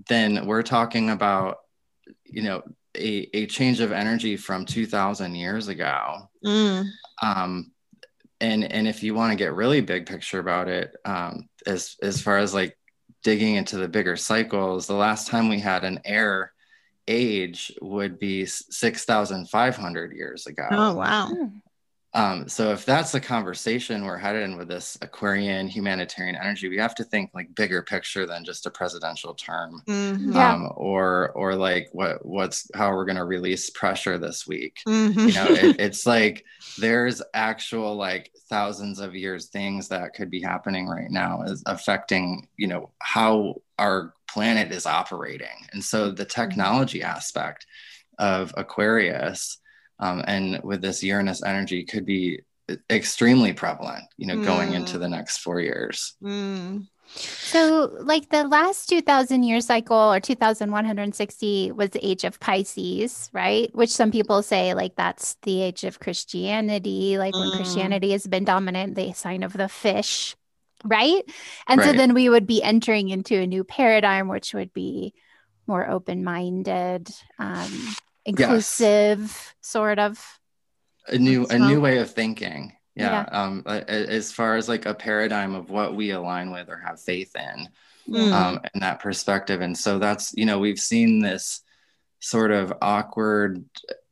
then 0.08 0.46
we're 0.46 0.62
talking 0.62 1.10
about 1.10 1.58
you 2.24 2.42
know 2.42 2.62
a, 2.96 3.28
a 3.34 3.46
change 3.46 3.80
of 3.80 3.92
energy 3.92 4.36
from 4.36 4.64
2000 4.66 5.34
years 5.34 5.68
ago 5.68 6.28
Mm. 6.44 6.88
um 7.22 7.70
and 8.40 8.64
and 8.64 8.88
if 8.88 9.02
you 9.02 9.14
want 9.14 9.30
to 9.30 9.36
get 9.36 9.54
really 9.54 9.80
big 9.80 10.06
picture 10.06 10.40
about 10.40 10.68
it 10.68 10.94
um 11.04 11.48
as 11.66 11.96
as 12.02 12.20
far 12.20 12.38
as 12.38 12.52
like 12.52 12.76
digging 13.22 13.54
into 13.54 13.78
the 13.78 13.86
bigger 13.86 14.16
cycles, 14.16 14.88
the 14.88 14.94
last 14.94 15.28
time 15.28 15.48
we 15.48 15.60
had 15.60 15.84
an 15.84 16.00
air 16.04 16.52
age 17.06 17.72
would 17.80 18.18
be 18.18 18.44
6,500 18.44 20.12
years 20.12 20.46
ago. 20.48 20.66
Oh, 20.72 20.94
wow. 20.94 21.30
Um, 22.14 22.46
so 22.46 22.72
if 22.72 22.84
that's 22.84 23.10
the 23.10 23.20
conversation 23.20 24.04
we're 24.04 24.18
headed 24.18 24.42
in 24.42 24.58
with 24.58 24.68
this 24.68 24.98
Aquarian 25.00 25.66
humanitarian 25.66 26.36
energy, 26.36 26.68
we 26.68 26.76
have 26.76 26.94
to 26.96 27.04
think 27.04 27.30
like 27.32 27.54
bigger 27.54 27.80
picture 27.82 28.26
than 28.26 28.44
just 28.44 28.66
a 28.66 28.70
presidential 28.70 29.32
term, 29.34 29.82
Mhm. 29.86 30.34
Yeah. 30.34 30.52
um, 30.52 30.68
or 30.76 31.30
or 31.30 31.54
like 31.54 31.88
what 31.92 32.24
what's 32.24 32.70
how 32.74 32.90
we're 32.94 33.06
going 33.06 33.16
to 33.16 33.24
release 33.24 33.70
pressure 33.70 34.18
this 34.18 34.46
week. 34.46 34.80
Mhm. 34.86 35.26
You 35.28 35.32
know, 35.32 35.46
it, 35.68 35.76
it's 35.80 36.04
like 36.04 36.44
there's 36.78 37.22
actual 37.32 37.96
like 37.96 38.30
thousands 38.50 38.98
of 38.98 39.14
years 39.16 39.46
things 39.46 39.88
that 39.88 40.12
could 40.12 40.28
be 40.30 40.42
happening 40.42 40.86
right 40.88 41.10
now 41.10 41.40
is 41.42 41.62
affecting 41.64 42.46
you 42.58 42.66
know 42.66 42.90
how 42.98 43.54
our 43.78 44.12
planet 44.28 44.70
is 44.70 44.84
operating, 44.84 45.66
and 45.72 45.82
so 45.82 46.10
the 46.10 46.26
technology 46.26 47.02
aspect 47.02 47.64
of 48.18 48.52
Aquarius 48.58 49.56
um, 50.02 50.22
and 50.26 50.60
with 50.62 50.82
this 50.82 51.02
Uranus 51.02 51.42
energy 51.44 51.84
could 51.84 52.04
be 52.04 52.40
extremely 52.90 53.52
prevalent, 53.52 54.04
you 54.18 54.26
know, 54.26 54.36
going 54.44 54.70
Mm. 54.70 54.76
into 54.76 54.98
the 54.98 55.08
next 55.08 55.38
four 55.38 55.60
years. 55.60 56.14
Mm. 56.22 56.88
So, 57.14 57.92
like 58.00 58.30
the 58.30 58.44
last 58.44 58.88
2000 58.88 59.42
year 59.42 59.60
cycle 59.60 59.96
or 59.96 60.18
2160 60.20 61.70
was 61.72 61.90
the 61.90 62.04
age 62.04 62.24
of 62.24 62.40
Pisces, 62.40 63.28
right? 63.32 63.68
Which 63.74 63.90
some 63.90 64.10
people 64.10 64.42
say, 64.42 64.74
like, 64.74 64.96
that's 64.96 65.36
the 65.42 65.62
age 65.62 65.84
of 65.84 66.00
Christianity. 66.00 67.18
Like, 67.18 67.34
when 67.34 67.50
Mm. 67.50 67.56
Christianity 67.56 68.12
has 68.12 68.26
been 68.26 68.44
dominant, 68.44 68.94
the 68.94 69.12
sign 69.12 69.42
of 69.42 69.52
the 69.52 69.68
fish, 69.68 70.34
right? 70.84 71.22
And 71.68 71.82
so 71.82 71.92
then 71.92 72.14
we 72.14 72.28
would 72.28 72.46
be 72.46 72.62
entering 72.62 73.10
into 73.10 73.36
a 73.36 73.46
new 73.46 73.62
paradigm, 73.64 74.28
which 74.28 74.54
would 74.54 74.72
be 74.72 75.12
more 75.66 75.88
open 75.88 76.24
minded, 76.24 77.10
um, 77.38 77.70
inclusive, 78.24 79.54
sort 79.60 79.98
of. 79.98 80.22
A 81.08 81.18
new 81.18 81.46
a 81.46 81.58
new 81.58 81.80
way 81.80 81.98
of 81.98 82.10
thinking. 82.10 82.72
Yeah. 82.94 83.26
Um, 83.32 83.62
a- 83.66 83.84
a- 83.88 84.08
as 84.08 84.32
far 84.32 84.56
as 84.56 84.68
like 84.68 84.86
a 84.86 84.94
paradigm 84.94 85.54
of 85.54 85.70
what 85.70 85.96
we 85.96 86.10
align 86.10 86.50
with 86.52 86.68
or 86.68 86.76
have 86.76 87.00
faith 87.00 87.34
in. 87.36 87.68
Mm. 88.08 88.32
um, 88.32 88.60
and 88.74 88.82
that 88.82 88.98
perspective. 88.98 89.60
And 89.60 89.78
so 89.78 90.00
that's, 90.00 90.34
you 90.34 90.44
know, 90.44 90.58
we've 90.58 90.80
seen 90.80 91.20
this 91.20 91.60
sort 92.18 92.50
of 92.50 92.72
awkward 92.82 93.64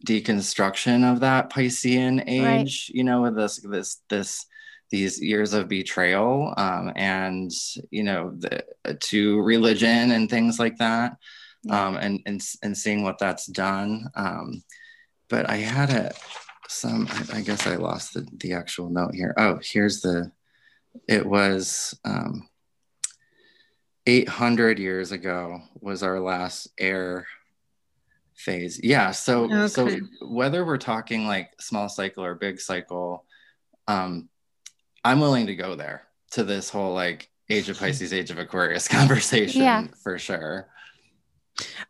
deconstruction 0.07 1.11
of 1.13 1.21
that 1.21 1.51
Piscean 1.51 2.23
age, 2.25 2.91
you 2.95 3.03
know, 3.03 3.23
with 3.23 3.35
this, 3.35 3.57
this, 3.57 4.01
this, 4.09 4.47
these 4.91 5.21
years 5.21 5.55
of 5.55 5.67
betrayal 5.67 6.55
um, 6.57 6.93
and, 6.95 7.51
you 7.91 8.05
know, 8.05 8.33
the, 8.39 8.65
to 9.01 9.41
religion 9.43 10.13
and 10.13 10.31
things 10.31 10.61
like 10.61 10.77
that. 10.79 11.17
Yeah. 11.63 11.87
Um, 11.87 11.97
and, 11.97 12.21
and, 12.27 12.43
and 12.63 12.77
seeing 12.77 13.03
what 13.03 13.19
that's 13.19 13.47
done. 13.47 14.11
Um, 14.15 14.63
but 15.29 15.49
I 15.49 15.57
had 15.57 15.91
a, 15.91 16.13
some, 16.69 17.07
I, 17.11 17.39
I 17.39 17.41
guess 17.43 17.67
I 17.67 17.77
lost 17.77 18.15
the, 18.15 18.27
the 18.39 18.53
actual 18.55 18.89
note 18.91 19.15
here. 19.15 19.35
Oh, 19.37 19.59
here's 19.63 20.01
the, 20.01 20.33
it 21.09 21.25
was, 21.27 21.99
um, 22.05 22.49
800 24.07 24.79
years 24.79 25.13
ago 25.13 25.61
was 25.81 26.03
our 26.03 26.19
last 26.21 26.69
air 26.79 27.27
phase 28.35 28.81
yeah 28.83 29.11
so 29.11 29.67
so 29.67 29.91
whether 30.23 30.65
we're 30.65 30.79
talking 30.79 31.27
like 31.27 31.51
small 31.61 31.89
cycle 31.89 32.25
or 32.25 32.35
big 32.35 32.59
cycle 32.59 33.27
um 33.87 34.29
i'm 35.05 35.21
willing 35.21 35.47
to 35.47 35.55
go 35.55 35.75
there 35.75 36.05
to 36.31 36.43
this 36.43 36.71
whole 36.71 36.95
like 36.95 37.29
age 37.51 37.69
of 37.69 37.79
pisces 37.79 38.15
age 38.15 38.31
of 38.31 38.39
aquarius 38.39 38.89
conversation 38.99 39.61
Yeah. 39.63 39.87
for 40.03 40.19
sure 40.19 40.69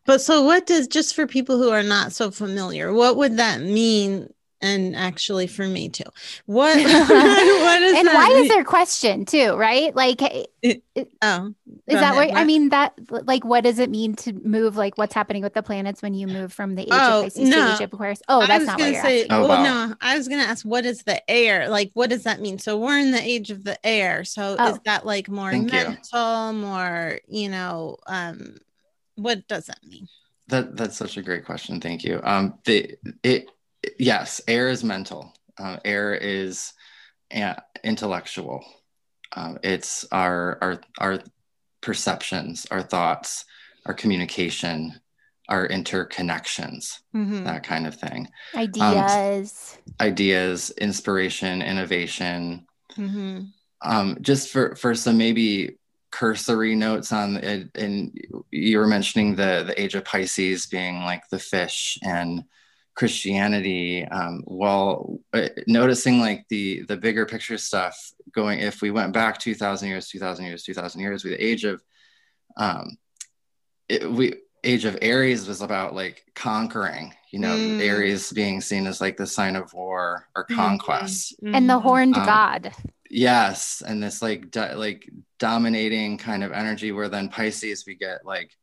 But 0.05 0.21
so, 0.21 0.43
what 0.43 0.65
does 0.65 0.87
just 0.87 1.15
for 1.15 1.27
people 1.27 1.57
who 1.57 1.69
are 1.69 1.83
not 1.83 2.11
so 2.11 2.31
familiar, 2.31 2.93
what 2.93 3.17
would 3.17 3.37
that 3.37 3.61
mean? 3.61 4.33
And 4.63 4.95
actually, 4.95 5.47
for 5.47 5.67
me 5.67 5.89
too, 5.89 6.03
what 6.45 6.75
what 6.77 7.81
is 7.81 7.97
and 7.97 8.07
that 8.07 8.13
why 8.13 8.27
mean? 8.27 8.43
is 8.43 8.49
there 8.49 8.63
question 8.63 9.25
too, 9.25 9.53
right? 9.55 9.95
Like, 9.95 10.21
is 10.61 10.77
Oh, 11.23 11.53
is 11.87 11.99
that 11.99 12.11
Go 12.13 12.19
ahead, 12.19 12.29
what 12.29 12.37
I 12.37 12.43
mean? 12.45 12.69
That 12.69 12.93
like, 13.09 13.43
what 13.43 13.63
does 13.63 13.79
it 13.79 13.89
mean 13.89 14.15
to 14.17 14.33
move? 14.33 14.75
Like, 14.77 14.97
what's 14.97 15.13
happening 15.13 15.43
with 15.43 15.53
the 15.53 15.63
planets 15.63 16.01
when 16.01 16.13
you 16.13 16.27
move 16.27 16.53
from 16.53 16.75
the 16.75 16.83
age 16.83 16.91
Oh, 16.91 17.19
of 17.19 17.23
Pisces 17.23 17.49
to 17.49 17.55
no. 17.55 17.69
age 17.73 17.81
of 17.81 17.93
Aquarius? 17.93 18.21
Oh, 18.27 18.45
that's 18.45 18.65
not 18.67 18.77
gonna 18.77 18.89
what 18.89 18.93
you're 18.93 19.01
say. 19.01 19.21
asking. 19.21 19.33
Oh, 19.33 19.47
well, 19.47 19.57
wow. 19.57 19.89
no, 19.89 19.95
I 20.01 20.17
was 20.17 20.27
gonna 20.27 20.43
ask, 20.43 20.65
what 20.65 20.85
is 20.85 21.03
the 21.03 21.29
air? 21.29 21.69
Like, 21.69 21.91
what 21.93 22.09
does 22.09 22.23
that 22.23 22.39
mean? 22.39 22.59
So 22.59 22.77
we're 22.77 22.99
in 22.99 23.11
the 23.11 23.21
age 23.21 23.51
of 23.51 23.63
the 23.63 23.83
air. 23.85 24.23
So 24.25 24.57
Oh. 24.59 24.69
is 24.69 24.79
that 24.85 25.05
like 25.05 25.29
more 25.29 25.51
Thank 25.51 25.71
you. 25.73 25.85
mental, 25.85 26.53
more 26.53 27.19
you 27.27 27.49
know? 27.49 27.97
Um, 28.07 28.57
what 29.21 29.47
does 29.47 29.65
that 29.67 29.79
mean? 29.83 30.07
That 30.47 30.75
that's 30.75 30.97
such 30.97 31.17
a 31.17 31.21
great 31.21 31.45
question. 31.45 31.79
Thank 31.79 32.03
you. 32.03 32.19
Um, 32.23 32.55
the 32.65 32.95
it 33.23 33.49
yes, 33.99 34.41
air 34.47 34.69
is 34.69 34.83
mental. 34.83 35.33
Uh, 35.57 35.77
air 35.85 36.13
is 36.15 36.73
uh, 37.33 37.55
intellectual. 37.83 38.63
Um, 39.35 39.57
it's 39.63 40.05
our 40.11 40.57
our 40.61 40.81
our 40.99 41.19
perceptions, 41.81 42.67
our 42.71 42.81
thoughts, 42.81 43.45
our 43.85 43.93
communication, 43.93 44.99
our 45.49 45.67
interconnections, 45.67 46.99
Mhm. 47.15 47.43
that 47.45 47.63
kind 47.63 47.87
of 47.87 47.95
thing. 47.95 48.27
Ideas. 48.55 49.77
Ideas, 49.99 50.71
inspiration, 50.71 51.61
innovation. 51.61 52.65
Mhm. 52.97 53.53
um, 53.83 54.17
just 54.21 54.49
for 54.49 54.75
for 54.75 54.93
some 54.93 55.17
maybe 55.17 55.77
cursory 56.11 56.75
notes 56.75 57.11
on 57.11 57.37
it 57.37 57.69
and 57.75 58.17
you 58.51 58.77
were 58.77 58.87
mentioning 58.87 59.35
the 59.35 59.63
the 59.65 59.81
age 59.81 59.95
of 59.95 60.03
pisces 60.03 60.65
being 60.65 61.01
like 61.03 61.23
the 61.29 61.39
fish 61.39 61.97
and 62.03 62.43
christianity 62.95 64.05
um, 64.05 64.43
well 64.45 65.19
uh, 65.33 65.47
noticing 65.67 66.19
like 66.19 66.45
the 66.49 66.81
the 66.89 66.97
bigger 66.97 67.25
picture 67.25 67.57
stuff 67.57 68.11
going 68.33 68.59
if 68.59 68.81
we 68.81 68.91
went 68.91 69.13
back 69.13 69.37
2000 69.39 69.87
years 69.87 70.09
2000 70.09 70.45
years 70.45 70.63
2000 70.63 70.99
years 70.99 71.23
with 71.23 71.33
the 71.33 71.43
age 71.43 71.63
of 71.63 71.81
um 72.57 72.97
it, 73.87 74.09
we 74.11 74.33
age 74.63 74.83
of 74.85 74.97
aries 75.01 75.47
was 75.47 75.61
about 75.61 75.95
like 75.95 76.25
conquering 76.35 77.13
you 77.31 77.39
know 77.39 77.55
Mm. 77.55 77.79
aries 77.79 78.31
being 78.33 78.59
seen 78.59 78.85
as 78.85 78.99
like 78.99 79.15
the 79.15 79.25
sign 79.25 79.55
of 79.55 79.73
war 79.73 80.27
or 80.35 80.45
Mhm. 80.45 80.55
conquest 80.57 81.35
and 81.41 81.69
the 81.69 81.79
Mhm. 81.79 81.83
horned 81.83 82.15
Um, 82.17 82.25
god. 82.25 82.73
Yes, 83.13 83.83
and 83.85 84.01
this 84.01 84.21
like 84.21 84.51
do, 84.51 84.61
like 84.75 85.09
dominating 85.37 86.17
kind 86.17 86.43
of 86.43 86.53
energy 86.53 86.93
where 86.93 87.09
then 87.09 87.27
Pisces 87.27 87.85
we 87.85 87.95
get 87.95 88.25
like 88.25 88.55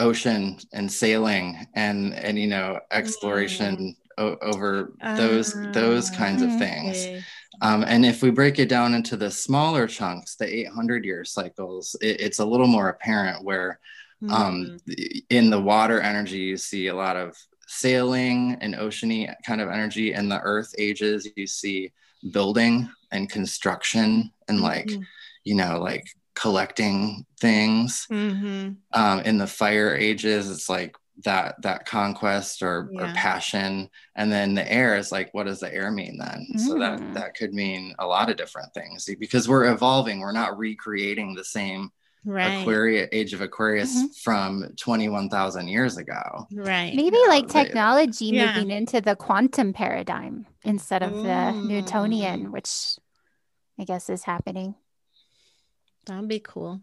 ocean 0.00 0.58
and 0.72 0.90
sailing 0.90 1.66
and 1.74 2.14
and 2.14 2.38
you 2.38 2.46
know 2.46 2.80
exploration 2.90 3.96
o- 4.18 4.36
over 4.42 4.92
those 5.16 5.60
those 5.62 6.10
kinds 6.10 6.42
of 6.42 6.52
things. 6.52 7.08
Okay. 7.12 7.22
Um, 7.62 7.84
and 7.86 8.04
if 8.04 8.22
we 8.22 8.30
break 8.30 8.58
it 8.58 8.68
down 8.68 8.94
into 8.94 9.16
the 9.16 9.30
smaller 9.30 9.86
chunks, 9.86 10.36
the 10.36 10.46
800 10.46 11.04
year 11.04 11.24
cycles, 11.24 11.96
it, 12.02 12.20
it's 12.20 12.40
a 12.40 12.44
little 12.44 12.66
more 12.66 12.88
apparent 12.90 13.44
where 13.44 13.78
um, 14.28 14.72
in 15.30 15.50
the 15.50 15.60
water 15.60 16.00
energy 16.00 16.38
you 16.38 16.56
see 16.56 16.88
a 16.88 16.94
lot 16.94 17.16
of 17.16 17.36
sailing 17.66 18.58
and 18.60 18.74
oceany 18.74 19.32
kind 19.46 19.60
of 19.60 19.68
energy 19.70 20.12
in 20.12 20.28
the 20.28 20.40
earth 20.40 20.74
ages 20.78 21.26
you 21.36 21.46
see 21.46 21.92
building 22.32 22.88
and 23.12 23.28
construction 23.30 24.30
and 24.48 24.60
like 24.60 24.88
Mhm. 24.88 25.06
you 25.44 25.54
know 25.54 25.78
like 25.78 26.04
collecting 26.34 27.24
things 27.40 28.06
Mhm. 28.10 28.76
um, 28.92 29.20
in 29.20 29.38
the 29.38 29.46
fire 29.46 29.94
ages 29.94 30.50
it's 30.50 30.68
like 30.68 30.96
that 31.24 31.54
that 31.62 31.86
conquest 31.86 32.60
or, 32.62 32.90
or 32.94 33.06
passion 33.14 33.88
and 34.16 34.32
then 34.32 34.54
the 34.54 34.72
air 34.72 34.96
is 34.96 35.12
like 35.12 35.32
what 35.32 35.46
does 35.46 35.60
the 35.60 35.72
air 35.72 35.92
mean 35.92 36.18
then 36.18 36.58
so 36.58 36.76
that 36.78 36.98
Mm. 36.98 37.12
that 37.14 37.34
could 37.36 37.54
mean 37.54 37.94
a 38.00 38.06
lot 38.06 38.30
of 38.30 38.36
different 38.36 38.74
things 38.74 39.08
because 39.20 39.48
we're 39.48 39.70
evolving 39.72 40.18
we're 40.18 40.32
not 40.32 40.58
recreating 40.58 41.34
the 41.34 41.44
same 41.44 41.92
right, 42.24 42.60
Aquarius 42.62 43.08
age 43.12 43.32
of 43.34 43.40
Aquarius 43.40 43.94
Mhm. 43.96 44.16
from 44.22 44.64
21,000 44.76 45.68
years 45.68 45.96
ago. 45.96 46.46
right. 46.52 46.94
Maybe 46.94 47.16
yeah, 47.22 47.28
like 47.28 47.48
they- 47.48 47.64
technology 47.64 48.26
Yeah. 48.26 48.54
moving 48.54 48.70
into 48.70 49.00
the 49.00 49.14
quantum 49.16 49.72
paradigm 49.72 50.46
instead 50.64 51.02
of 51.02 51.12
the 51.12 51.52
Newtonian, 51.52 52.46
Mm. 52.46 52.50
which 52.52 52.96
I 53.78 53.84
guess 53.84 54.08
is 54.08 54.22
happening. 54.24 54.74
That'd 56.06 56.28
be 56.28 56.40
cool. 56.40 56.80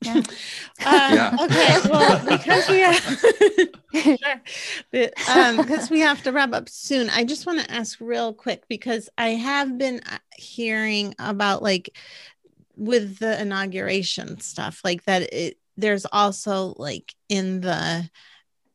Yeah. 0.00 0.14
Uh, 0.84 1.10
Yeah. 1.14 1.36
Okay. 1.40 1.88
Well, 1.88 2.26
because 2.26 2.68
we 2.68 2.80
have, 2.80 2.96
sure. 3.94 4.42
But, 4.90 5.12
um, 5.28 5.56
because 5.58 5.90
we 5.90 6.00
have 6.00 6.22
to 6.24 6.32
wrap 6.32 6.52
up 6.52 6.68
soon, 6.68 7.08
I 7.10 7.22
just 7.22 7.46
want 7.46 7.60
to 7.60 7.70
ask 7.70 8.00
real 8.00 8.32
quick 8.34 8.64
because 8.68 9.08
I 9.16 9.28
have 9.30 9.78
been 9.78 10.00
uh, 10.10 10.18
hearing 10.36 11.14
about 11.20 11.62
like 11.62 11.96
with 12.76 13.18
the 13.18 13.40
inauguration 13.40 14.40
stuff, 14.40 14.80
like 14.84 15.04
that 15.04 15.32
it 15.32 15.58
there's 15.76 16.06
also 16.12 16.74
like 16.76 17.14
in 17.28 17.60
the 17.60 18.08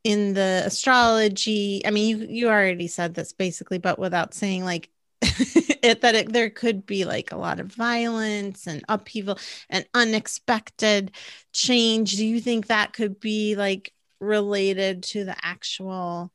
in 0.04 0.34
the 0.34 0.64
astrology. 0.66 1.82
I 1.86 1.92
mean, 1.92 2.08
you 2.08 2.28
you 2.28 2.50
already 2.50 2.88
said 2.88 3.14
this 3.14 3.34
basically, 3.34 3.78
but 3.78 4.00
without 4.00 4.34
saying 4.34 4.64
like 4.66 4.90
it 5.22 6.02
that 6.02 6.16
it, 6.16 6.34
there 6.34 6.50
could 6.50 6.86
be 6.86 7.06
like 7.06 7.32
a 7.32 7.38
lot 7.38 7.60
of 7.60 7.68
violence 7.68 8.68
and 8.68 8.84
upheaval 8.88 9.40
and 9.70 9.88
unexpected 9.94 11.12
change 11.54 12.18
do 12.18 12.26
you 12.26 12.40
think 12.40 12.68
that 12.68 12.94
could 12.94 13.20
be 13.20 13.56
like 13.56 13.92
related 14.20 15.02
to 15.02 15.24
the 15.26 15.36
actual 15.42 16.32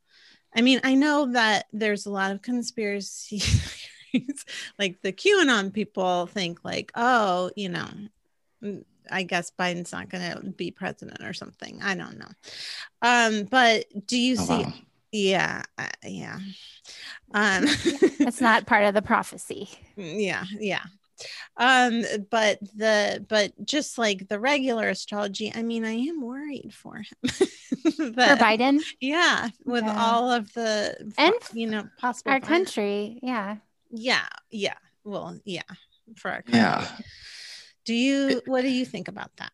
i 0.54 0.60
mean 0.60 0.80
i 0.82 0.94
know 0.94 1.30
that 1.32 1.66
there's 1.72 2.06
a 2.06 2.10
lot 2.10 2.32
of 2.32 2.42
conspiracy 2.42 3.40
theories 4.12 4.44
like 4.78 5.00
the 5.02 5.12
qanon 5.12 5.72
people 5.72 6.26
think 6.26 6.64
like 6.64 6.92
oh 6.94 7.50
you 7.56 7.68
know 7.68 7.88
mm, 8.62 8.84
I 9.10 9.24
guess 9.24 9.50
Biden's 9.58 9.92
not 9.92 10.08
going 10.08 10.30
to 10.30 10.50
be 10.50 10.70
president 10.70 11.22
or 11.24 11.32
something. 11.32 11.80
I 11.82 11.96
don't 11.96 12.18
know. 12.18 12.28
Um, 13.02 13.48
but 13.50 13.84
do 14.06 14.16
you 14.16 14.36
oh, 14.38 14.44
see? 14.44 14.62
Wow. 14.62 14.72
Yeah, 15.10 15.62
uh, 15.76 15.86
yeah. 16.04 16.38
Um, 17.34 17.66
That's 18.18 18.40
not 18.40 18.66
part 18.66 18.84
of 18.84 18.94
the 18.94 19.02
prophecy. 19.02 19.68
Yeah, 19.96 20.44
yeah. 20.58 20.84
Um, 21.56 22.02
but 22.30 22.58
the 22.74 23.24
but 23.28 23.52
just 23.64 23.98
like 23.98 24.28
the 24.28 24.40
regular 24.40 24.88
astrology, 24.88 25.52
I 25.54 25.62
mean, 25.62 25.84
I 25.84 25.92
am 25.92 26.22
worried 26.22 26.72
for 26.72 26.96
him. 26.96 27.04
that, 27.22 28.38
for 28.38 28.44
Biden, 28.44 28.80
yeah, 29.00 29.50
with 29.64 29.84
yeah. 29.84 30.02
all 30.02 30.32
of 30.32 30.52
the 30.54 31.12
and 31.18 31.34
you 31.52 31.68
know 31.68 31.84
possible 31.98 32.32
our 32.32 32.40
country, 32.40 33.20
yeah, 33.22 33.56
yeah, 33.92 34.26
yeah. 34.50 34.74
Well, 35.04 35.38
yeah, 35.44 35.62
for 36.16 36.30
our 36.30 36.42
country. 36.42 36.60
yeah. 36.60 36.88
Do 37.84 37.94
you? 37.94 38.40
What 38.46 38.62
do 38.62 38.70
you 38.70 38.84
think 38.84 39.08
about 39.08 39.30
that? 39.36 39.52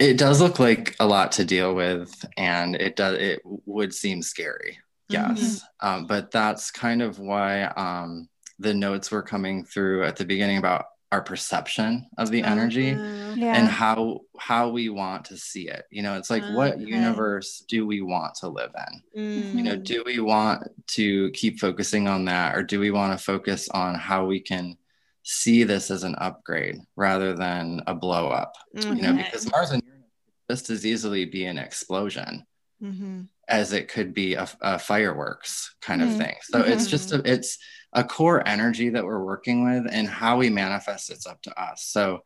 It 0.00 0.18
does 0.18 0.40
look 0.40 0.58
like 0.58 0.96
a 0.98 1.06
lot 1.06 1.32
to 1.32 1.44
deal 1.44 1.74
with, 1.74 2.24
and 2.36 2.74
it 2.74 2.96
does. 2.96 3.18
It 3.18 3.42
would 3.44 3.94
seem 3.94 4.22
scary 4.22 4.78
yes 5.08 5.40
mm-hmm. 5.40 5.88
um, 5.88 6.06
but 6.06 6.30
that's 6.30 6.70
kind 6.70 7.02
of 7.02 7.18
why 7.18 7.62
um, 7.62 8.28
the 8.58 8.74
notes 8.74 9.10
were 9.10 9.22
coming 9.22 9.64
through 9.64 10.04
at 10.04 10.16
the 10.16 10.24
beginning 10.24 10.58
about 10.58 10.86
our 11.10 11.22
perception 11.22 12.06
of 12.18 12.30
the 12.30 12.42
energy 12.42 12.90
uh, 12.90 13.34
yeah. 13.34 13.54
and 13.54 13.66
how 13.66 14.20
how 14.38 14.68
we 14.68 14.88
want 14.90 15.24
to 15.24 15.36
see 15.36 15.68
it 15.68 15.84
you 15.90 16.02
know 16.02 16.16
it's 16.16 16.28
like 16.28 16.42
okay. 16.42 16.54
what 16.54 16.78
universe 16.78 17.64
do 17.68 17.86
we 17.86 18.02
want 18.02 18.34
to 18.34 18.48
live 18.48 18.70
in 19.14 19.22
mm-hmm. 19.22 19.58
you 19.58 19.64
know 19.64 19.72
mm-hmm. 19.72 19.82
do 19.82 20.02
we 20.04 20.20
want 20.20 20.62
to 20.86 21.30
keep 21.30 21.58
focusing 21.58 22.06
on 22.08 22.26
that 22.26 22.54
or 22.54 22.62
do 22.62 22.78
we 22.78 22.90
want 22.90 23.16
to 23.16 23.24
focus 23.24 23.68
on 23.70 23.94
how 23.94 24.26
we 24.26 24.38
can 24.38 24.76
see 25.22 25.64
this 25.64 25.90
as 25.90 26.04
an 26.04 26.14
upgrade 26.16 26.76
rather 26.94 27.34
than 27.34 27.82
a 27.86 27.94
blow 27.94 28.28
up 28.28 28.54
okay. 28.76 28.88
you 28.88 29.02
know 29.02 29.14
because 29.14 29.50
mars 29.50 29.70
and 29.70 29.82
uranus 29.82 30.06
just 30.50 30.70
as 30.70 30.84
easily 30.84 31.24
be 31.24 31.46
an 31.46 31.58
explosion 31.58 32.44
mm-hmm 32.82 33.22
as 33.48 33.72
it 33.72 33.88
could 33.88 34.12
be 34.12 34.34
a, 34.34 34.46
a 34.60 34.78
fireworks 34.78 35.74
kind 35.80 36.02
of 36.02 36.08
mm-hmm. 36.10 36.18
thing. 36.18 36.36
So 36.42 36.60
mm-hmm. 36.60 36.70
it's 36.70 36.86
just 36.86 37.12
a, 37.12 37.22
it's 37.24 37.58
a 37.92 38.04
core 38.04 38.46
energy 38.46 38.90
that 38.90 39.04
we're 39.04 39.24
working 39.24 39.64
with, 39.64 39.92
and 39.92 40.06
how 40.08 40.36
we 40.38 40.50
manifest 40.50 41.10
it's 41.10 41.26
up 41.26 41.40
to 41.42 41.60
us. 41.60 41.84
So, 41.84 42.20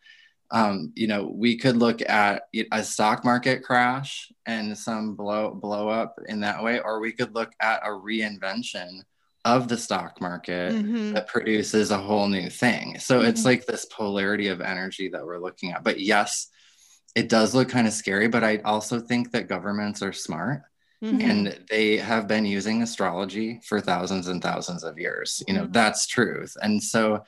um, 0.50 0.92
you 0.94 1.06
know, 1.06 1.32
we 1.32 1.56
could 1.56 1.76
look 1.76 2.02
at 2.08 2.42
a 2.72 2.82
stock 2.82 3.24
market 3.24 3.62
crash 3.62 4.30
and 4.44 4.76
some 4.76 5.14
blow 5.14 5.54
blow 5.54 5.88
up 5.88 6.18
in 6.26 6.40
that 6.40 6.62
way, 6.62 6.80
or 6.80 7.00
we 7.00 7.12
could 7.12 7.34
look 7.34 7.52
at 7.60 7.86
a 7.86 7.90
reinvention 7.90 9.02
of 9.44 9.66
the 9.68 9.76
stock 9.76 10.20
market 10.20 10.72
mm-hmm. 10.72 11.12
that 11.12 11.26
produces 11.26 11.90
a 11.90 11.98
whole 11.98 12.28
new 12.28 12.48
thing. 12.48 12.98
So 12.98 13.22
it's 13.22 13.40
mm-hmm. 13.40 13.48
like 13.48 13.66
this 13.66 13.86
polarity 13.86 14.48
of 14.48 14.60
energy 14.60 15.08
that 15.08 15.24
we're 15.24 15.40
looking 15.40 15.72
at. 15.72 15.82
But 15.82 15.98
yes, 15.98 16.48
it 17.14 17.28
does 17.28 17.54
look 17.54 17.68
kind 17.68 17.86
of 17.86 17.92
scary, 17.92 18.28
but 18.28 18.44
I 18.44 18.58
also 18.58 19.00
think 19.00 19.32
that 19.32 19.48
governments 19.48 20.02
are 20.02 20.12
smart 20.12 20.62
Mm-hmm. 21.02 21.20
And 21.20 21.58
they 21.68 21.96
have 21.96 22.28
been 22.28 22.44
using 22.44 22.82
astrology 22.82 23.60
for 23.64 23.80
thousands 23.80 24.28
and 24.28 24.42
thousands 24.42 24.84
of 24.84 24.98
years. 24.98 25.42
You 25.48 25.54
know, 25.54 25.62
mm-hmm. 25.62 25.72
that's 25.72 26.06
truth. 26.06 26.56
And 26.62 26.82
so, 26.82 27.24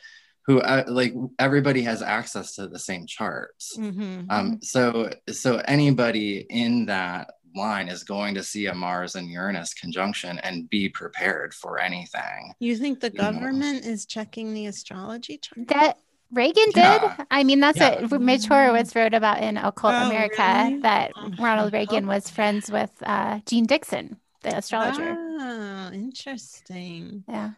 who 0.46 0.60
uh, 0.60 0.84
like 0.86 1.14
everybody 1.38 1.82
has 1.82 2.02
access 2.02 2.54
to 2.56 2.68
the 2.68 2.78
same 2.78 3.06
charts. 3.06 3.76
Mm-hmm. 3.78 4.30
Um, 4.30 4.58
so, 4.60 5.10
so 5.30 5.56
anybody 5.66 6.46
in 6.50 6.86
that 6.86 7.30
line 7.56 7.88
is 7.88 8.04
going 8.04 8.34
to 8.34 8.42
see 8.42 8.66
a 8.66 8.74
Mars 8.74 9.14
and 9.14 9.28
Uranus 9.28 9.74
conjunction 9.74 10.38
and 10.40 10.68
be 10.68 10.88
prepared 10.88 11.54
for 11.54 11.78
anything. 11.78 12.52
You 12.58 12.76
think 12.76 13.00
the 13.00 13.10
government 13.10 13.84
know? 13.84 13.90
is 13.90 14.06
checking 14.06 14.54
the 14.54 14.66
astrology 14.66 15.38
chart? 15.38 15.68
That 15.68 15.98
Reagan 16.32 16.64
did. 16.66 16.76
Yeah. 16.76 17.24
I 17.30 17.44
mean, 17.44 17.60
that's 17.60 17.78
yeah. 17.78 18.06
what 18.06 18.20
Mitch 18.20 18.46
Horowitz 18.46 18.96
wrote 18.96 19.14
about 19.14 19.42
in 19.42 19.56
Occult 19.56 19.94
oh, 19.94 20.06
America 20.06 20.64
really? 20.64 20.80
that 20.80 21.12
Ronald 21.38 21.72
Reagan 21.72 22.06
was 22.06 22.28
friends 22.28 22.70
with 22.70 22.90
uh, 23.02 23.40
Jeane 23.46 23.66
Dixon, 23.66 24.16
the 24.42 24.56
astrologer. 24.56 25.16
Oh, 25.16 25.90
interesting. 25.92 27.24
Yeah. 27.28 27.50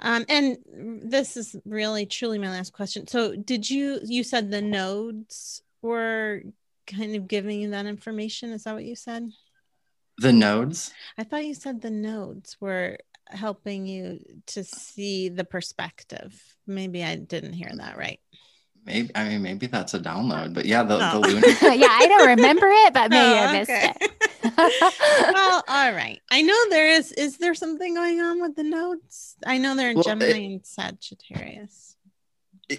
Um, 0.00 0.24
and 0.28 0.56
this 1.04 1.36
is 1.36 1.54
really 1.64 2.06
truly 2.06 2.38
my 2.38 2.48
last 2.48 2.72
question. 2.72 3.06
So, 3.06 3.36
did 3.36 3.68
you 3.68 4.00
you 4.02 4.24
said 4.24 4.50
the 4.50 4.62
nodes 4.62 5.62
were 5.82 6.42
kind 6.86 7.14
of 7.16 7.28
giving 7.28 7.60
you 7.60 7.70
that 7.70 7.86
information? 7.86 8.52
Is 8.52 8.64
that 8.64 8.74
what 8.74 8.84
you 8.84 8.96
said? 8.96 9.30
The 10.18 10.32
nodes? 10.32 10.92
I 11.16 11.24
thought 11.24 11.44
you 11.44 11.54
said 11.54 11.80
the 11.80 11.90
nodes 11.90 12.56
were 12.60 12.98
helping 13.32 13.86
you 13.86 14.20
to 14.48 14.64
see 14.64 15.28
the 15.28 15.44
perspective. 15.44 16.40
Maybe 16.66 17.04
I 17.04 17.16
didn't 17.16 17.52
hear 17.52 17.70
that 17.74 17.96
right. 17.96 18.20
Maybe 18.86 19.10
I 19.14 19.28
mean 19.28 19.42
maybe 19.42 19.66
that's 19.66 19.92
a 19.92 20.00
download, 20.00 20.54
but 20.54 20.64
yeah, 20.64 20.82
the, 20.82 20.94
oh. 20.94 21.20
the 21.20 21.28
lunar. 21.28 21.46
yeah, 21.74 21.88
I 21.90 22.06
don't 22.06 22.28
remember 22.28 22.66
it, 22.68 22.94
but 22.94 23.10
maybe 23.10 23.38
oh, 23.38 23.44
I 23.44 23.52
missed 23.58 23.70
okay. 23.70 23.92
it. 24.00 24.12
well, 25.34 25.62
all 25.68 25.92
right. 25.92 26.20
I 26.30 26.42
know 26.42 26.56
there 26.70 26.88
is. 26.88 27.12
Is 27.12 27.36
there 27.38 27.54
something 27.54 27.94
going 27.94 28.20
on 28.20 28.40
with 28.40 28.56
the 28.56 28.62
nodes? 28.62 29.36
I 29.44 29.58
know 29.58 29.76
they're 29.76 29.90
in 29.90 29.96
well, 29.96 30.04
Gemini 30.04 30.30
it, 30.30 30.46
and 30.46 30.66
Sagittarius 30.66 31.96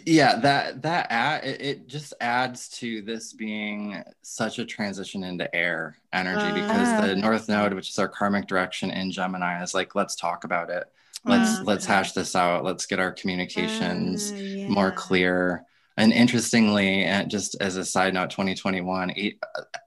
yeah 0.05 0.39
that 0.39 0.81
that 0.81 1.07
add, 1.09 1.43
it, 1.43 1.87
just 1.87 2.13
adds 2.21 2.69
to 2.69 3.01
this 3.01 3.33
being 3.33 4.03
such 4.21 4.59
a 4.59 4.65
transition 4.65 5.23
into 5.23 5.53
air 5.55 5.97
energy 6.13 6.41
uh, 6.41 6.53
because 6.53 7.07
the 7.07 7.15
north 7.15 7.49
node 7.49 7.73
which 7.73 7.89
is 7.89 7.99
our 7.99 8.07
karmic 8.07 8.47
direction 8.47 8.91
in 8.91 9.11
gemini 9.11 9.61
is 9.61 9.73
like 9.73 9.95
let's 9.95 10.15
talk 10.15 10.43
about 10.43 10.69
it. 10.69 10.85
Let's 11.23 11.59
uh, 11.59 11.63
let's 11.65 11.85
hash 11.85 12.13
this 12.13 12.35
out. 12.35 12.63
Let's 12.63 12.85
get 12.85 12.99
our 12.99 13.11
communications 13.11 14.31
uh, 14.31 14.35
yeah. 14.35 14.67
more 14.67 14.91
clear. 14.91 15.63
And 15.97 16.13
interestingly 16.13 17.03
and 17.03 17.29
just 17.29 17.55
as 17.61 17.75
a 17.75 17.85
side 17.85 18.13
note 18.13 18.31
2021 18.31 19.11
each, 19.11 19.37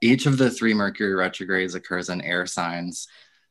each 0.00 0.26
of 0.26 0.38
the 0.38 0.50
three 0.50 0.74
mercury 0.74 1.14
retrogrades 1.14 1.74
occurs 1.74 2.08
in 2.08 2.20
air 2.20 2.46
signs 2.46 3.08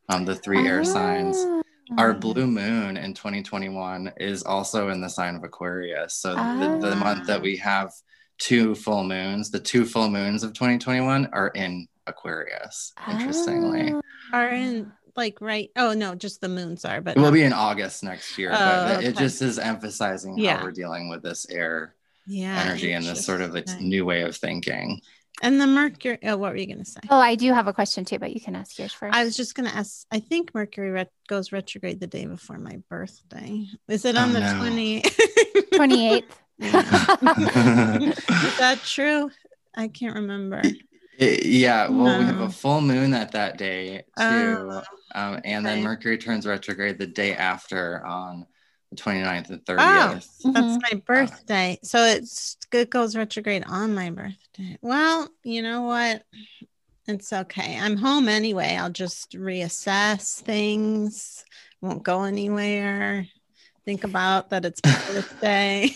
um, 0.10 0.26
the 0.26 0.36
three 0.36 0.68
air 0.68 0.84
signs. 0.84 1.38
Ah. 1.40 1.63
Our 1.98 2.14
blue 2.14 2.48
moon 2.48 2.98
in 2.98 3.14
2021 3.14 4.14
is 4.18 4.44
also 4.44 4.90
in 4.90 5.02
the 5.02 5.10
sign 5.10 5.36
of 5.36 5.44
Aquarius. 5.44 6.16
So 6.16 6.34
the, 6.34 6.80
the 6.82 6.96
month 6.96 7.28
that 7.28 7.40
ah. 7.40 7.44
we 7.44 7.58
have 7.58 7.92
two 8.38 8.76
full 8.76 9.04
moons, 9.04 9.52
the 9.52 9.60
two 9.60 9.86
full 9.86 10.10
moons 10.10 10.44
of 10.44 10.54
2021 10.54 11.28
are 11.34 11.50
in 11.50 11.88
Aquarius, 12.08 12.94
interestingly. 13.10 13.94
Ah. 13.94 14.02
Are 14.38 14.50
in 14.50 14.92
like 15.16 15.40
right 15.42 15.70
oh 15.76 15.94
no 15.94 16.16
just 16.16 16.42
the 16.42 16.50
moons 16.50 16.86
are 16.86 17.00
but 17.00 17.16
it 17.16 17.20
will 17.20 17.32
be 17.32 17.44
in 17.44 17.54
august 17.54 18.04
next 18.04 18.36
year 18.36 18.52
oh, 18.52 18.58
but 18.58 18.98
okay. 18.98 19.06
it 19.06 19.16
just 19.16 19.44
is 19.44 19.60
emphasizing 19.60 20.36
how 20.44 20.64
we're 20.64 20.72
dealing 20.72 21.08
with 21.08 21.22
this 21.22 21.48
air 21.52 21.94
yeah, 22.26 22.64
energy 22.66 22.94
and 22.94 23.06
this 23.06 23.26
sort 23.26 23.42
of 23.42 23.54
like 23.54 23.68
new 23.80 24.06
way 24.06 24.22
of 24.22 24.36
thinking 24.36 25.00
and 25.42 25.60
the 25.60 25.68
Mercury, 25.68 26.20
oh, 26.24 26.38
what 26.38 26.52
were 26.52 26.58
you 26.58 26.68
going 26.68 26.80
to 26.80 26.86
say? 26.86 27.02
Oh, 27.10 27.20
I 27.20 27.36
do 27.36 27.52
have 27.54 27.68
a 27.68 27.74
question 27.74 28.06
too, 28.06 28.20
but 28.20 28.34
you 28.34 28.40
can 28.40 28.56
ask 28.56 28.78
yours 28.78 28.94
first. 28.94 29.16
I 29.16 29.24
was 29.24 29.36
just 29.36 29.56
going 29.56 29.70
to 29.70 29.76
ask, 29.76 30.06
I 30.12 30.20
think 30.20 30.54
Mercury 30.54 30.92
ret- 30.92 31.12
goes 31.28 31.52
retrograde 31.52 32.00
the 32.00 32.08
day 32.08 32.26
before 32.26 32.58
my 32.58 32.82
birthday. 32.90 33.66
Is 33.88 34.06
it 34.06 34.16
on 34.16 34.30
oh, 34.30 34.34
the 34.34 34.40
no. 34.40 34.58
20... 34.60 35.02
28th? 35.02 36.24
Is 36.60 38.58
that 38.58 38.80
true? 38.86 39.32
I 39.76 39.88
can't 39.88 40.16
remember. 40.16 40.62
It, 41.18 41.46
yeah, 41.46 41.90
well, 41.90 42.06
no. 42.06 42.20
we 42.20 42.26
have 42.26 42.40
a 42.40 42.50
full 42.50 42.82
moon 42.82 43.14
at 43.14 43.32
that 43.34 43.58
day 43.58 43.98
too. 43.98 44.04
Oh, 44.18 44.84
um, 45.16 45.42
and 45.44 45.66
okay. 45.66 45.76
then 45.76 45.84
Mercury 45.84 46.18
turns 46.18 46.48
retrograde 46.48 46.98
the 46.98 47.08
day 47.08 47.36
after 47.36 48.04
on 48.06 48.42
the 48.42 48.48
29th 48.96 49.50
and 49.50 49.66
30th. 49.66 49.78
Oh, 49.80 50.14
that's 50.14 50.42
mm-hmm. 50.44 50.78
my 50.92 51.02
birthday. 51.06 51.80
So 51.84 52.04
it's 52.04 52.58
it 52.72 52.90
goes 52.90 53.16
retrograde 53.16 53.64
on 53.66 53.94
my 53.94 54.10
birthday. 54.10 54.78
Well, 54.82 55.30
you 55.44 55.62
know 55.62 55.84
what? 55.84 56.24
It's 57.08 57.34
okay. 57.34 57.78
I'm 57.78 57.98
home 57.98 58.30
anyway. 58.30 58.78
I'll 58.78 58.90
just 58.90 59.34
reassess 59.34 60.42
things. 60.42 61.44
Won't 61.82 62.04
go 62.04 62.24
anywhere. 62.24 63.28
Think 63.86 64.06
about 64.06 64.50
that 64.52 64.64
it's 64.64 64.80
my 64.86 64.92
birthday. 65.14 65.90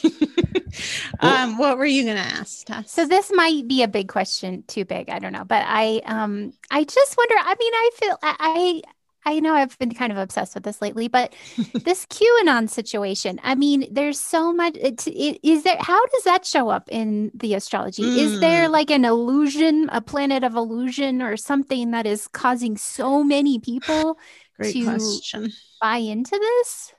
um, 1.22 1.58
what 1.58 1.78
were 1.78 1.86
you 1.86 2.04
gonna 2.06 2.20
ask, 2.20 2.66
Tess? 2.66 2.92
So 2.92 3.06
this 3.06 3.32
might 3.34 3.68
be 3.68 3.84
a 3.84 3.88
big 3.88 4.10
question, 4.10 4.64
too 4.68 4.84
big. 4.84 5.10
I 5.10 5.20
don't 5.20 5.32
know, 5.32 5.46
but 5.46 5.64
I 5.66 6.02
um 6.06 6.52
I 6.70 6.84
just 6.84 7.18
wonder. 7.18 7.36
I 7.38 7.56
mean, 7.58 7.74
I 7.74 7.90
feel 7.96 8.18
I 8.22 8.82
I 9.28 9.42
know 9.42 9.54
I've 9.54 9.78
been 9.78 9.94
kind 9.94 10.14
of 10.14 10.18
obsessed 10.18 10.56
with 10.56 10.64
this 10.64 10.82
lately, 10.82 11.10
but 11.10 11.34
this 11.74 12.06
QAnon 12.06 12.70
situation, 12.70 13.42
I 13.44 13.56
mean, 13.56 13.86
there's 13.92 14.20
so 14.20 14.54
much. 14.54 14.78
It, 14.78 15.06
it, 15.06 15.40
is 15.44 15.64
there, 15.64 15.76
how 15.82 16.04
does 16.08 16.24
that 16.24 16.46
show 16.46 16.70
up 16.70 16.88
in 16.90 17.32
the 17.34 17.54
astrology? 17.54 18.04
Mm. 18.04 18.18
Is 18.18 18.40
there 18.40 18.68
hmm. 18.68 18.72
like 18.72 18.90
an 18.90 19.04
illusion, 19.04 19.90
a 19.92 20.00
planet 20.00 20.46
of 20.46 20.56
illusion, 20.56 21.22
or 21.22 21.36
something 21.36 21.92
that 21.92 22.06
is 22.06 22.30
causing 22.30 22.78
so 22.78 23.22
many 23.22 23.60
people 23.60 24.18
Great 24.58 24.74
to 24.74 24.84
question. 24.86 25.52
buy 25.82 25.98
into 25.98 26.38
this? 26.40 26.94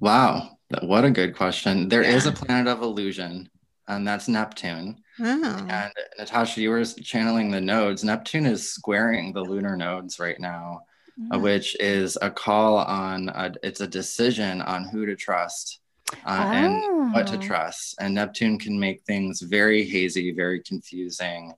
Wow. 0.00 0.56
What 0.80 1.04
a 1.04 1.10
good 1.10 1.36
question. 1.36 1.90
There 1.90 2.02
is 2.02 2.24
Yeah. 2.24 2.32
a 2.32 2.34
planet 2.34 2.66
of 2.66 2.80
illusion, 2.80 3.50
and 3.86 4.08
that's 4.08 4.26
Neptune. 4.26 5.02
Oh. 5.20 5.66
And 5.68 5.92
Natasha, 6.18 6.62
you 6.62 6.70
were 6.70 6.82
channeling 6.84 7.50
the 7.50 7.60
nodes. 7.60 8.02
Neptune 8.02 8.46
is 8.46 8.70
squaring 8.70 9.34
the 9.34 9.42
lunar 9.42 9.76
nodes 9.76 10.18
right 10.18 10.40
now, 10.40 10.80
uh, 11.30 11.36
Mm. 11.36 11.42
which 11.42 11.76
is 11.80 12.16
a 12.22 12.30
call 12.30 12.78
on, 12.78 13.28
a, 13.28 13.52
it's 13.62 13.80
a 13.80 13.86
decision 13.86 14.62
on 14.62 14.84
who 14.84 15.04
to 15.06 15.14
trust 15.16 15.80
uh, 16.26 16.48
and 16.52 17.12
what 17.14 17.26
to 17.28 17.36
Oh. 17.36 17.40
trust. 17.40 17.94
And 18.00 18.14
Neptune 18.14 18.58
can 18.58 18.78
make 18.78 19.02
things 19.02 19.40
very 19.40 19.84
hazy, 19.84 20.32
very 20.32 20.60
confusing. 20.60 21.52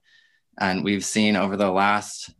And 0.59 0.83
we've 0.83 1.05
seen 1.05 1.35
over 1.35 1.57
the 1.57 1.71
last 1.71 2.33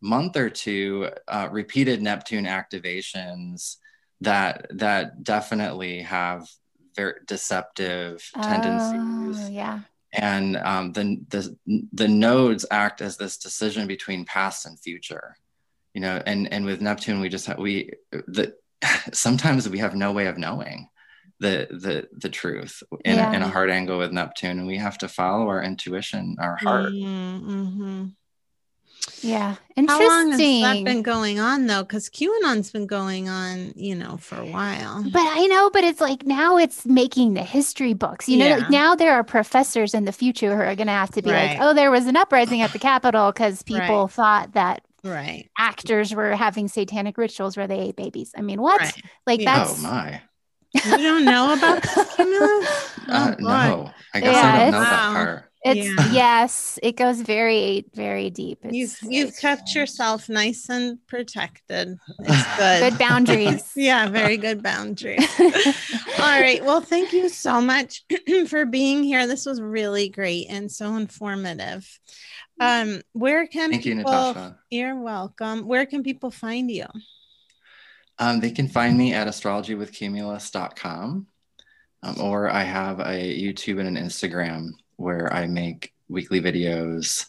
month 0.00 0.36
or 0.36 0.48
two 0.50 1.10
uh, 1.26 1.48
repeated 1.50 2.00
Neptune 2.02 2.44
activations 2.46 3.76
that 4.20 4.66
that 4.70 5.22
definitely 5.22 6.02
have 6.02 6.48
very 6.96 7.14
deceptive 7.26 8.28
tendencies 8.42 9.38
Oh, 9.46 9.48
yeah. 9.50 9.80
and 10.12 10.56
um, 10.56 10.92
the, 10.92 11.20
the 11.28 11.56
the 11.92 12.08
nodes 12.08 12.64
act 12.70 13.00
as 13.00 13.16
this 13.16 13.36
decision 13.38 13.86
between 13.86 14.24
past 14.24 14.66
and 14.66 14.78
future 14.80 15.36
you 15.94 16.00
know 16.00 16.22
and 16.26 16.52
and 16.52 16.64
with 16.64 16.80
neptune 16.80 17.20
we 17.20 17.28
just 17.28 17.46
have 17.46 17.58
we 17.58 17.90
the 18.26 18.54
sometimes 19.12 19.68
we 19.68 19.78
have 19.78 19.94
no 19.94 20.12
way 20.12 20.26
of 20.26 20.38
knowing 20.38 20.88
the 21.40 21.68
the 21.70 22.08
the 22.12 22.28
truth 22.28 22.82
in, 23.04 23.18
a, 23.18 23.30
in 23.32 23.42
a 23.42 23.48
hard 23.48 23.70
angle 23.70 23.98
with 23.98 24.12
neptune 24.12 24.58
and 24.58 24.66
we 24.66 24.76
have 24.78 24.98
to 24.98 25.08
follow 25.08 25.48
our 25.48 25.62
intuition 25.62 26.36
our 26.40 26.56
heart 26.56 26.92
Mm-hmm. 26.92 28.06
Yeah. 29.22 29.56
How 29.86 29.98
long 30.00 30.30
has 30.32 30.38
that 30.38 30.42
Interesting. 30.42 30.84
been 30.84 31.02
going 31.02 31.38
on 31.40 31.66
though? 31.66 31.82
Because 31.82 32.08
QAnon's 32.08 32.70
been 32.70 32.86
going 32.86 33.28
on, 33.28 33.72
you 33.74 33.94
know, 33.94 34.16
for 34.16 34.38
a 34.38 34.46
while. 34.46 35.02
But 35.02 35.22
I 35.26 35.46
know, 35.46 35.70
but 35.70 35.82
it's 35.84 36.00
like 36.00 36.24
now 36.24 36.56
it's 36.56 36.84
making 36.84 37.34
the 37.34 37.42
history 37.42 37.94
books. 37.94 38.28
You 38.28 38.38
know, 38.38 38.46
Yeah. 38.46 38.56
like 38.56 38.70
now 38.70 38.94
there 38.94 39.14
are 39.14 39.24
professors 39.24 39.94
in 39.94 40.04
the 40.04 40.12
future 40.12 40.54
who 40.54 40.62
are 40.62 40.74
going 40.76 40.86
to 40.88 40.92
have 40.92 41.10
to 41.12 41.22
be 41.22 41.30
Right. 41.30 41.50
like, 41.52 41.58
oh, 41.60 41.74
there 41.74 41.90
was 41.90 42.06
an 42.06 42.16
uprising 42.16 42.60
at 42.62 42.72
the 42.72 42.78
Capitol 42.78 43.32
because 43.32 43.62
people 43.62 44.02
Right. 44.06 44.12
thought 44.12 44.52
that 44.52 44.82
Right. 45.04 45.48
actors 45.58 46.14
were 46.14 46.34
having 46.34 46.68
satanic 46.68 47.16
rituals 47.18 47.56
where 47.56 47.66
they 47.66 47.80
ate 47.80 47.96
babies. 47.96 48.32
I 48.36 48.42
mean, 48.42 48.60
what? 48.60 48.80
Right. 48.80 49.02
Like 49.26 49.40
Yeah. 49.40 49.58
that's 49.58 49.78
oh 49.78 49.82
my 49.82 50.20
You 50.74 50.98
don't 50.98 51.24
know 51.24 51.52
about 51.54 51.82
this, 51.82 52.14
Cumulus? 52.14 52.98
uh, 53.08 53.34
Oh, 53.38 53.42
no 53.42 53.90
i 54.14 54.20
guess 54.20 54.34
Yeah, 54.34 54.52
i 54.54 54.58
don't 54.58 54.70
know 54.72 54.80
it's- 54.82 54.90
that 54.90 55.12
part 55.12 55.44
it's 55.64 55.86
Yeah. 55.88 56.12
yes, 56.12 56.78
it 56.84 56.96
goes 56.96 57.20
very, 57.20 57.84
very 57.92 58.30
deep. 58.30 58.60
You've 58.62 58.92
It's 58.92 59.02
you've 59.02 59.36
kept 59.40 59.74
yourself 59.74 60.28
nice 60.28 60.68
and 60.68 61.04
protected. 61.08 61.98
It's 62.20 62.56
good. 62.56 62.90
good 62.92 62.98
boundaries. 62.98 63.68
yeah, 63.76 64.08
very 64.08 64.36
good 64.36 64.62
boundary. 64.62 65.18
All 65.18 66.40
right. 66.40 66.64
Well, 66.64 66.80
thank 66.80 67.12
you 67.12 67.28
so 67.28 67.60
much 67.60 68.04
for 68.46 68.66
being 68.66 69.02
here. 69.02 69.26
This 69.26 69.46
was 69.46 69.60
really 69.60 70.08
great 70.08 70.46
and 70.48 70.70
so 70.70 70.94
informative. 70.94 71.84
Um, 72.60 73.00
where 73.12 73.46
can 73.46 73.70
thank 73.70 73.86
you 73.86 73.94
natasha 73.94 74.58
You're 74.70 75.00
welcome. 75.00 75.66
Where 75.66 75.86
can 75.86 76.02
people 76.02 76.30
find 76.30 76.70
you? 76.70 76.86
Um, 78.18 78.40
they 78.40 78.50
can 78.50 78.68
find 78.68 78.98
me 78.98 79.14
at 79.14 79.28
astrologywithcumulus.com, 79.28 81.26
um, 82.02 82.20
or 82.20 82.50
I 82.50 82.62
have 82.64 82.98
a 83.00 83.40
YouTube 83.40 83.78
and 83.78 83.96
an 83.96 84.04
Instagram 84.04 84.70
where 84.96 85.32
I 85.32 85.46
make 85.46 85.94
weekly 86.08 86.40
videos 86.40 87.26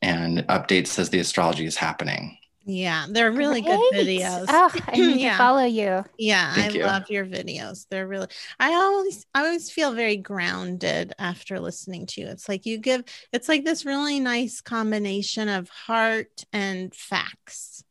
and 0.00 0.38
updates 0.46 0.98
as 0.98 1.10
the 1.10 1.18
astrology 1.18 1.66
is 1.66 1.76
happening. 1.76 2.38
Yeah, 2.70 3.06
they're 3.08 3.32
really 3.32 3.62
good 3.62 3.80
videos. 3.94 4.44
Oh, 4.46 4.70
I 4.88 4.96
need 4.96 5.22
Yeah. 5.22 5.32
to 5.32 5.38
follow 5.38 5.64
you. 5.64 6.04
Yeah, 6.18 6.54
Thank 6.54 6.74
I 6.74 6.76
you. 6.76 6.84
love 6.84 7.08
your 7.08 7.24
videos. 7.24 7.86
They're 7.88 8.06
really 8.06 8.26
I 8.60 8.74
always 8.74 9.24
I 9.34 9.46
always 9.46 9.70
feel 9.70 9.94
very 9.94 10.18
grounded 10.18 11.14
after 11.18 11.58
listening 11.60 12.04
to 12.08 12.20
you. 12.20 12.26
It's 12.26 12.46
like 12.46 12.66
you 12.66 12.76
give 12.76 13.04
it's 13.32 13.48
like 13.48 13.64
this 13.64 13.86
really 13.86 14.20
nice 14.20 14.60
combination 14.60 15.48
of 15.48 15.70
heart 15.70 16.44
and 16.52 16.94
facts. 16.94 17.84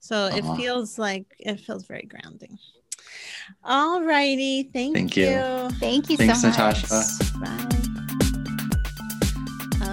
So 0.00 0.26
it 0.26 0.42
feels 0.56 0.98
like 0.98 1.26
it 1.38 1.60
feels 1.60 1.84
very 1.86 2.08
grounding. 2.08 2.58
All 3.62 4.02
righty. 4.02 4.70
Thank, 4.72 4.96
you. 4.96 5.00
Thank 5.00 5.16
you. 5.16 5.24
you. 5.24 5.70
Thank 5.80 6.08
you 6.08 6.16
Thanks, 6.16 6.40
so 6.40 6.48
much. 6.48 6.56
Natasha. 6.56 7.04
Bye. 7.40 7.68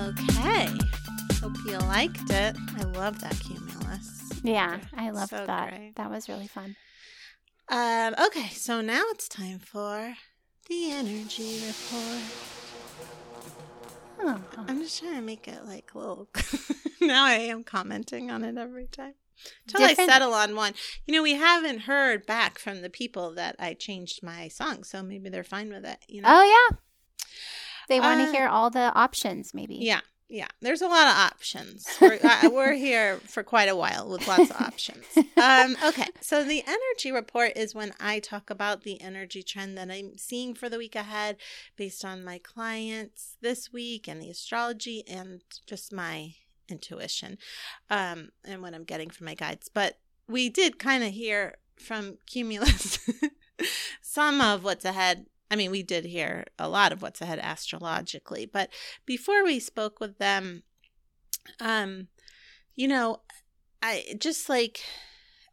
Okay. 0.08 0.68
Hope 1.42 1.58
you 1.66 1.78
liked 1.80 2.30
it. 2.30 2.56
I 2.78 2.84
love 2.98 3.20
that 3.20 3.38
cumulus. 3.42 3.70
Yeah, 4.44 4.80
I 4.96 5.10
loved 5.12 5.30
So 5.30 5.46
that. 5.46 5.70
great. 5.70 5.96
That 5.96 6.10
was 6.10 6.28
really 6.30 6.48
fun. 6.48 6.76
Um, 7.70 8.16
okay, 8.28 8.50
so 8.50 8.82
now 8.82 9.04
it's 9.12 9.30
time 9.30 9.60
for 9.60 10.16
the 10.68 10.92
energy 10.92 11.62
report. 11.66 12.24
Oh, 14.24 14.39
I'm 14.68 14.80
just 14.82 15.00
trying 15.00 15.16
to 15.16 15.22
make 15.22 15.48
it 15.48 15.66
like 15.66 15.92
a 15.96 15.98
little. 15.98 16.30
now 17.02 17.26
I 17.26 17.34
am 17.34 17.64
commenting 17.64 18.30
on 18.30 18.44
it 18.44 18.58
every 18.58 18.88
time. 18.88 19.14
Till 19.68 19.82
I 19.84 19.94
settle 19.96 20.34
on 20.36 20.56
one. 20.56 20.74
You 21.08 21.16
know, 21.16 21.24
we 21.24 21.34
haven't 21.34 21.80
heard 21.80 22.28
back 22.28 22.60
from 22.60 22.82
the 22.82 22.89
people 22.92 23.34
that 23.34 23.56
I 23.58 23.74
changed 23.74 24.22
my 24.22 24.48
song, 24.50 24.84
so 24.84 25.02
maybe 25.02 25.30
they're 25.30 25.44
fine 25.44 25.70
with 25.70 25.86
it. 25.86 25.98
You 26.08 26.22
know? 26.22 26.30
Oh 26.32 26.44
yeah. 26.72 26.78
They 27.88 28.00
want 28.00 28.22
Uh, 28.22 28.26
to 28.28 28.32
hear 28.32 28.48
all 28.48 28.70
the 28.70 28.94
options, 28.94 29.54
maybe. 29.54 29.76
Yeah, 29.76 30.02
yeah. 30.32 30.48
There's 30.62 30.82
a 30.82 30.88
lot 30.88 31.08
of 31.08 31.14
options. 31.14 31.86
We're, 32.00 32.18
uh, 32.24 32.50
we're 32.52 32.74
here 32.74 33.18
for 33.28 33.44
quite 33.44 33.68
a 33.68 33.76
while 33.76 34.10
with 34.10 34.26
lots 34.28 34.50
of 34.50 34.62
options. 34.62 35.04
Um, 35.36 35.76
okay, 35.86 36.08
so 36.22 36.46
the 36.46 36.64
energy 36.66 37.12
report 37.12 37.52
is 37.58 37.76
when 37.76 37.92
I 38.00 38.20
talk 38.20 38.50
about 38.50 38.84
the 38.84 39.02
energy 39.02 39.44
trend 39.44 39.78
that 39.78 39.92
I'm 39.92 40.18
seeing 40.18 40.56
for 40.56 40.70
the 40.70 40.78
week 40.78 40.96
ahead 40.96 41.36
based 41.76 42.06
on 42.06 42.24
my 42.24 42.38
clients 42.38 43.36
this 43.42 43.74
week 43.74 44.08
and 44.08 44.22
the 44.22 44.30
astrology 44.30 45.04
and 45.06 45.42
just 45.68 45.92
my 45.92 46.36
intuition 46.70 47.38
um, 47.90 48.30
and 48.46 48.62
what 48.62 48.74
I'm 48.74 48.86
getting 48.86 49.10
from 49.10 49.26
my 49.26 49.36
guides. 49.36 49.70
But 49.72 50.00
we 50.30 50.48
did 50.48 50.80
kind 50.80 51.04
of 51.04 51.12
hear 51.12 51.56
from 51.76 52.20
Cumulus 52.26 53.00
some 54.02 54.40
of 54.40 54.64
what's 54.64 54.86
ahead. 54.86 55.26
I 55.52 55.56
mean, 55.58 55.70
we 55.72 55.84
did 55.84 56.06
hear 56.06 56.45
a 56.58 56.70
lot 56.70 56.93
of 56.93 57.04
what's 57.04 57.22
ahead 57.22 57.39
astrologically, 57.43 58.47
but 58.47 58.72
before 59.06 59.43
we 59.43 59.60
spoke 59.60 59.99
with 59.99 60.18
them, 60.18 60.64
um, 61.60 62.08
you 62.76 62.88
know, 62.88 63.22
I 63.82 64.16
just 64.20 64.49
like 64.49 64.80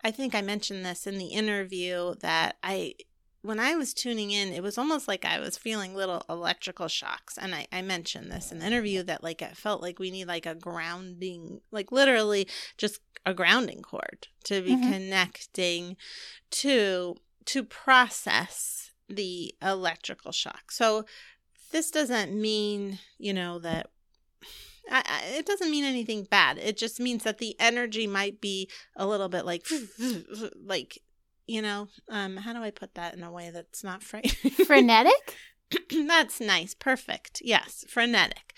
I 0.04 0.10
think 0.10 0.34
I 0.34 0.42
mentioned 0.42 0.84
this 0.84 1.06
in 1.06 1.18
the 1.18 1.28
interview 1.28 2.14
that 2.20 2.56
I 2.62 2.94
when 3.42 3.60
I 3.60 3.76
was 3.76 3.94
tuning 3.94 4.30
in, 4.32 4.52
it 4.52 4.62
was 4.62 4.78
almost 4.78 5.08
like 5.08 5.24
I 5.24 5.38
was 5.40 5.56
feeling 5.56 5.94
little 5.94 6.24
electrical 6.28 6.88
shocks. 6.88 7.38
And 7.38 7.54
I, 7.54 7.66
I 7.72 7.82
mentioned 7.82 8.30
this 8.32 8.50
in 8.52 8.58
the 8.58 8.66
interview 8.66 9.02
that 9.04 9.22
like 9.22 9.42
it 9.42 9.56
felt 9.56 9.80
like 9.82 9.98
we 9.98 10.10
need 10.10 10.26
like 10.26 10.46
a 10.46 10.54
grounding, 10.56 11.60
like 11.70 11.92
literally 11.92 12.48
just 12.76 13.00
a 13.26 13.34
grounding 13.34 13.82
cord 13.82 14.28
to 14.44 14.62
be 14.62 14.76
Mhm. 14.76 14.82
connecting 14.82 15.96
to 16.50 17.16
to 17.46 17.64
process 17.64 18.87
the 19.08 19.54
electrical 19.62 20.32
shock. 20.32 20.70
So 20.72 21.04
this 21.72 21.90
doesn't 21.90 22.32
mean, 22.32 22.98
you 23.18 23.32
know, 23.34 23.58
that 23.60 23.90
I, 24.90 25.02
I, 25.04 25.36
it 25.38 25.46
doesn't 25.46 25.70
mean 25.70 25.84
anything 25.84 26.24
bad. 26.24 26.58
It 26.58 26.76
just 26.76 26.98
means 27.00 27.24
that 27.24 27.38
the 27.38 27.54
energy 27.60 28.06
might 28.06 28.40
be 28.40 28.68
a 28.96 29.06
little 29.06 29.28
bit 29.28 29.44
like, 29.44 29.66
like, 30.64 30.98
you 31.46 31.62
know, 31.62 31.88
um, 32.10 32.36
how 32.36 32.52
do 32.52 32.60
I 32.62 32.70
put 32.70 32.94
that 32.94 33.14
in 33.14 33.22
a 33.22 33.32
way 33.32 33.50
that's 33.52 33.82
not 33.84 34.02
frightening? 34.02 34.52
Frenetic? 34.66 35.36
that's 35.90 36.40
nice. 36.40 36.72
Perfect. 36.74 37.42
Yes, 37.44 37.84
frenetic. 37.88 38.54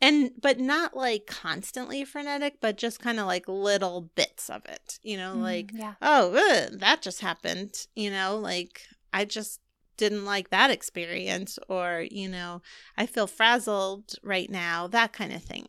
And 0.00 0.30
but 0.40 0.60
not 0.60 0.96
like 0.96 1.26
constantly 1.26 2.04
frenetic, 2.04 2.60
but 2.60 2.76
just 2.78 3.00
kind 3.00 3.18
of 3.18 3.26
like 3.26 3.48
little 3.48 4.02
bits 4.14 4.48
of 4.48 4.64
it. 4.66 5.00
You 5.02 5.16
know, 5.16 5.34
Mm, 5.36 5.42
like 5.42 5.70
yeah. 5.74 5.94
oh, 6.00 6.32
ugh, 6.36 6.78
that 6.78 7.02
just 7.02 7.20
happened. 7.20 7.74
You 7.96 8.10
know, 8.12 8.38
like 8.38 8.82
I 9.12 9.24
just 9.24 9.60
didn't 9.96 10.24
like 10.24 10.50
that 10.50 10.70
experience, 10.70 11.58
or, 11.68 12.06
you 12.10 12.28
know, 12.28 12.62
I 12.96 13.06
feel 13.06 13.26
frazzled 13.26 14.14
right 14.22 14.50
now, 14.50 14.86
that 14.88 15.12
kind 15.12 15.32
of 15.32 15.42
thing. 15.42 15.66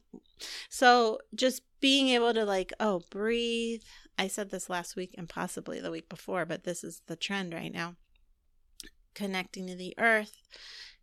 So 0.69 1.19
just 1.35 1.61
being 1.79 2.09
able 2.09 2.33
to, 2.33 2.45
like, 2.45 2.73
oh, 2.79 3.01
breathe. 3.09 3.83
I 4.17 4.27
said 4.27 4.51
this 4.51 4.69
last 4.69 4.95
week 4.95 5.15
and 5.17 5.27
possibly 5.27 5.79
the 5.79 5.91
week 5.91 6.07
before, 6.07 6.45
but 6.45 6.63
this 6.63 6.83
is 6.83 7.01
the 7.07 7.15
trend 7.15 7.53
right 7.53 7.73
now. 7.73 7.95
Connecting 9.15 9.67
to 9.67 9.75
the 9.75 9.93
earth, 9.97 10.37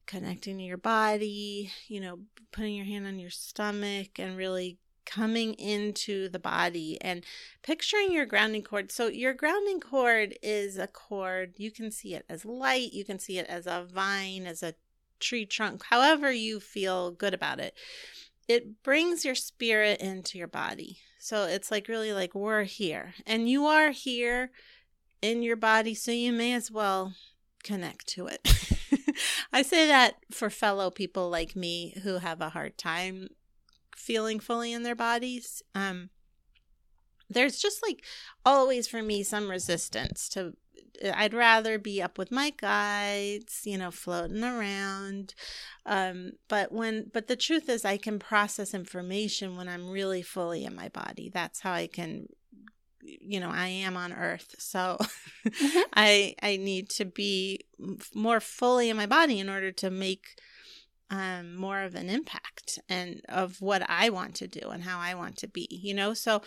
connecting 0.07 0.59
to 0.59 0.65
your 0.65 0.77
body, 0.77 1.71
you 1.89 2.01
know, 2.01 2.21
putting 2.53 2.75
your 2.75 2.87
hand 2.87 3.07
on 3.07 3.19
your 3.19 3.31
stomach 3.31 4.19
and 4.19 4.37
really 4.37 4.79
coming 5.11 5.55
into 5.55 6.29
the 6.29 6.39
body 6.39 7.01
and 7.01 7.25
picturing 7.63 8.13
your 8.13 8.27
grounding 8.27 8.63
cord. 8.63 8.93
So, 8.93 9.09
your 9.09 9.35
grounding 9.35 9.81
cord 9.81 10.37
is 10.43 10.79
a 10.79 10.87
cord, 10.87 11.55
you 11.57 11.71
can 11.71 11.91
see 11.91 12.15
it 12.15 12.25
as 12.29 12.45
light, 12.45 12.93
you 12.93 13.05
can 13.05 13.19
see 13.19 13.39
it 13.39 13.47
as 13.47 13.67
a 13.67 13.87
vine, 13.93 14.47
as 14.47 14.63
a 14.63 14.75
tree 15.19 15.47
trunk, 15.47 15.85
however 15.85 16.33
you 16.33 16.61
feel 16.61 17.11
good 17.11 17.35
about 17.35 17.61
it. 17.61 17.75
It 18.49 18.83
brings 18.83 19.25
your 19.25 19.35
spirit 19.35 20.01
into 20.01 20.39
your 20.39 20.49
body. 20.49 20.99
So, 21.19 21.45
it's 21.45 21.71
like 21.71 21.89
really 21.89 22.13
like 22.13 22.35
we're 22.35 22.65
here 22.65 23.15
and 23.27 23.49
you 23.49 23.67
are 23.67 23.91
here 23.91 24.51
in 25.21 25.43
your 25.43 25.57
body. 25.57 25.95
So, 25.95 26.13
you 26.13 26.33
may 26.33 26.55
as 26.55 26.71
well 26.71 27.15
connect 27.63 28.07
to 28.09 28.27
it. 28.27 28.41
I 29.53 29.63
say 29.63 29.87
that 29.89 30.17
for 30.31 30.51
fellow 30.51 30.91
people 30.91 31.29
like 31.29 31.57
me 31.57 31.99
who 32.03 32.19
have 32.19 32.41
a 32.41 32.51
hard 32.51 32.79
time 32.79 33.29
feeling 34.01 34.41
fully 34.41 34.73
in 34.73 34.83
their 34.83 34.95
bodies. 34.97 35.63
Um, 35.75 36.11
there's 37.29 37.61
just 37.61 37.83
like 37.87 38.05
always 38.45 38.89
for 38.89 39.03
me 39.03 39.23
some 39.23 39.49
resistance 39.51 40.29
to 40.31 40.55
I'd 41.15 41.35
rather 41.35 41.79
be 41.79 42.03
up 42.03 42.19
with 42.19 42.31
my 42.31 42.51
guides, 42.51 43.63
you 43.65 43.79
know, 43.79 43.91
floating 43.91 44.45
around. 44.45 45.35
Um, 45.87 46.33
but 46.49 46.73
when, 46.73 47.11
but 47.13 47.27
the 47.27 47.37
truth 47.37 47.69
is, 47.69 47.85
I 47.85 47.97
can 47.97 48.19
process 48.19 48.75
information 48.75 49.57
when 49.57 49.69
I'm 49.69 49.89
really 49.89 50.23
fully 50.23 50.65
in 50.65 50.75
my 50.75 50.89
body. 50.89 51.31
That's 51.33 51.61
how 51.61 51.73
I 51.73 51.87
can, 51.87 52.27
you 53.03 53.41
know, 53.41 53.51
I 53.51 53.69
am 53.69 53.97
on 53.97 54.13
Earth, 54.13 54.55
so 54.59 54.99
mm-hmm. 55.47 55.81
I 55.95 56.35
I 56.43 56.59
need 56.59 56.91
to 56.91 57.07
be 57.07 57.61
more 58.15 58.41
fully 58.41 58.91
in 58.91 58.97
my 58.97 59.07
body 59.07 59.41
in 59.41 59.49
order 59.49 59.73
to 59.73 59.91
make 59.91 60.39
um, 61.11 61.57
more 61.57 61.81
of 61.81 61.95
an 61.95 62.09
impact 62.09 62.79
and 62.89 63.21
of 63.29 63.61
what 63.61 63.83
I 63.89 64.11
want 64.11 64.35
to 64.37 64.47
do 64.47 64.69
and 64.71 64.85
how 64.85 64.99
I 64.99 65.15
want 65.15 65.37
to 65.39 65.49
be, 65.49 65.67
you 65.71 65.93
know. 65.93 66.15
So 66.15 66.43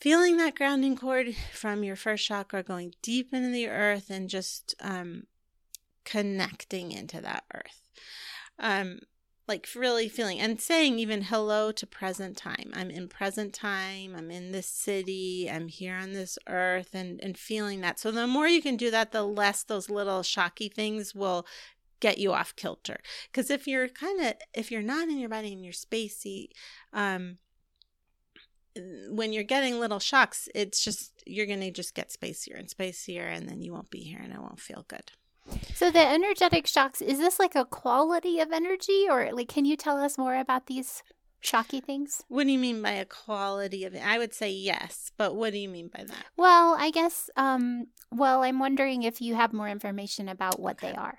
feeling 0.00 0.36
that 0.38 0.56
grounding 0.56 0.96
cord 0.96 1.34
from 1.52 1.84
your 1.84 1.96
first 1.96 2.26
chakra 2.26 2.62
going 2.62 2.94
deep 3.02 3.32
into 3.32 3.50
the 3.50 3.68
earth 3.68 4.10
and 4.10 4.28
just 4.28 4.74
um, 4.80 5.24
connecting 6.04 6.92
into 6.92 7.20
that 7.20 7.44
earth. 7.54 7.88
Um, 8.58 9.00
like 9.46 9.68
really 9.76 10.08
feeling 10.08 10.40
and 10.40 10.58
saying 10.60 10.98
even 10.98 11.22
hello 11.22 11.70
to 11.70 11.86
present 11.86 12.36
time. 12.36 12.70
I'm 12.72 12.90
in 12.90 13.08
present 13.08 13.52
time. 13.52 14.14
I'm 14.16 14.30
in 14.30 14.52
this 14.52 14.66
city. 14.66 15.50
I'm 15.50 15.68
here 15.68 15.96
on 15.96 16.12
this 16.12 16.38
earth 16.48 16.94
and, 16.94 17.20
and 17.22 17.36
feeling 17.36 17.82
that. 17.82 18.00
So 18.00 18.10
the 18.10 18.26
more 18.26 18.48
you 18.48 18.62
can 18.62 18.76
do 18.76 18.90
that, 18.90 19.12
the 19.12 19.22
less 19.22 19.62
those 19.62 19.90
little 19.90 20.22
shocky 20.22 20.70
things 20.70 21.14
will 21.14 21.46
get 22.04 22.18
you 22.18 22.34
off 22.34 22.54
kilter. 22.54 22.98
Because 23.32 23.48
if 23.50 23.66
you're 23.66 23.88
kind 23.88 24.20
of, 24.20 24.34
if 24.52 24.70
you're 24.70 24.82
not 24.82 25.08
in 25.08 25.18
your 25.18 25.30
body 25.30 25.54
and 25.54 25.64
you're 25.64 25.72
spacey, 25.72 26.48
um, 26.92 27.38
when 29.08 29.32
you're 29.32 29.42
getting 29.42 29.80
little 29.80 30.00
shocks, 30.00 30.46
it's 30.54 30.84
just 30.84 31.22
you're 31.24 31.46
to 31.46 31.70
just 31.70 31.94
get 31.94 32.10
spacier 32.10 32.58
and 32.58 32.68
spacier, 32.68 33.34
and 33.34 33.48
then 33.48 33.62
you 33.62 33.72
won't 33.72 33.90
be 33.90 34.00
here 34.00 34.20
and 34.22 34.34
it 34.34 34.38
won't 34.38 34.60
feel 34.60 34.84
good. 34.86 35.12
So 35.74 35.90
the 35.90 36.06
energetic 36.06 36.66
shocks 36.66 37.00
is 37.00 37.18
this 37.18 37.38
like 37.38 37.54
a 37.54 37.64
quality 37.64 38.38
of 38.40 38.52
energy, 38.52 39.06
or 39.08 39.30
like 39.32 39.48
can 39.48 39.64
you 39.64 39.76
tell 39.76 39.96
us 39.96 40.18
more 40.18 40.36
about 40.36 40.66
these 40.66 41.02
shocky 41.44 41.80
things? 41.80 42.22
What 42.28 42.46
do 42.46 42.52
you 42.52 42.58
mean 42.58 42.82
by 42.82 42.92
a 42.92 43.04
quality 43.04 43.84
of 43.84 43.94
it? 43.94 44.04
I 44.04 44.18
would 44.18 44.34
say 44.34 44.50
yes, 44.50 45.12
but 45.16 45.34
what 45.34 45.52
do 45.52 45.58
you 45.58 45.68
mean 45.68 45.88
by 45.88 46.04
that? 46.04 46.26
Well, 46.36 46.76
I 46.78 46.90
guess 46.90 47.30
um 47.36 47.88
well, 48.10 48.42
I'm 48.42 48.58
wondering 48.58 49.02
if 49.02 49.20
you 49.20 49.34
have 49.34 49.52
more 49.52 49.68
information 49.68 50.28
about 50.28 50.60
what 50.60 50.76
okay. 50.76 50.90
they 50.90 50.96
are. 50.96 51.18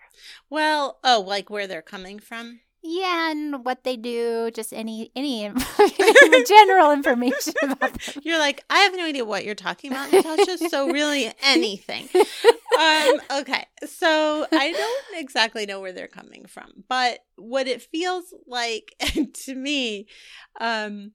Well, 0.50 1.00
oh, 1.04 1.24
like 1.26 1.50
where 1.50 1.68
they're 1.68 1.82
coming 1.82 2.20
from? 2.20 2.62
Yeah, 2.88 3.32
and 3.32 3.66
what 3.66 3.84
they 3.84 3.98
do, 3.98 4.52
just 4.52 4.72
any 4.72 5.12
any 5.16 5.52
general 6.48 6.92
information 6.92 7.54
about 7.64 7.80
them. 7.80 8.22
You're 8.22 8.38
like, 8.38 8.64
I 8.70 8.80
have 8.82 8.96
no 8.96 9.06
idea 9.06 9.26
what 9.26 9.44
you're 9.44 9.56
talking 9.56 9.92
about, 9.92 10.12
Natasha. 10.12 10.70
so 10.70 10.92
really, 10.92 11.34
anything. 11.44 12.08
Um, 12.14 13.22
okay, 13.40 13.66
so 13.88 14.46
I 14.52 14.72
don't 14.72 15.20
exactly 15.20 15.66
know 15.66 15.82
where 15.82 15.94
they're 15.94 16.08
coming 16.08 16.46
from, 16.46 16.84
but 16.88 17.22
what 17.38 17.68
it 17.68 17.82
feels 17.82 18.32
like 18.46 18.94
to 19.46 19.56
me, 19.56 20.06
um, 20.62 21.14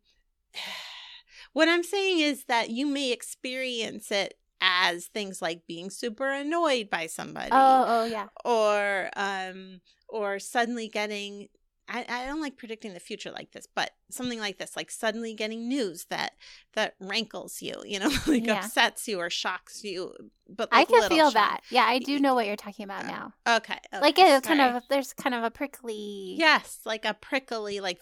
what 1.52 1.68
I'm 1.68 1.84
saying 1.84 2.18
is 2.18 2.46
that 2.46 2.70
you 2.70 2.84
may 2.84 3.12
experience 3.12 4.10
it 4.10 4.34
as 4.60 5.06
things 5.06 5.40
like 5.40 5.68
being 5.68 5.88
super 5.88 6.28
annoyed 6.30 6.90
by 6.90 7.06
somebody. 7.06 7.50
Oh, 7.52 7.84
oh 7.86 8.04
yeah. 8.06 8.26
Or 8.44 9.08
um 9.14 9.80
or 10.08 10.40
suddenly 10.40 10.88
getting 10.88 11.48
I, 11.90 12.06
I 12.08 12.26
don't 12.26 12.40
like 12.40 12.56
predicting 12.56 12.94
the 12.94 13.00
future 13.00 13.32
like 13.32 13.50
this, 13.50 13.66
but 13.74 13.90
something 14.10 14.38
like 14.38 14.58
this, 14.58 14.76
like 14.76 14.90
suddenly 14.90 15.34
getting 15.34 15.68
news 15.68 16.04
that 16.06 16.32
that 16.74 16.94
rankles 17.00 17.60
you, 17.60 17.74
you 17.84 17.98
know, 17.98 18.10
like 18.26 18.46
yeah. 18.46 18.64
upsets 18.64 19.08
you 19.08 19.18
or 19.18 19.28
shocks 19.28 19.82
you. 19.82 20.14
But 20.48 20.72
like 20.72 20.88
I 20.88 20.90
can 20.90 21.08
feel 21.08 21.26
shock. 21.26 21.34
that. 21.34 21.60
Yeah, 21.70 21.84
I 21.84 21.98
do 21.98 22.18
know 22.20 22.34
what 22.34 22.46
you're 22.46 22.56
talking 22.56 22.84
about 22.84 23.04
uh, 23.04 23.08
now. 23.08 23.32
Okay, 23.56 23.78
okay 23.92 24.00
like 24.00 24.18
it's 24.18 24.46
kind 24.46 24.60
of 24.60 24.82
there's 24.88 25.12
kind 25.12 25.34
of 25.34 25.42
a 25.42 25.50
prickly. 25.50 26.36
Yes, 26.38 26.80
like 26.84 27.04
a 27.04 27.14
prickly, 27.14 27.80
like 27.80 28.00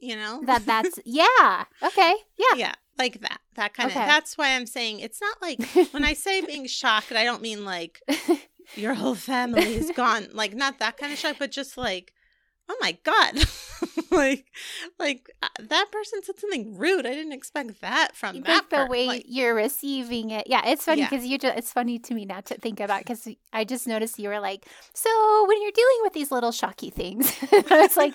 you 0.00 0.16
know 0.16 0.40
that 0.44 0.64
that's 0.64 0.98
yeah 1.04 1.64
okay 1.82 2.14
yeah 2.38 2.56
yeah 2.56 2.72
like 2.98 3.20
that 3.20 3.40
that 3.54 3.74
kind 3.74 3.90
okay. 3.90 4.00
of 4.00 4.06
that's 4.06 4.36
why 4.38 4.54
i'm 4.54 4.66
saying 4.66 5.00
it's 5.00 5.20
not 5.20 5.36
like 5.42 5.62
when 5.92 6.04
i 6.04 6.12
say 6.12 6.40
being 6.40 6.66
shocked 6.66 7.12
i 7.12 7.24
don't 7.24 7.42
mean 7.42 7.64
like 7.64 8.00
your 8.74 8.94
whole 8.94 9.14
family 9.14 9.74
is 9.74 9.90
gone 9.94 10.28
like 10.32 10.54
not 10.54 10.78
that 10.78 10.96
kind 10.96 11.12
of 11.12 11.18
shock 11.18 11.36
but 11.38 11.50
just 11.50 11.76
like 11.76 12.12
oh 12.70 12.76
my 12.80 12.96
god. 13.04 13.34
Like 14.10 14.46
like 14.98 15.30
uh, 15.40 15.48
that 15.60 15.86
person 15.92 16.22
said 16.24 16.38
something 16.38 16.76
rude. 16.76 17.06
I 17.06 17.10
didn't 17.10 17.32
expect 17.32 17.80
that 17.80 18.16
from 18.16 18.36
like 18.36 18.44
that 18.44 18.68
the 18.68 18.86
way 18.86 19.06
like, 19.06 19.24
you're 19.28 19.54
receiving 19.54 20.30
it. 20.30 20.48
Yeah 20.48 20.62
it's 20.66 20.84
funny 20.84 21.02
because 21.02 21.24
yeah. 21.24 21.32
you 21.32 21.38
just 21.38 21.56
it's 21.56 21.72
funny 21.72 21.98
to 22.00 22.14
me 22.14 22.24
now 22.24 22.40
to 22.40 22.54
think 22.56 22.80
about 22.80 23.00
because 23.00 23.28
i 23.52 23.64
just 23.64 23.86
noticed 23.86 24.18
you 24.18 24.28
were 24.28 24.40
like 24.40 24.66
so 24.94 25.46
when 25.48 25.62
you're 25.62 25.72
dealing 25.72 25.98
with 26.02 26.12
these 26.12 26.30
little 26.30 26.52
shocky 26.52 26.90
things 26.90 27.32
it's 27.52 27.96
like 27.96 28.14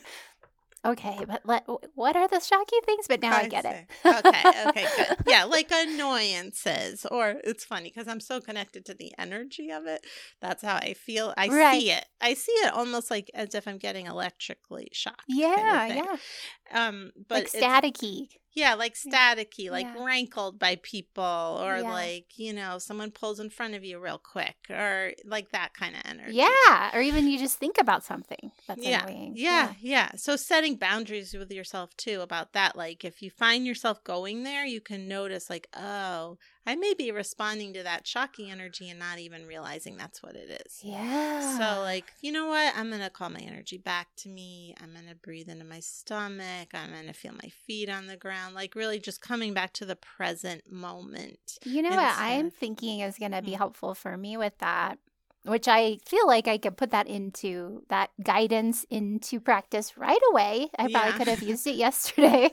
okay, 0.85 1.25
but 1.27 1.41
let, 1.45 1.65
what 1.95 2.15
are 2.15 2.27
the 2.27 2.39
shocky 2.39 2.77
things? 2.85 3.07
But 3.07 3.21
now 3.21 3.33
I, 3.33 3.41
I 3.41 3.47
get 3.47 3.63
see. 3.63 3.69
it. 3.69 4.25
okay, 4.25 4.69
okay, 4.69 4.87
good. 4.95 5.17
Yeah, 5.27 5.45
like 5.45 5.71
annoyances, 5.71 7.05
or 7.09 7.35
it's 7.43 7.65
funny 7.65 7.91
because 7.93 8.07
I'm 8.07 8.19
so 8.19 8.39
connected 8.39 8.85
to 8.85 8.93
the 8.93 9.13
energy 9.17 9.71
of 9.71 9.85
it. 9.85 10.05
That's 10.41 10.63
how 10.63 10.75
I 10.75 10.93
feel. 10.93 11.33
I 11.37 11.47
right. 11.47 11.79
see 11.79 11.91
it. 11.91 12.05
I 12.21 12.33
see 12.33 12.51
it 12.51 12.73
almost 12.73 13.09
like 13.11 13.29
as 13.33 13.55
if 13.55 13.67
I'm 13.67 13.77
getting 13.77 14.05
electrically 14.07 14.89
shocked. 14.93 15.23
Yeah, 15.27 15.55
kind 15.55 15.99
of 15.99 16.05
yeah. 16.05 16.87
Um, 16.87 17.11
but 17.27 17.35
like 17.35 17.51
staticky. 17.51 18.27
Yeah, 18.55 18.75
like 18.75 18.95
staticky, 18.95 19.69
like 19.69 19.85
yeah. 19.85 20.05
rankled 20.05 20.57
by 20.57 20.79
people, 20.81 21.59
or 21.61 21.79
yeah. 21.79 21.91
like, 21.91 22.27
you 22.37 22.53
know, 22.53 22.77
someone 22.77 23.11
pulls 23.11 23.41
in 23.41 23.49
front 23.49 23.75
of 23.75 23.83
you 23.83 23.99
real 23.99 24.17
quick, 24.17 24.55
or 24.69 25.11
like 25.25 25.51
that 25.51 25.73
kind 25.73 25.93
of 25.93 26.01
energy. 26.05 26.37
Yeah, 26.37 26.95
or 26.95 27.01
even 27.01 27.27
you 27.27 27.37
just 27.37 27.57
think 27.57 27.75
about 27.79 28.05
something 28.05 28.51
that's 28.65 28.81
yeah. 28.81 29.05
annoying. 29.05 29.33
Yeah, 29.35 29.51
yeah, 29.51 29.73
yeah. 29.81 30.11
So 30.15 30.37
setting 30.37 30.77
boundaries 30.77 31.33
with 31.33 31.51
yourself 31.51 31.95
too 31.97 32.21
about 32.21 32.53
that. 32.53 32.77
Like, 32.77 33.03
if 33.03 33.21
you 33.21 33.29
find 33.29 33.65
yourself 33.67 34.01
going 34.05 34.43
there, 34.43 34.65
you 34.65 34.79
can 34.79 35.07
notice, 35.09 35.49
like, 35.49 35.67
oh, 35.75 36.37
I 36.67 36.75
may 36.75 36.95
be 36.95 37.11
responding 37.11 37.73
to 37.73 37.83
that 37.83 38.07
shocky 38.07 38.49
energy 38.49 38.89
and 38.89 38.97
not 38.97 39.19
even 39.19 39.45
realizing 39.45 39.97
that's 39.97 40.23
what 40.23 40.35
it 40.35 40.63
is. 40.65 40.79
Yeah. 40.81 41.57
So, 41.57 41.81
like, 41.81 42.05
you 42.21 42.31
know 42.31 42.47
what? 42.47 42.73
I'm 42.75 42.89
going 42.89 43.01
to 43.01 43.09
call 43.11 43.29
my 43.29 43.39
energy 43.39 43.77
back 43.77 44.07
to 44.17 44.29
me. 44.29 44.73
I'm 44.81 44.91
going 44.93 45.07
to 45.07 45.15
breathe 45.15 45.47
into 45.47 45.65
my 45.65 45.79
stomach. 45.79 46.69
I'm 46.73 46.91
going 46.91 47.05
to 47.05 47.13
feel 47.13 47.33
my 47.33 47.49
feet 47.67 47.87
on 47.87 48.07
the 48.07 48.17
ground. 48.17 48.55
Like, 48.55 48.75
really 48.75 48.99
just 48.99 49.21
coming 49.21 49.53
back 49.53 49.73
to 49.73 49.85
the 49.85 49.95
present 49.95 50.71
moment. 50.71 51.59
You 51.63 51.83
know 51.83 51.89
what 51.89 52.15
I'm 52.17 52.49
thinking 52.49 53.01
is 53.01 53.17
going 53.19 53.33
to 53.33 53.43
be 53.43 53.51
mm. 53.51 53.57
helpful 53.57 53.93
for 53.93 54.17
me 54.17 54.35
with 54.35 54.57
that? 54.57 54.97
Which 55.43 55.67
I 55.67 55.99
feel 56.03 56.25
like 56.25 56.47
I 56.47 56.57
could 56.57 56.75
put 56.75 56.89
that 56.89 57.05
into 57.05 57.83
that 57.89 58.09
guidance 58.23 58.83
into 58.89 59.39
practice 59.39 59.95
right 59.95 60.21
away. 60.31 60.69
I 60.79 60.91
probably 60.91 61.11
yeah. 61.11 61.17
could 61.19 61.27
have 61.27 61.43
used 61.43 61.67
it 61.67 61.75
yesterday. 61.75 62.49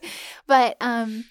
But 0.46 0.76
um 0.82 1.24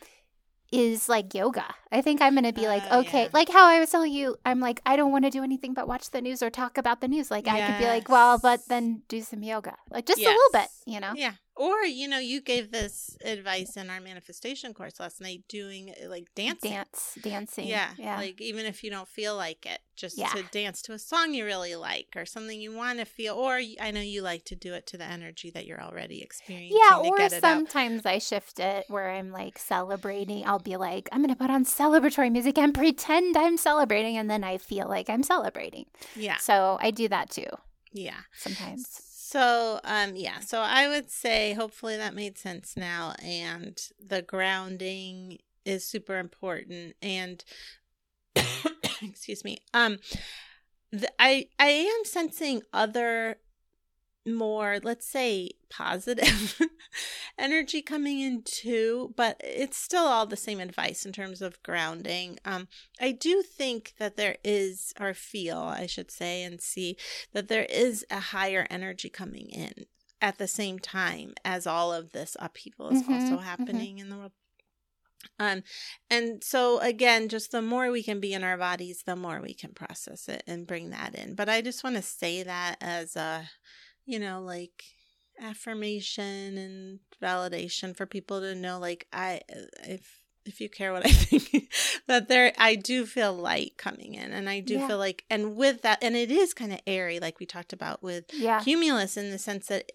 is 0.71 1.09
like 1.09 1.33
yoga. 1.33 1.65
I 1.91 2.01
think 2.01 2.21
I'm 2.21 2.33
going 2.33 2.45
to 2.45 2.53
be 2.53 2.67
like, 2.67 2.83
uh, 2.89 2.99
okay, 2.99 3.23
yeah. 3.23 3.29
like 3.33 3.49
how 3.49 3.67
I 3.67 3.79
was 3.79 3.89
telling 3.89 4.13
you, 4.13 4.37
I'm 4.45 4.59
like, 4.59 4.81
I 4.85 4.95
don't 4.95 5.11
want 5.11 5.25
to 5.25 5.31
do 5.31 5.43
anything 5.43 5.73
but 5.73 5.87
watch 5.87 6.11
the 6.11 6.21
news 6.21 6.41
or 6.41 6.49
talk 6.49 6.77
about 6.77 7.01
the 7.01 7.07
news. 7.07 7.29
Like, 7.29 7.45
yes. 7.45 7.55
I 7.55 7.71
could 7.71 7.79
be 7.79 7.87
like, 7.87 8.09
well, 8.09 8.39
but 8.39 8.61
then 8.67 9.03
do 9.07 9.21
some 9.21 9.43
yoga, 9.43 9.75
like 9.89 10.05
just 10.05 10.19
yes. 10.19 10.29
a 10.29 10.31
little 10.31 10.51
bit, 10.53 10.69
you 10.85 10.99
know? 10.99 11.13
Yeah. 11.15 11.33
Or, 11.61 11.83
you 11.83 12.07
know, 12.07 12.17
you 12.17 12.41
gave 12.41 12.71
this 12.71 13.15
advice 13.23 13.77
in 13.77 13.91
our 13.91 14.01
manifestation 14.01 14.73
course 14.73 14.99
last 14.99 15.21
night 15.21 15.43
doing 15.47 15.93
uh, 16.03 16.09
like 16.09 16.25
dancing. 16.33 16.71
Dance, 16.71 17.19
dancing. 17.21 17.67
Yeah. 17.67 17.89
yeah. 17.99 18.17
Like, 18.17 18.41
even 18.41 18.65
if 18.65 18.83
you 18.83 18.89
don't 18.89 19.07
feel 19.07 19.35
like 19.35 19.67
it, 19.67 19.79
just 19.95 20.17
yeah. 20.17 20.29
to 20.29 20.41
dance 20.51 20.81
to 20.81 20.93
a 20.93 20.97
song 20.97 21.35
you 21.35 21.45
really 21.45 21.75
like 21.75 22.07
or 22.15 22.25
something 22.25 22.59
you 22.59 22.75
want 22.75 22.97
to 22.97 23.05
feel. 23.05 23.35
Or 23.35 23.61
I 23.79 23.91
know 23.91 24.01
you 24.01 24.23
like 24.23 24.43
to 24.45 24.55
do 24.55 24.73
it 24.73 24.87
to 24.87 24.97
the 24.97 25.03
energy 25.03 25.51
that 25.51 25.67
you're 25.67 25.83
already 25.83 26.23
experiencing. 26.23 26.79
Yeah. 26.89 26.97
Or 26.97 27.29
sometimes 27.29 28.07
I 28.07 28.17
shift 28.17 28.59
it 28.59 28.85
where 28.87 29.11
I'm 29.11 29.31
like 29.31 29.59
celebrating. 29.59 30.43
I'll 30.47 30.57
be 30.57 30.77
like, 30.77 31.09
I'm 31.11 31.21
going 31.21 31.29
to 31.29 31.39
put 31.39 31.51
on 31.51 31.63
celebratory 31.65 32.31
music 32.31 32.57
and 32.57 32.73
pretend 32.73 33.37
I'm 33.37 33.57
celebrating. 33.57 34.17
And 34.17 34.31
then 34.31 34.43
I 34.43 34.57
feel 34.57 34.87
like 34.87 35.11
I'm 35.11 35.21
celebrating. 35.21 35.85
Yeah. 36.15 36.37
So 36.37 36.79
I 36.81 36.89
do 36.89 37.07
that 37.09 37.29
too. 37.29 37.45
Yeah. 37.93 38.17
Sometimes. 38.33 39.10
So, 39.31 39.79
um, 39.85 40.17
yeah, 40.17 40.41
so 40.41 40.59
I 40.59 40.89
would 40.89 41.09
say 41.09 41.53
hopefully 41.53 41.95
that 41.95 42.13
made 42.13 42.37
sense 42.37 42.75
now. 42.75 43.13
And 43.23 43.79
the 44.05 44.21
grounding 44.21 45.37
is 45.63 45.87
super 45.87 46.17
important. 46.17 46.97
And, 47.01 47.41
excuse 49.01 49.45
me, 49.45 49.59
um, 49.73 49.99
the, 50.91 51.09
I, 51.17 51.47
I 51.57 51.67
am 51.67 52.03
sensing 52.03 52.63
other 52.73 53.37
more, 54.25 54.79
let's 54.83 55.07
say, 55.07 55.51
positive 55.69 56.59
energy 57.37 57.81
coming 57.81 58.19
in 58.19 58.43
too, 58.43 59.13
but 59.15 59.39
it's 59.43 59.77
still 59.77 60.03
all 60.05 60.25
the 60.25 60.35
same 60.37 60.59
advice 60.59 61.05
in 61.05 61.11
terms 61.11 61.41
of 61.41 61.61
grounding. 61.63 62.37
Um, 62.45 62.67
I 62.99 63.11
do 63.11 63.41
think 63.41 63.93
that 63.97 64.17
there 64.17 64.37
is, 64.43 64.93
or 64.99 65.13
feel, 65.13 65.59
I 65.59 65.85
should 65.87 66.11
say, 66.11 66.43
and 66.43 66.61
see 66.61 66.97
that 67.33 67.47
there 67.47 67.65
is 67.65 68.05
a 68.11 68.19
higher 68.19 68.67
energy 68.69 69.09
coming 69.09 69.49
in 69.49 69.85
at 70.21 70.37
the 70.37 70.47
same 70.47 70.77
time 70.77 71.33
as 71.43 71.65
all 71.65 71.91
of 71.91 72.11
this 72.11 72.37
upheaval 72.39 72.89
is 72.89 73.01
Mhm, 73.01 73.13
also 73.13 73.37
mhm. 73.37 73.43
happening 73.43 73.97
in 73.99 74.09
the 74.09 74.17
world. 74.17 74.31
Um, 75.39 75.63
and 76.09 76.43
so 76.43 76.79
again, 76.79 77.27
just 77.29 77.51
the 77.51 77.61
more 77.61 77.91
we 77.91 78.03
can 78.03 78.19
be 78.19 78.33
in 78.33 78.43
our 78.43 78.57
bodies, 78.57 79.03
the 79.05 79.15
more 79.15 79.41
we 79.41 79.53
can 79.53 79.71
process 79.73 80.27
it 80.27 80.43
and 80.47 80.67
bring 80.67 80.89
that 80.91 81.15
in. 81.15 81.35
But 81.35 81.49
I 81.49 81.61
just 81.61 81.83
want 81.83 81.95
to 81.95 82.01
say 82.01 82.43
that 82.43 82.77
as 82.81 83.15
a, 83.15 83.49
you 84.05 84.19
know, 84.19 84.41
like 84.41 84.83
affirmation 85.39 86.57
and 86.57 86.99
validation 87.21 87.95
for 87.95 88.05
people 88.05 88.41
to 88.41 88.55
know, 88.55 88.79
like 88.79 89.07
I, 89.11 89.41
if 89.87 90.21
if 90.43 90.59
you 90.59 90.69
care 90.69 90.91
what 90.91 91.05
I 91.05 91.09
think, 91.11 91.71
that 92.07 92.27
there, 92.27 92.51
I 92.57 92.75
do 92.75 93.05
feel 93.05 93.33
light 93.33 93.73
coming 93.77 94.15
in, 94.15 94.31
and 94.31 94.49
I 94.49 94.59
do 94.59 94.75
Yeah. 94.79 94.87
feel 94.87 94.97
like, 94.97 95.23
and 95.29 95.55
with 95.55 95.83
that, 95.83 95.99
and 96.01 96.15
it 96.15 96.31
is 96.31 96.53
kind 96.53 96.73
of 96.73 96.79
airy, 96.87 97.19
like 97.19 97.39
we 97.39 97.45
talked 97.45 97.73
about 97.73 98.01
with 98.01 98.25
Yeah. 98.33 98.59
cumulus 98.59 99.17
in 99.17 99.29
the 99.29 99.37
sense 99.37 99.67
that 99.67 99.91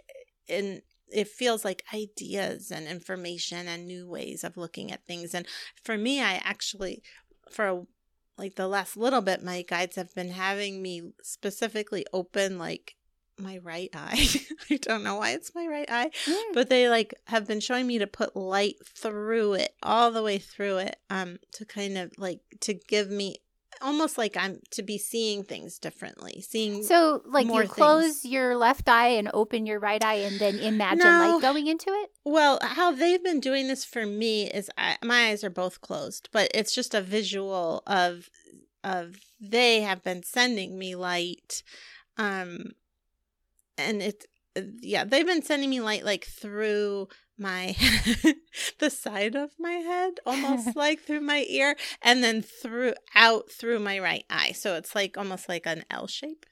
in 0.47 0.83
it 1.09 1.29
feels 1.29 1.65
like 1.65 1.85
ideas 1.95 2.71
and 2.73 2.87
information 2.89 3.69
and 3.69 3.87
new 3.87 4.09
ways 4.09 4.43
of 4.43 4.57
looking 4.57 4.91
at 4.91 5.05
things 5.07 5.35
and 5.35 5.47
for 5.85 5.97
me 5.97 6.21
i 6.21 6.35
actually 6.43 7.01
for 7.49 7.67
a, 7.69 7.83
like 8.37 8.57
the 8.57 8.67
last 8.67 8.97
little 8.97 9.21
bit 9.21 9.43
my 9.43 9.63
guides 9.63 9.95
have 9.95 10.13
been 10.17 10.31
having 10.31 10.83
me 10.83 11.13
specifically 11.23 12.05
open 12.13 12.59
like 12.59 12.97
my 13.39 13.59
right 13.59 13.91
eye 13.95 14.27
i 14.71 14.77
don't 14.77 15.03
know 15.03 15.17
why 15.17 15.31
it's 15.33 15.55
my 15.55 15.67
right 15.67 15.91
eye 15.91 16.11
Mm. 16.27 16.55
but 16.55 16.69
they 16.71 16.89
like 16.89 17.15
have 17.27 17.47
been 17.47 17.61
showing 17.61 17.87
me 17.87 17.99
to 17.99 18.07
put 18.07 18.35
light 18.37 18.77
through 18.87 19.55
it 19.55 19.75
all 19.83 20.11
the 20.11 20.23
way 20.23 20.39
through 20.39 20.79
it 20.79 20.97
um 21.11 21.39
to 21.53 21.65
kind 21.65 21.99
of 21.99 22.13
like 22.19 22.41
to 22.61 22.75
give 22.75 23.11
me 23.11 23.37
almost 23.83 24.17
like 24.17 24.37
i'm 24.39 24.61
to 24.71 24.83
be 24.83 24.97
seeing 24.97 25.45
things 25.45 25.79
differently 25.79 26.41
seeing 26.41 26.83
So, 26.83 27.21
like, 27.27 27.47
you 27.53 27.69
close 27.69 28.21
things. 28.23 28.25
your 28.25 28.57
left 28.57 28.89
eye 28.89 29.09
and 29.09 29.31
open 29.35 29.67
your 29.67 29.79
right 29.81 30.03
eye, 30.03 30.25
and 30.25 30.41
then 30.41 30.59
imagine 30.59 30.99
No. 31.05 31.19
light 31.35 31.43
going 31.43 31.67
into 31.67 31.91
it. 31.91 32.11
Well, 32.25 32.59
how 32.63 32.93
they've 32.93 33.23
been 33.23 33.41
doing 33.41 33.69
this 33.69 33.85
for 33.85 34.07
me 34.07 34.49
is 34.51 34.71
I, 34.79 34.97
my 35.03 35.29
eyes 35.29 35.45
are 35.45 35.51
both 35.51 35.81
closed, 35.83 36.29
but 36.33 36.49
it's 36.55 36.75
just 36.75 36.95
a 36.95 37.03
visual 37.03 37.83
of 37.87 38.31
of 38.83 39.17
they 39.41 39.81
have 39.83 40.03
been 40.03 40.23
sending 40.23 40.79
me 40.79 40.95
light, 40.95 41.63
um, 42.17 42.71
and 43.79 44.03
it's 44.03 44.27
uh, 44.57 44.63
yeah 44.81 45.05
they've 45.05 45.27
been 45.27 45.43
sending 45.43 45.71
me 45.71 45.81
light 45.81 46.05
like 46.05 46.25
through 46.25 47.09
my 47.39 47.75
the 48.79 48.89
side 48.91 49.35
of 49.35 49.51
my 49.59 49.73
head 49.73 50.15
almost 50.25 50.75
like 50.85 51.01
through 51.01 51.21
my 51.21 51.45
ear 51.49 51.77
and 52.03 52.25
then 52.25 52.41
through 52.43 52.95
out 53.15 53.51
through 53.51 53.79
my 53.79 53.99
right 53.99 54.25
eye 54.31 54.53
so 54.53 54.75
it's 54.75 54.95
like 54.95 55.17
almost 55.19 55.49
like 55.49 55.67
an 55.67 55.85
l 55.91 56.07
shape 56.07 56.47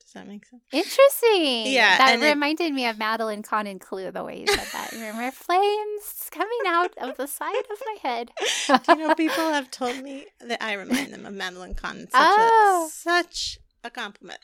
does 0.00 0.12
that 0.12 0.28
make 0.28 0.44
sense 0.46 0.62
Interesting. 0.72 1.72
Yeah, 1.72 1.98
that 1.98 2.10
and 2.14 2.22
it- 2.22 2.28
reminded 2.34 2.72
me 2.72 2.86
of 2.86 2.98
Madeline 2.98 3.42
Kahn 3.42 3.66
and 3.66 3.80
Clue. 3.80 4.12
The 4.12 4.22
way 4.22 4.40
you 4.40 4.46
said 4.46 4.68
that. 4.72 4.92
Remember, 4.92 5.30
flames 5.32 6.28
coming 6.30 6.58
out 6.66 6.92
of 6.98 7.16
the 7.16 7.26
side 7.26 7.64
of 7.72 7.78
my 7.84 7.96
head. 8.02 8.30
you 8.88 8.96
know, 8.96 9.14
people 9.16 9.34
have 9.50 9.70
told 9.72 10.00
me 10.02 10.26
that 10.40 10.62
I 10.62 10.74
remind 10.74 11.12
them 11.12 11.26
of 11.26 11.32
Madeline 11.34 11.74
Kahn. 11.74 12.00
Such 12.02 12.10
Oh. 12.14 12.86
a 12.88 12.92
such 12.92 13.58
a 13.84 13.90
compliment. 13.90 14.40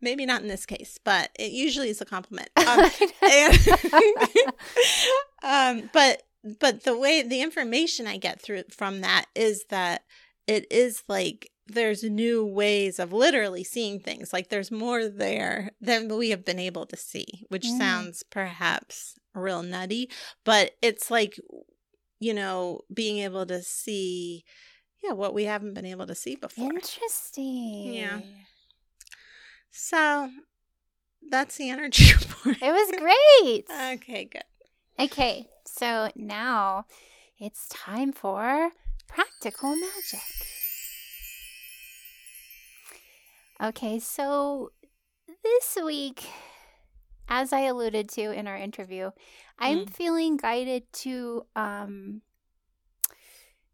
Maybe 0.00 0.24
not 0.26 0.42
in 0.42 0.48
this 0.48 0.66
case, 0.66 0.98
but 1.04 1.30
it 1.38 1.52
usually 1.52 1.90
is 1.90 2.00
a 2.00 2.04
compliment. 2.06 2.48
Um, 2.56 2.90
and- 3.22 3.58
um, 5.82 5.90
but 5.92 6.22
but 6.58 6.84
the 6.84 6.96
way 6.96 7.22
the 7.22 7.42
information 7.42 8.06
I 8.06 8.16
get 8.16 8.40
through 8.40 8.64
from 8.70 9.02
that 9.02 9.26
is 9.34 9.64
that 9.70 10.02
it 10.46 10.66
is 10.70 11.02
like 11.08 11.50
there's 11.66 12.02
new 12.02 12.44
ways 12.44 12.98
of 12.98 13.12
literally 13.12 13.62
seeing 13.64 14.00
things. 14.00 14.32
Like 14.32 14.48
there's 14.48 14.70
more 14.70 15.06
there 15.08 15.70
than 15.80 16.08
we 16.16 16.30
have 16.30 16.44
been 16.44 16.58
able 16.58 16.86
to 16.86 16.96
see, 16.96 17.44
which 17.48 17.66
Mm. 17.66 17.78
sounds 17.78 18.22
perhaps 18.30 19.14
real 19.34 19.62
nutty, 19.62 20.10
but 20.44 20.72
it's 20.82 21.10
like 21.10 21.38
you 22.18 22.34
know 22.34 22.80
being 22.92 23.18
able 23.18 23.46
to 23.46 23.62
see 23.62 24.44
yeah 25.02 25.12
what 25.12 25.32
we 25.34 25.44
haven't 25.44 25.74
been 25.74 25.86
able 25.86 26.06
to 26.06 26.14
see 26.14 26.36
before. 26.36 26.70
Interesting. 26.72 28.22
So 29.70 30.30
that's 31.28 31.56
the 31.56 31.70
energy 31.70 32.12
report. 32.20 32.56
It 32.62 32.72
was 32.72 32.90
great. 32.98 33.64
okay, 33.94 34.24
good. 34.24 34.42
Okay, 34.98 35.46
so 35.66 36.10
now 36.14 36.84
it's 37.38 37.68
time 37.68 38.12
for 38.12 38.70
practical 39.06 39.74
magic. 39.76 40.20
Okay, 43.62 43.98
so 43.98 44.72
this 45.42 45.76
week, 45.84 46.24
as 47.28 47.52
I 47.52 47.60
alluded 47.60 48.08
to 48.10 48.30
in 48.30 48.46
our 48.46 48.56
interview, 48.56 49.10
I'm 49.58 49.80
Mm. 49.86 49.90
feeling 49.90 50.36
guided 50.36 50.90
to 51.04 51.46
um 51.54 52.22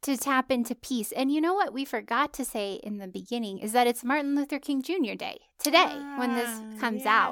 to 0.07 0.17
tap 0.17 0.51
into 0.51 0.75
peace. 0.75 1.13
And 1.13 1.31
you 1.31 1.41
know 1.41 1.55
what 1.55 1.73
we 1.73 1.85
forgot 1.85 2.33
to 2.35 2.45
say 2.45 2.81
in 2.83 2.99
the 2.99 3.07
beginning 3.07 3.59
is 3.59 3.73
that 3.73 3.87
it's 3.87 4.03
Martin 4.03 4.35
Luther 4.35 4.59
King 4.59 4.83
Jr. 4.83 5.15
Day 5.17 5.39
today 5.59 5.95
when 6.17 6.35
this 6.35 6.49
Ah, 6.51 6.79
comes 6.81 7.05
yeah, 7.05 7.23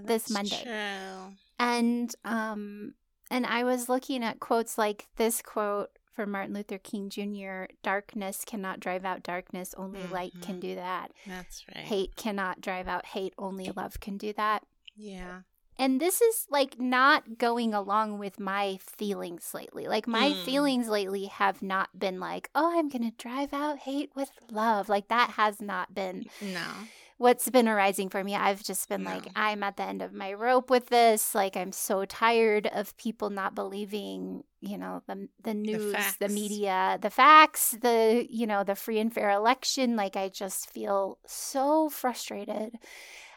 out 0.00 0.06
this 0.06 0.30
Monday 0.30 0.62
True. 0.62 1.36
and 1.58 2.14
um 2.24 2.94
and 3.30 3.46
i 3.46 3.64
was 3.64 3.88
looking 3.88 4.22
at 4.24 4.38
quotes 4.40 4.76
like 4.78 5.06
this 5.16 5.40
quote 5.42 5.90
from 6.14 6.30
martin 6.32 6.54
luther 6.54 6.78
king 6.78 7.08
jr 7.08 7.64
darkness 7.82 8.44
cannot 8.46 8.80
drive 8.80 9.04
out 9.04 9.22
darkness 9.22 9.74
only 9.78 10.02
light 10.12 10.32
can 10.42 10.56
Mhm. 10.56 10.60
do 10.60 10.74
that 10.76 11.12
That's 11.26 11.64
right. 11.74 11.84
hate 11.84 12.16
cannot 12.16 12.60
drive 12.60 12.86
out 12.88 13.06
hate 13.06 13.34
only 13.38 13.70
love 13.74 13.98
can 14.00 14.16
do 14.18 14.32
that 14.34 14.62
Yeah. 14.96 15.40
And 15.80 16.00
this 16.00 16.20
is 16.20 16.46
like 16.50 16.78
not 16.78 17.38
going 17.38 17.74
along 17.74 18.18
with 18.18 18.38
my 18.38 18.78
feelings 18.80 19.52
lately 19.54 19.88
like 19.88 20.06
my 20.06 20.30
Mm. 20.30 20.44
feelings 20.44 20.88
lately 20.88 21.24
have 21.26 21.62
not 21.62 21.88
been 21.98 22.20
like 22.20 22.50
oh 22.54 22.78
i'm 22.78 22.88
gonna 22.88 23.12
drive 23.18 23.52
out 23.52 23.78
hate 23.78 24.10
with 24.14 24.30
love 24.52 24.88
like 24.88 25.08
that 25.08 25.30
has 25.30 25.60
not 25.60 25.92
been 25.94 26.26
No. 26.40 26.86
what's 27.18 27.50
been 27.50 27.68
arising 27.68 28.08
for 28.08 28.24
me. 28.24 28.34
I've 28.34 28.62
just 28.62 28.88
been 28.88 29.04
like, 29.04 29.26
I'm 29.36 29.62
at 29.62 29.76
the 29.76 29.82
end 29.82 30.00
of 30.00 30.14
my 30.14 30.32
rope 30.32 30.70
with 30.70 30.86
this. 30.86 31.34
Like, 31.34 31.54
I'm 31.54 31.70
so 31.70 32.06
tired 32.06 32.66
of 32.68 32.96
people 32.96 33.28
not 33.28 33.54
believing, 33.54 34.42
you 34.62 34.78
know, 34.78 35.02
the 35.06 35.28
the 35.42 35.52
news, 35.52 35.92
the, 35.92 36.28
facts. 36.28 36.32
media, 36.32 36.98
the 37.02 37.10
facts, 37.10 37.76
the 37.82 38.26
you 38.30 38.46
know, 38.46 38.64
the 38.64 38.74
free 38.74 38.98
and 39.00 39.12
fair 39.12 39.28
election. 39.30 39.96
Like, 39.96 40.16
I 40.16 40.30
just 40.30 40.70
feel 40.70 41.18
so 41.26 41.90
frustrated, 41.90 42.76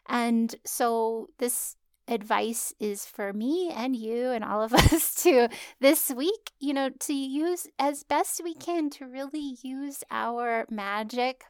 and 0.07 0.55
so 0.65 1.27
this 1.39 1.75
advice 2.07 2.73
is 2.79 3.05
for 3.05 3.31
me 3.33 3.69
and 3.69 3.95
you 3.95 4.31
and 4.31 4.43
all 4.43 4.61
of 4.61 4.73
us 4.73 5.15
to 5.15 5.47
this 5.79 6.11
week 6.11 6.51
you 6.59 6.73
know 6.73 6.89
to 6.99 7.13
use 7.13 7.67
as 7.79 8.03
best 8.03 8.41
we 8.43 8.53
can 8.53 8.89
to 8.89 9.05
really 9.05 9.57
use 9.61 10.03
our 10.11 10.65
magic 10.69 11.43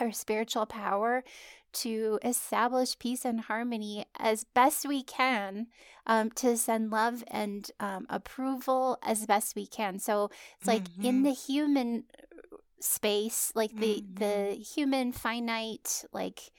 our 0.00 0.12
spiritual 0.12 0.66
power 0.66 1.22
to 1.72 2.18
establish 2.24 2.98
peace 2.98 3.24
and 3.24 3.42
harmony 3.42 4.06
as 4.18 4.44
best 4.44 4.86
we 4.86 5.02
can, 5.02 5.66
um, 6.06 6.30
to 6.30 6.56
send 6.56 6.90
love 6.90 7.22
and 7.28 7.70
um, 7.80 8.06
approval 8.08 8.98
as 9.02 9.26
best 9.26 9.54
we 9.54 9.66
can. 9.66 9.98
So 9.98 10.30
it's 10.58 10.68
like 10.68 10.84
in 11.02 11.20
Mhm. 11.20 11.24
the 11.24 11.32
human 11.32 12.04
space, 12.80 13.52
like 13.54 13.76
the 13.76 14.02
Mhm. 14.02 14.18
the 14.18 14.54
human 14.54 15.12
finite 15.12 16.04
like 16.12 16.50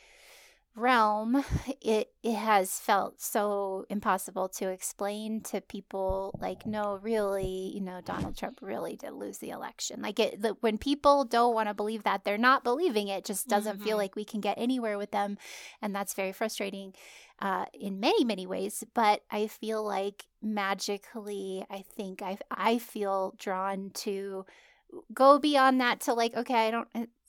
realm, 0.78 1.44
it 1.82 2.12
it 2.24 2.36
has 2.36 2.80
felt 2.80 3.20
so 3.22 3.86
impossible 3.90 4.48
to 4.50 4.70
explain 4.70 5.42
to 5.42 5.60
people. 5.62 6.34
Like, 6.40 6.66
no, 6.66 7.00
really, 7.02 7.72
you 7.76 7.82
know, 7.82 8.00
Donald 8.06 8.38
Trump 8.38 8.60
really 8.62 8.96
did 8.96 9.14
lose 9.14 9.40
the 9.40 9.50
election. 9.50 10.02
Like, 10.02 10.20
it 10.20 10.42
the, 10.42 10.56
when 10.62 10.78
people 10.78 11.26
don't 11.26 11.54
want 11.56 11.68
to 11.68 11.74
believe 11.74 12.04
that, 12.04 12.24
they're 12.24 12.38
not 12.38 12.64
believing 12.64 13.08
it. 13.10 13.26
Just 13.26 13.48
doesn't 13.48 13.82
feel 13.82 13.96
Mhm. 13.96 14.00
like 14.00 14.16
we 14.16 14.26
can 14.26 14.40
get 14.42 14.58
anywhere 14.58 14.98
with 14.98 15.12
them, 15.12 15.38
and 15.82 15.96
that's 15.96 16.14
very 16.14 16.32
frustrating. 16.32 16.94
Uh, 17.40 17.66
in 17.74 18.00
many 18.00 18.24
many 18.24 18.48
ways, 18.48 18.84
but 18.94 19.24
I 19.30 19.48
feel 19.48 19.84
like 19.84 20.26
magically, 20.42 21.66
I 21.70 21.84
think 21.96 22.22
I 22.22 22.38
I 22.52 22.78
feel 22.80 23.34
drawn 23.38 23.92
to 24.06 24.46
go 25.14 25.38
beyond 25.40 25.82
that 25.82 26.00
to 26.00 26.14
like 26.14 26.34
okay 26.36 26.68
i 26.68 26.72
don't 26.72 26.88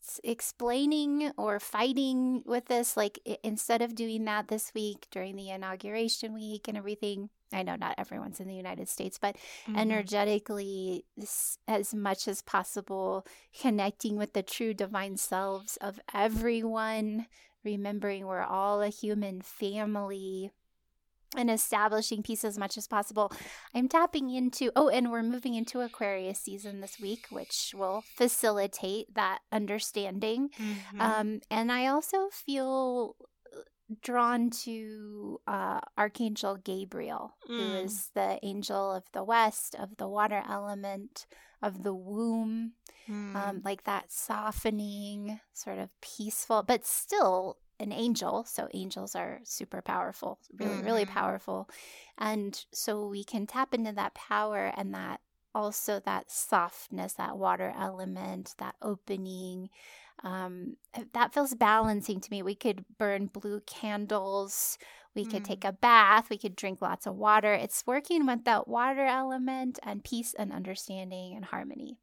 it's 0.09 0.20
explaining 0.24 1.30
or 1.36 1.61
fighting 1.61 2.42
with 2.46 2.64
this 2.66 2.96
like 2.96 3.18
instead 3.42 3.82
of 3.82 3.94
doing 3.94 4.24
that 4.24 4.48
this 4.48 4.72
week 4.74 5.06
during 5.11 5.36
the 5.36 5.50
inauguration 5.50 6.32
week 6.32 6.66
and 6.66 6.76
everything 6.78 7.28
i 7.52 7.62
know 7.62 7.76
not 7.76 7.94
everyone's 7.98 8.40
in 8.40 8.48
the 8.48 8.54
united 8.54 8.88
states 8.88 9.18
but 9.20 9.36
Mhm. 9.66 9.76
energetically 9.78 11.04
as 11.66 11.94
much 11.94 12.26
as 12.26 12.42
possible 12.42 13.26
connecting 13.61 14.16
with 14.16 14.32
the 14.32 14.42
true 14.42 14.72
divine 14.74 15.16
selves 15.16 15.76
of 15.78 16.00
everyone 16.14 17.26
remembering 17.64 18.26
we're 18.26 18.42
all 18.42 18.80
a 18.82 18.88
human 18.88 19.42
family 19.42 20.50
and 21.37 21.51
establishing 21.51 22.22
peace 22.22 22.45
as 22.45 22.57
much 22.59 22.79
as 22.79 22.87
possible. 22.87 23.31
I'm 23.74 23.89
tapping 23.89 24.31
into, 24.31 24.70
oh, 24.74 24.89
and 24.89 25.11
we're 25.11 25.22
moving 25.22 25.55
into 25.55 25.81
Aquarius 25.81 26.41
season 26.41 26.81
this 26.81 26.99
week, 27.01 27.26
which 27.31 27.74
will 27.76 28.03
facilitate 28.16 29.14
that 29.14 29.41
understanding. 29.53 30.49
Mhm. 30.51 31.01
Um, 31.01 31.41
and 31.51 31.70
I 31.70 31.87
also 31.89 32.29
feel 32.31 33.16
uh, 33.55 33.61
drawn 34.03 34.51
to 34.51 35.41
uh, 35.47 35.81
Archangel 35.97 36.57
Gabriel, 36.57 37.35
who 37.47 37.59
Mm. 37.61 37.85
is 37.85 38.11
the 38.14 38.39
angel 38.43 38.93
of 38.93 39.05
the 39.12 39.24
west, 39.24 39.74
of 39.74 39.97
the 39.99 40.09
water 40.09 40.43
element, 40.49 41.26
of 41.62 41.83
the 41.83 41.95
womb, 41.95 42.72
Mm. 43.09 43.35
um, 43.37 43.62
like 43.64 43.85
that 43.85 44.12
softening, 44.12 45.41
sort 45.53 45.79
of 45.79 45.89
peaceful, 46.01 46.62
but 46.62 46.85
still 46.85 47.59
an 47.81 47.93
angel. 47.93 48.45
So 48.45 48.68
angels 48.74 49.14
are 49.14 49.41
super 49.45 49.83
powerful, 49.83 50.39
really, 50.57 50.83
really 50.83 51.05
Mhm. 51.05 51.09
powerful. 51.09 51.68
And 52.18 52.64
so 52.72 53.07
we 53.09 53.24
can 53.24 53.47
tap 53.47 53.74
into 53.74 53.93
that 53.93 54.14
power 54.14 54.72
and 54.76 54.95
that 54.95 55.20
also 55.55 56.01
that 56.01 56.31
softness, 56.31 57.14
that 57.14 57.39
water 57.39 57.72
element, 57.76 58.55
that 58.59 58.76
opening. 58.83 59.70
Um, 60.24 60.76
that 61.12 61.33
feels 61.33 61.55
balancing 61.55 62.20
to 62.20 62.31
me. 62.31 62.43
We 62.43 62.55
could 62.55 62.85
burn 62.99 63.26
blue 63.26 63.61
candles. 63.66 64.79
We 65.14 65.24
could 65.26 65.45
Mm. 65.45 65.45
take 65.45 65.64
a 65.64 65.72
bath. 65.72 66.29
We 66.31 66.39
could 66.39 66.57
drink 66.57 66.83
lots 66.83 67.07
of 67.07 67.14
water. 67.16 67.55
It's 67.55 67.87
working 67.87 68.26
with 68.26 68.45
that 68.45 68.66
water 68.68 69.05
element 69.07 69.79
and 69.83 70.03
peace 70.05 70.35
and 70.35 70.53
understanding 70.53 71.35
and 71.37 71.45
harmony. 71.47 71.99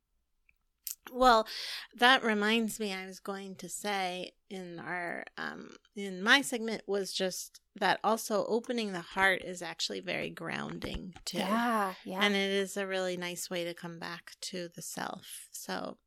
Well, 1.12 1.48
that 1.96 2.24
reminds 2.24 2.80
me 2.80 2.94
I 2.94 3.06
was 3.06 3.20
going 3.20 3.56
to 3.58 3.70
say 3.70 4.32
in 4.50 4.80
our 4.80 5.26
um 5.38 5.70
in 5.96 6.22
my 6.22 6.42
segment 6.42 6.84
was 6.88 7.14
just 7.14 7.62
that 7.76 8.00
also 8.04 8.46
opening 8.48 8.92
the 8.92 9.02
heart 9.02 9.42
is 9.44 9.62
actually 9.62 10.00
very 10.00 10.30
grounding 10.30 11.14
too. 11.26 11.40
Yeah, 11.40 11.94
yeah. 12.04 12.20
And 12.22 12.36
it 12.36 12.52
is 12.52 12.78
a 12.78 12.88
really 12.88 13.18
nice 13.18 13.50
way 13.50 13.64
to 13.66 13.74
come 13.74 14.00
back 14.00 14.34
to 14.42 14.70
the 14.74 14.82
self. 14.82 15.48
So 15.52 15.98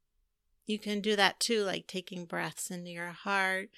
you 0.66 0.78
can 0.78 1.00
do 1.00 1.16
that 1.16 1.40
too, 1.40 1.62
like 1.62 1.86
taking 1.86 2.26
breaths 2.26 2.70
into 2.70 2.90
your 2.90 3.08
heart. 3.08 3.70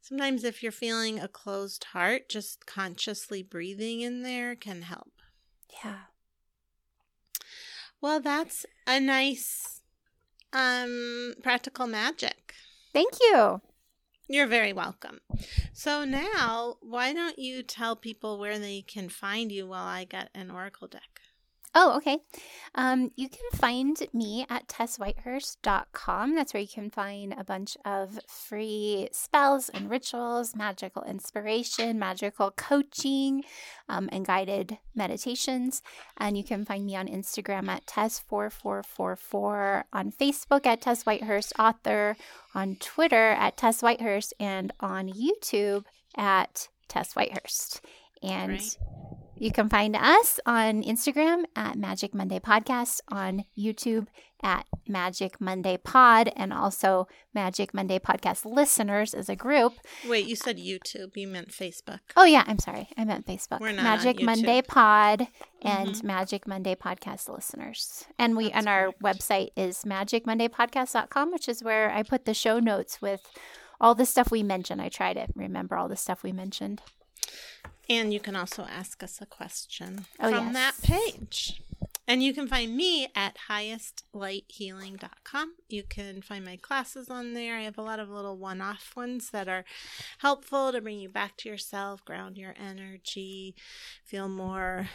Sometimes, 0.00 0.44
if 0.44 0.62
you're 0.62 0.70
feeling 0.70 1.18
a 1.18 1.26
closed 1.26 1.82
heart, 1.92 2.28
just 2.28 2.66
consciously 2.66 3.42
breathing 3.42 4.00
in 4.00 4.22
there 4.22 4.54
can 4.54 4.82
help. 4.82 5.10
yeah. 5.84 5.98
Well, 8.00 8.20
that's 8.20 8.66
a 8.86 9.00
nice 9.00 9.75
um 10.52 11.34
practical 11.42 11.86
magic. 11.86 12.54
Thank 12.92 13.14
you. 13.20 13.60
You're 14.28 14.46
very 14.48 14.72
welcome. 14.72 15.20
So 15.72 16.04
now, 16.04 16.76
why 16.80 17.12
don't 17.12 17.38
you 17.38 17.62
tell 17.62 17.94
people 17.94 18.38
where 18.38 18.58
they 18.58 18.82
can 18.82 19.08
find 19.08 19.52
you 19.52 19.68
while 19.68 19.84
I 19.84 20.04
get 20.04 20.30
an 20.34 20.50
oracle 20.50 20.88
deck? 20.88 21.15
Oh, 21.78 21.94
okay. 21.98 22.20
Um, 22.74 23.10
you 23.16 23.28
can 23.28 23.50
find 23.52 23.98
me 24.14 24.46
at 24.48 24.66
tesswhitehurst.com. 24.66 26.34
That's 26.34 26.54
where 26.54 26.62
you 26.62 26.68
can 26.68 26.88
find 26.88 27.34
a 27.36 27.44
bunch 27.44 27.76
of 27.84 28.18
free 28.26 29.10
spells 29.12 29.68
and 29.68 29.90
rituals, 29.90 30.56
magical 30.56 31.02
inspiration, 31.02 31.98
magical 31.98 32.50
coaching, 32.50 33.44
um, 33.90 34.08
and 34.10 34.24
guided 34.24 34.78
meditations. 34.94 35.82
And 36.16 36.38
you 36.38 36.44
can 36.44 36.64
find 36.64 36.86
me 36.86 36.96
on 36.96 37.08
Instagram 37.08 37.68
at 37.68 37.84
Tess4444, 37.84 39.84
on 39.92 40.12
Facebook 40.12 40.64
at 40.64 40.80
Tess 40.80 41.04
Whitehurst 41.04 41.52
Author, 41.58 42.16
on 42.54 42.76
Twitter 42.76 43.32
at 43.32 43.58
Tess 43.58 43.82
Whitehurst, 43.82 44.32
and 44.40 44.72
on 44.80 45.10
YouTube 45.10 45.84
at 46.16 46.68
Tess 46.88 47.12
Whitehurst. 47.12 47.82
And. 48.22 48.78
You 49.38 49.50
can 49.52 49.68
find 49.68 49.94
us 49.96 50.40
on 50.46 50.82
Instagram 50.82 51.44
at 51.54 51.76
Magic 51.76 52.14
Monday 52.14 52.38
Podcast, 52.38 53.00
on 53.08 53.44
YouTube 53.58 54.06
at 54.42 54.66
Magic 54.86 55.40
Monday 55.40 55.76
Pod, 55.76 56.30
and 56.36 56.52
also 56.52 57.08
Magic 57.34 57.72
Monday 57.72 57.98
Podcast 57.98 58.44
listeners 58.44 59.14
as 59.14 59.28
a 59.28 59.36
group. 59.36 59.74
Wait, 60.06 60.26
you 60.26 60.36
said 60.36 60.58
YouTube. 60.58 61.16
You 61.16 61.26
meant 61.28 61.48
Facebook. 61.48 62.00
Oh, 62.16 62.24
yeah, 62.24 62.44
I'm 62.46 62.58
sorry. 62.58 62.88
I 62.96 63.04
meant 63.04 63.26
Facebook. 63.26 63.60
We're 63.60 63.72
not 63.72 63.82
Magic. 63.82 64.22
Monday 64.22 64.62
Pod 64.62 65.28
and 65.62 65.90
Mhm. 65.90 66.02
Magic 66.02 66.46
Monday 66.46 66.74
Podcast 66.74 67.28
listeners. 67.28 68.04
And 68.18 68.36
we 68.36 68.44
That's 68.44 68.56
and 68.58 68.68
our 68.68 68.92
correct. 68.92 69.02
website 69.02 69.48
is 69.56 69.84
magicmondaypodcast.com, 69.84 71.32
which 71.32 71.48
is 71.48 71.62
where 71.64 71.90
I 71.90 72.02
put 72.02 72.24
the 72.24 72.34
show 72.34 72.58
notes 72.58 73.00
with 73.02 73.22
all 73.80 73.94
the 73.94 74.06
stuff 74.06 74.30
we 74.30 74.42
mentioned. 74.42 74.80
I 74.80 74.88
try 74.88 75.12
to 75.14 75.26
remember 75.34 75.76
all 75.76 75.88
the 75.88 75.96
stuff 75.96 76.22
we 76.22 76.32
mentioned. 76.32 76.82
And 77.88 78.12
you 78.12 78.20
can 78.20 78.36
also 78.36 78.64
ask 78.64 79.02
us 79.02 79.18
a 79.20 79.26
question 79.26 80.06
Oh, 80.20 80.30
from 80.32 80.52
yes. 80.52 80.54
that 80.54 80.74
page. 80.82 81.62
And 82.08 82.22
you 82.22 82.32
can 82.32 82.46
find 82.46 82.76
me 82.76 83.08
at 83.16 83.36
highestlighthealing.com. 83.48 85.54
You 85.68 85.82
can 85.82 86.22
find 86.22 86.44
my 86.44 86.56
classes 86.56 87.10
on 87.10 87.34
there. 87.34 87.56
I 87.56 87.62
have 87.62 87.78
a 87.78 87.82
lot 87.82 87.98
of 87.98 88.08
little 88.08 88.36
one 88.36 88.60
off 88.60 88.92
ones 88.96 89.30
that 89.30 89.48
are 89.48 89.64
helpful 90.18 90.70
to 90.72 90.80
bring 90.80 91.00
you 91.00 91.08
back 91.08 91.36
to 91.38 91.48
yourself, 91.48 92.04
ground 92.04 92.38
your 92.38 92.54
energy, 92.60 93.56
feel 94.04 94.28
more 94.28 94.88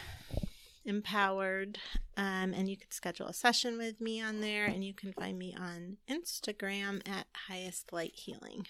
empowered. 0.86 1.78
Um, 2.16 2.54
and 2.54 2.70
you 2.70 2.78
can 2.78 2.90
schedule 2.90 3.26
a 3.26 3.34
session 3.34 3.76
with 3.76 4.00
me 4.00 4.22
on 4.22 4.40
there. 4.40 4.64
And 4.64 4.82
you 4.82 4.94
can 4.94 5.12
find 5.12 5.38
me 5.38 5.54
on 5.58 5.98
Instagram 6.10 7.06
at 7.08 7.26
highest 7.48 7.92
light 7.92 8.14
healing. 8.14 8.66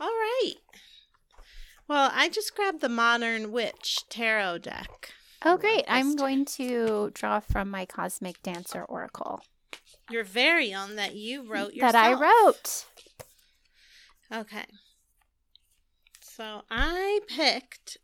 All 0.00 0.08
right. 0.08 0.54
Well, 1.88 2.10
I 2.12 2.28
just 2.28 2.54
grabbed 2.54 2.80
the 2.80 2.88
Modern 2.88 3.52
Witch 3.52 4.00
Tarot 4.08 4.58
deck. 4.58 5.12
Oh, 5.44 5.56
great. 5.56 5.84
I'm 5.86 6.16
going 6.16 6.44
to 6.56 7.10
draw 7.14 7.38
from 7.40 7.70
my 7.70 7.86
Cosmic 7.86 8.42
Dancer 8.42 8.82
Oracle 8.82 9.42
Your 10.10 10.24
very 10.24 10.74
own 10.74 10.96
that 10.96 11.14
you 11.14 11.42
wrote 11.48 11.74
yourself. 11.74 11.92
that 11.92 12.04
I 12.04 12.12
wrote. 12.14 12.86
Okay. 14.34 14.64
So 16.20 16.62
I 16.70 17.20
picked 17.28 17.98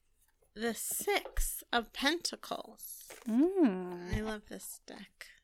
the 0.54 0.74
Six 0.74 1.64
of 1.72 1.92
Pentacles. 1.92 3.08
Mm. 3.28 4.16
I 4.16 4.20
love 4.20 4.42
this 4.48 4.80
deck. 4.86 5.26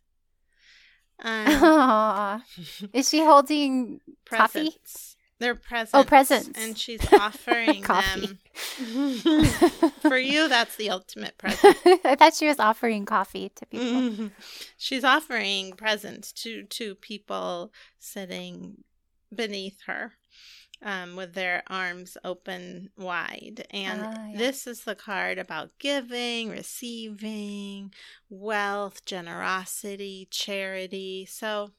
Um, 1.21 1.47
Aw. 1.49 2.43
Is 2.93 3.09
she 3.09 3.25
holding 3.25 4.01
coffee? 4.25 4.71
presents. 4.71 5.17
They're 5.41 5.55
presents. 5.55 5.95
Oh, 5.95 6.05
presents. 6.05 6.59
And 6.59 6.77
she's 6.77 7.01
offering 7.13 7.83
them. 7.83 8.39
For 10.01 10.19
you, 10.19 10.49
that's 10.49 10.77
the 10.77 10.91
ultimate 10.91 11.39
present. 11.39 11.77
I 12.05 12.17
thought 12.17 12.35
she 12.35 12.49
was 12.49 12.59
offering 12.59 13.05
coffee 13.05 13.51
to 13.55 13.67
people. 13.67 13.87
Mhm. 13.87 14.31
She's 14.77 15.05
offering 15.05 15.73
presents 15.75 16.33
to 16.43 16.65
to 16.65 16.95
people 16.97 17.73
sitting 17.99 18.83
beneath 19.35 19.81
her 19.87 20.15
um, 20.83 21.15
with 21.17 21.35
their 21.35 21.63
arms 21.69 22.17
open 22.25 22.91
wide. 22.97 23.67
And 23.71 24.01
Ah, 24.03 24.27
yeah. 24.31 24.39
this 24.39 24.67
is 24.67 24.85
the 24.85 24.95
card 24.95 25.39
about 25.39 25.71
giving, 25.79 26.49
receiving, 26.51 27.93
wealth, 28.29 29.05
generosity, 29.05 30.27
charity. 30.31 31.27
So, 31.31 31.73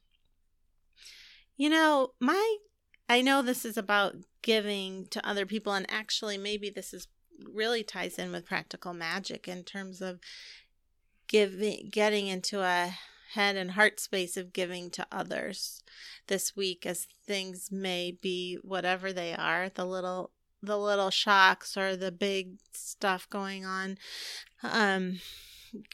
you 1.57 1.69
know, 1.69 2.11
my 2.19 2.57
I 3.09 3.21
know 3.21 3.41
this 3.41 3.65
is 3.65 3.75
about 3.75 4.15
giving 4.43 5.07
to 5.07 5.27
other 5.27 5.47
people, 5.47 5.73
and 5.73 5.87
actually, 5.89 6.37
maybe 6.37 6.69
this 6.69 6.93
is 6.93 7.07
really 7.43 7.83
ties 7.83 8.19
in 8.19 8.31
with 8.31 8.45
practical 8.45 8.93
magic 8.93 9.47
in 9.47 9.63
terms 9.63 9.99
of 9.99 10.19
giving, 11.27 11.89
getting 11.91 12.27
into 12.27 12.61
a 12.61 12.93
head 13.33 13.55
and 13.55 13.71
heart 13.71 13.99
space 13.99 14.37
of 14.37 14.53
giving 14.53 14.89
to 14.91 15.07
others 15.11 15.83
this 16.27 16.55
week, 16.55 16.85
as 16.85 17.07
things 17.25 17.71
may 17.71 18.11
be 18.11 18.59
whatever 18.61 19.11
they 19.11 19.33
are, 19.33 19.69
the 19.69 19.85
little 19.85 20.31
the 20.61 20.77
little 20.77 21.09
shocks 21.09 21.77
or 21.77 21.95
the 21.95 22.11
big 22.11 22.57
stuff 22.73 23.29
going 23.29 23.65
on. 23.65 23.97
Um, 24.61 25.19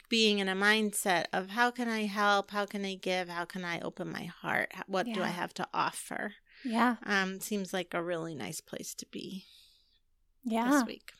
being 0.08 0.38
in 0.38 0.48
a 0.48 0.56
mindset 0.56 1.26
of 1.32 1.50
how 1.50 1.70
can 1.70 1.88
I 1.88 2.06
help? 2.06 2.50
How 2.50 2.66
can 2.66 2.84
I 2.84 2.94
give? 2.94 3.28
How 3.28 3.44
can 3.44 3.64
I 3.64 3.78
open 3.80 4.10
my 4.10 4.24
heart? 4.24 4.72
What 4.86 5.06
do 5.06 5.22
I 5.22 5.28
have 5.28 5.54
to 5.54 5.68
offer? 5.72 6.34
Yeah. 6.64 6.96
Um, 7.04 7.40
seems 7.40 7.72
like 7.72 7.94
a 7.94 8.02
really 8.02 8.34
nice 8.34 8.60
place 8.60 8.94
to 8.96 9.06
be 9.10 9.44
Yeah. 10.44 10.70
this 10.70 10.86
week. 10.86 11.12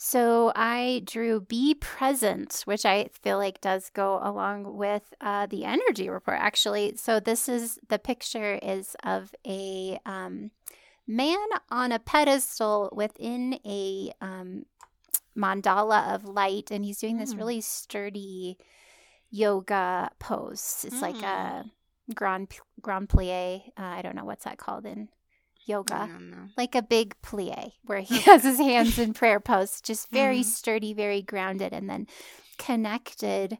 So 0.00 0.52
I 0.54 1.02
drew 1.04 1.40
Be 1.40 1.74
Present, 1.74 2.62
which 2.66 2.86
I 2.86 3.08
feel 3.20 3.36
like 3.36 3.60
does 3.60 3.90
go 3.90 4.20
along 4.22 4.76
with 4.76 5.02
uh, 5.20 5.46
the 5.46 5.64
energy 5.64 6.08
report, 6.08 6.38
actually. 6.40 6.94
So 6.96 7.18
this 7.18 7.48
is 7.48 7.80
the 7.88 7.98
picture 7.98 8.60
is 8.62 8.94
of 9.02 9.34
a 9.44 9.98
um, 10.06 10.52
man 11.06 11.44
on 11.68 11.90
a 11.90 11.98
pedestal 11.98 12.90
within 12.92 13.58
a 13.66 14.12
um, 14.20 14.66
mandala 15.36 16.14
of 16.14 16.24
light, 16.24 16.70
and 16.70 16.84
he's 16.84 16.98
doing 17.00 17.18
this 17.18 17.34
Mm. 17.34 17.38
really 17.38 17.60
sturdy 17.60 18.56
yoga 19.30 20.10
pose. 20.20 20.84
It's 20.86 21.02
like 21.02 21.22
a 21.22 21.64
grand 22.14 22.48
grand 22.80 23.08
plie. 23.08 23.68
Uh, 23.78 23.82
I 23.82 24.02
don't 24.02 24.16
know 24.16 24.24
what's 24.24 24.44
that 24.44 24.58
called 24.58 24.86
in 24.86 25.08
yoga, 25.66 26.08
like 26.56 26.74
a 26.74 26.82
big 26.82 27.14
plie 27.22 27.72
where 27.84 28.00
he 28.00 28.20
has 28.20 28.42
his 28.42 28.58
hands 28.58 28.98
in 28.98 29.12
prayer 29.20 29.40
pose, 29.40 29.80
just 29.80 30.10
very 30.10 30.40
Mhm. 30.40 30.44
sturdy, 30.44 30.92
very 30.94 31.20
grounded, 31.22 31.72
and 31.72 31.88
then 31.90 32.06
connected 32.56 33.58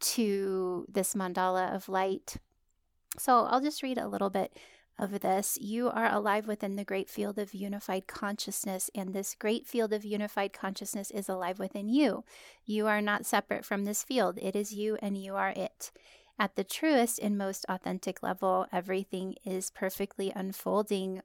to 0.00 0.86
this 0.88 1.14
mandala 1.14 1.74
of 1.74 1.88
light. 1.88 2.36
So 3.18 3.44
I'll 3.46 3.60
just 3.60 3.82
read 3.82 3.98
a 3.98 4.08
little 4.08 4.30
bit 4.30 4.56
of 4.98 5.20
this. 5.20 5.58
You 5.60 5.88
are 5.90 6.12
alive 6.12 6.46
within 6.46 6.76
the 6.76 6.84
great 6.84 7.08
field 7.08 7.38
of 7.38 7.54
unified 7.54 8.06
consciousness, 8.06 8.90
and 8.94 9.12
this 9.14 9.34
great 9.34 9.66
field 9.66 9.92
of 9.92 10.04
unified 10.04 10.52
consciousness 10.52 11.10
is 11.10 11.28
alive 11.28 11.58
within 11.58 11.88
you. 11.88 12.24
You 12.64 12.86
are 12.86 13.00
not 13.00 13.26
separate 13.26 13.64
from 13.64 13.84
this 13.84 14.02
field, 14.02 14.38
it 14.40 14.54
is 14.56 14.72
you, 14.72 14.96
and 15.02 15.16
you 15.16 15.34
are 15.34 15.50
it. 15.50 15.90
At 16.38 16.54
the 16.54 16.64
truest 16.64 17.18
and 17.18 17.36
most 17.36 17.66
authentic 17.68 18.22
level, 18.22 18.66
everything 18.72 19.34
is 19.44 19.70
perfectly 19.70 20.32
unfolding 20.36 21.16
mm-hmm. 21.16 21.20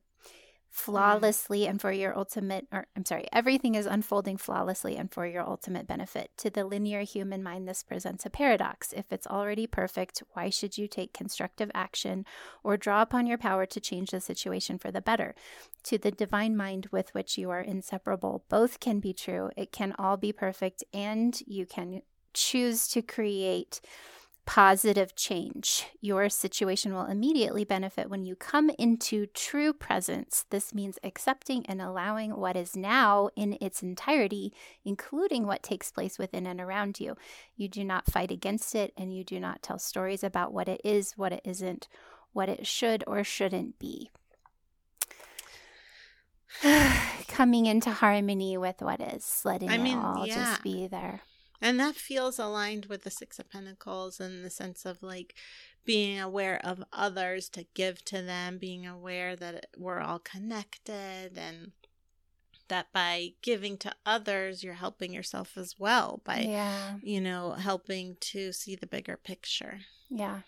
flawlessly 0.71 1.67
and 1.67 1.79
for 1.79 1.91
your 1.91 2.17
ultimate 2.17 2.65
or 2.71 2.87
I'm 2.95 3.05
sorry, 3.05 3.27
everything 3.31 3.75
is 3.75 3.85
unfolding 3.85 4.37
flawlessly 4.37 4.95
and 4.97 5.13
for 5.13 5.27
your 5.27 5.43
ultimate 5.43 5.85
benefit. 5.85 6.31
To 6.37 6.49
the 6.49 6.65
linear 6.65 7.01
human 7.01 7.43
mind 7.43 7.67
this 7.67 7.83
presents 7.83 8.25
a 8.25 8.31
paradox. 8.31 8.91
If 8.91 9.13
it's 9.13 9.27
already 9.27 9.67
perfect, 9.67 10.23
why 10.33 10.49
should 10.49 10.79
you 10.79 10.87
take 10.87 11.13
constructive 11.13 11.69
action 11.75 12.25
or 12.63 12.75
draw 12.75 13.03
upon 13.03 13.27
your 13.27 13.37
power 13.37 13.67
to 13.67 13.79
change 13.79 14.09
the 14.09 14.19
situation 14.19 14.79
for 14.79 14.89
the 14.89 15.01
better? 15.01 15.35
To 15.83 15.99
the 15.99 16.09
divine 16.09 16.57
mind 16.57 16.87
with 16.91 17.13
which 17.13 17.37
you 17.37 17.51
are 17.51 17.61
inseparable, 17.61 18.45
both 18.49 18.79
can 18.79 18.99
be 18.99 19.13
true. 19.13 19.51
It 19.55 19.71
can 19.71 19.93
all 19.99 20.17
be 20.17 20.33
perfect 20.33 20.83
and 20.91 21.39
you 21.45 21.67
can 21.67 22.01
choose 22.33 22.87
to 22.87 23.03
create 23.03 23.79
positive 24.45 25.15
change. 25.15 25.85
Your 26.01 26.27
situation 26.29 26.93
will 26.93 27.05
immediately 27.05 27.63
benefit 27.63 28.09
when 28.09 28.25
you 28.25 28.35
come 28.35 28.69
into 28.77 29.25
true 29.27 29.73
presence. 29.73 30.45
This 30.49 30.73
means 30.73 30.99
accepting 31.03 31.65
and 31.65 31.81
allowing 31.81 32.35
what 32.35 32.57
is 32.57 32.75
now 32.75 33.29
in 33.35 33.57
its 33.61 33.81
entirety, 33.81 34.53
including 34.83 35.47
what 35.47 35.63
takes 35.63 35.91
place 35.91 36.19
within 36.19 36.45
and 36.45 36.59
around 36.59 36.99
you. 36.99 37.15
You 37.55 37.67
do 37.67 37.83
not 37.83 38.11
fight 38.11 38.31
against 38.31 38.75
it, 38.75 38.93
and 38.97 39.15
you 39.15 39.23
do 39.23 39.39
not 39.39 39.63
tell 39.63 39.79
stories 39.79 40.23
about 40.23 40.53
what 40.53 40.67
it 40.67 40.81
is, 40.83 41.13
what 41.17 41.31
it 41.31 41.41
isn't, 41.45 41.87
what 42.33 42.49
it 42.49 42.67
should 42.67 43.03
or 43.07 43.23
shouldn't 43.23 43.79
be. 43.79 44.11
Coming 47.27 47.65
into 47.65 47.91
harmony 47.91 48.57
with 48.57 48.81
what 48.81 49.01
is, 49.01 49.41
letting 49.45 49.69
I 49.69 49.77
mean, 49.77 49.97
it 49.97 50.03
all 50.03 50.27
yeah. 50.27 50.35
just 50.35 50.63
be 50.63 50.87
there. 50.87 51.21
And 51.61 51.79
that 51.79 51.95
feels 51.95 52.39
aligned 52.39 52.87
with 52.87 53.03
the 53.03 53.09
Six 53.09 53.39
of 53.39 53.49
Pentacles 53.49 54.19
in 54.19 54.43
the 54.43 54.49
sense 54.49 54.85
of 54.85 55.01
like 55.01 55.33
being 55.85 56.19
aware 56.19 56.59
of 56.63 56.83
others 56.91 57.49
to 57.49 57.65
give 57.73 58.03
to 58.05 58.21
them, 58.21 58.57
being 58.57 58.85
aware 58.85 59.35
that 59.35 59.67
we're 59.77 59.99
all 59.99 60.19
connected, 60.19 61.37
and 61.37 61.71
that 62.69 62.87
by 62.93 63.33
giving 63.41 63.77
to 63.77 63.93
others, 64.05 64.63
you're 64.63 64.73
helping 64.73 65.13
yourself 65.13 65.57
as 65.57 65.75
well 65.77 66.21
by, 66.23 66.39
yeah, 66.39 66.95
you 67.01 67.19
know, 67.21 67.51
helping 67.51 68.17
to 68.19 68.51
see 68.53 68.75
the 68.75 68.87
bigger 68.87 69.17
picture. 69.17 69.79
yeah. 70.09 70.39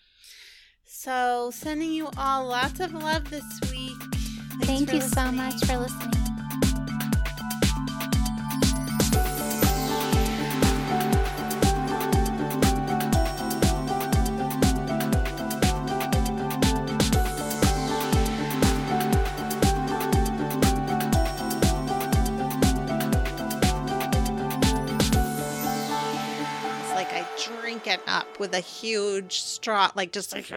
So, 0.88 1.50
sending 1.52 1.92
you 1.92 2.08
all 2.16 2.46
lots 2.46 2.78
of 2.78 2.94
love 2.94 3.28
this 3.28 3.44
week. 3.72 3.98
Thanks 4.62 4.66
Thank 4.66 4.92
you 4.92 5.00
so 5.00 5.32
much 5.32 5.58
for 5.66 5.78
listening. 5.78 6.25
With 28.38 28.54
a 28.54 28.60
huge 28.60 29.40
straw, 29.40 29.90
like 29.94 30.12
just 30.12 30.32
like. 30.32 30.50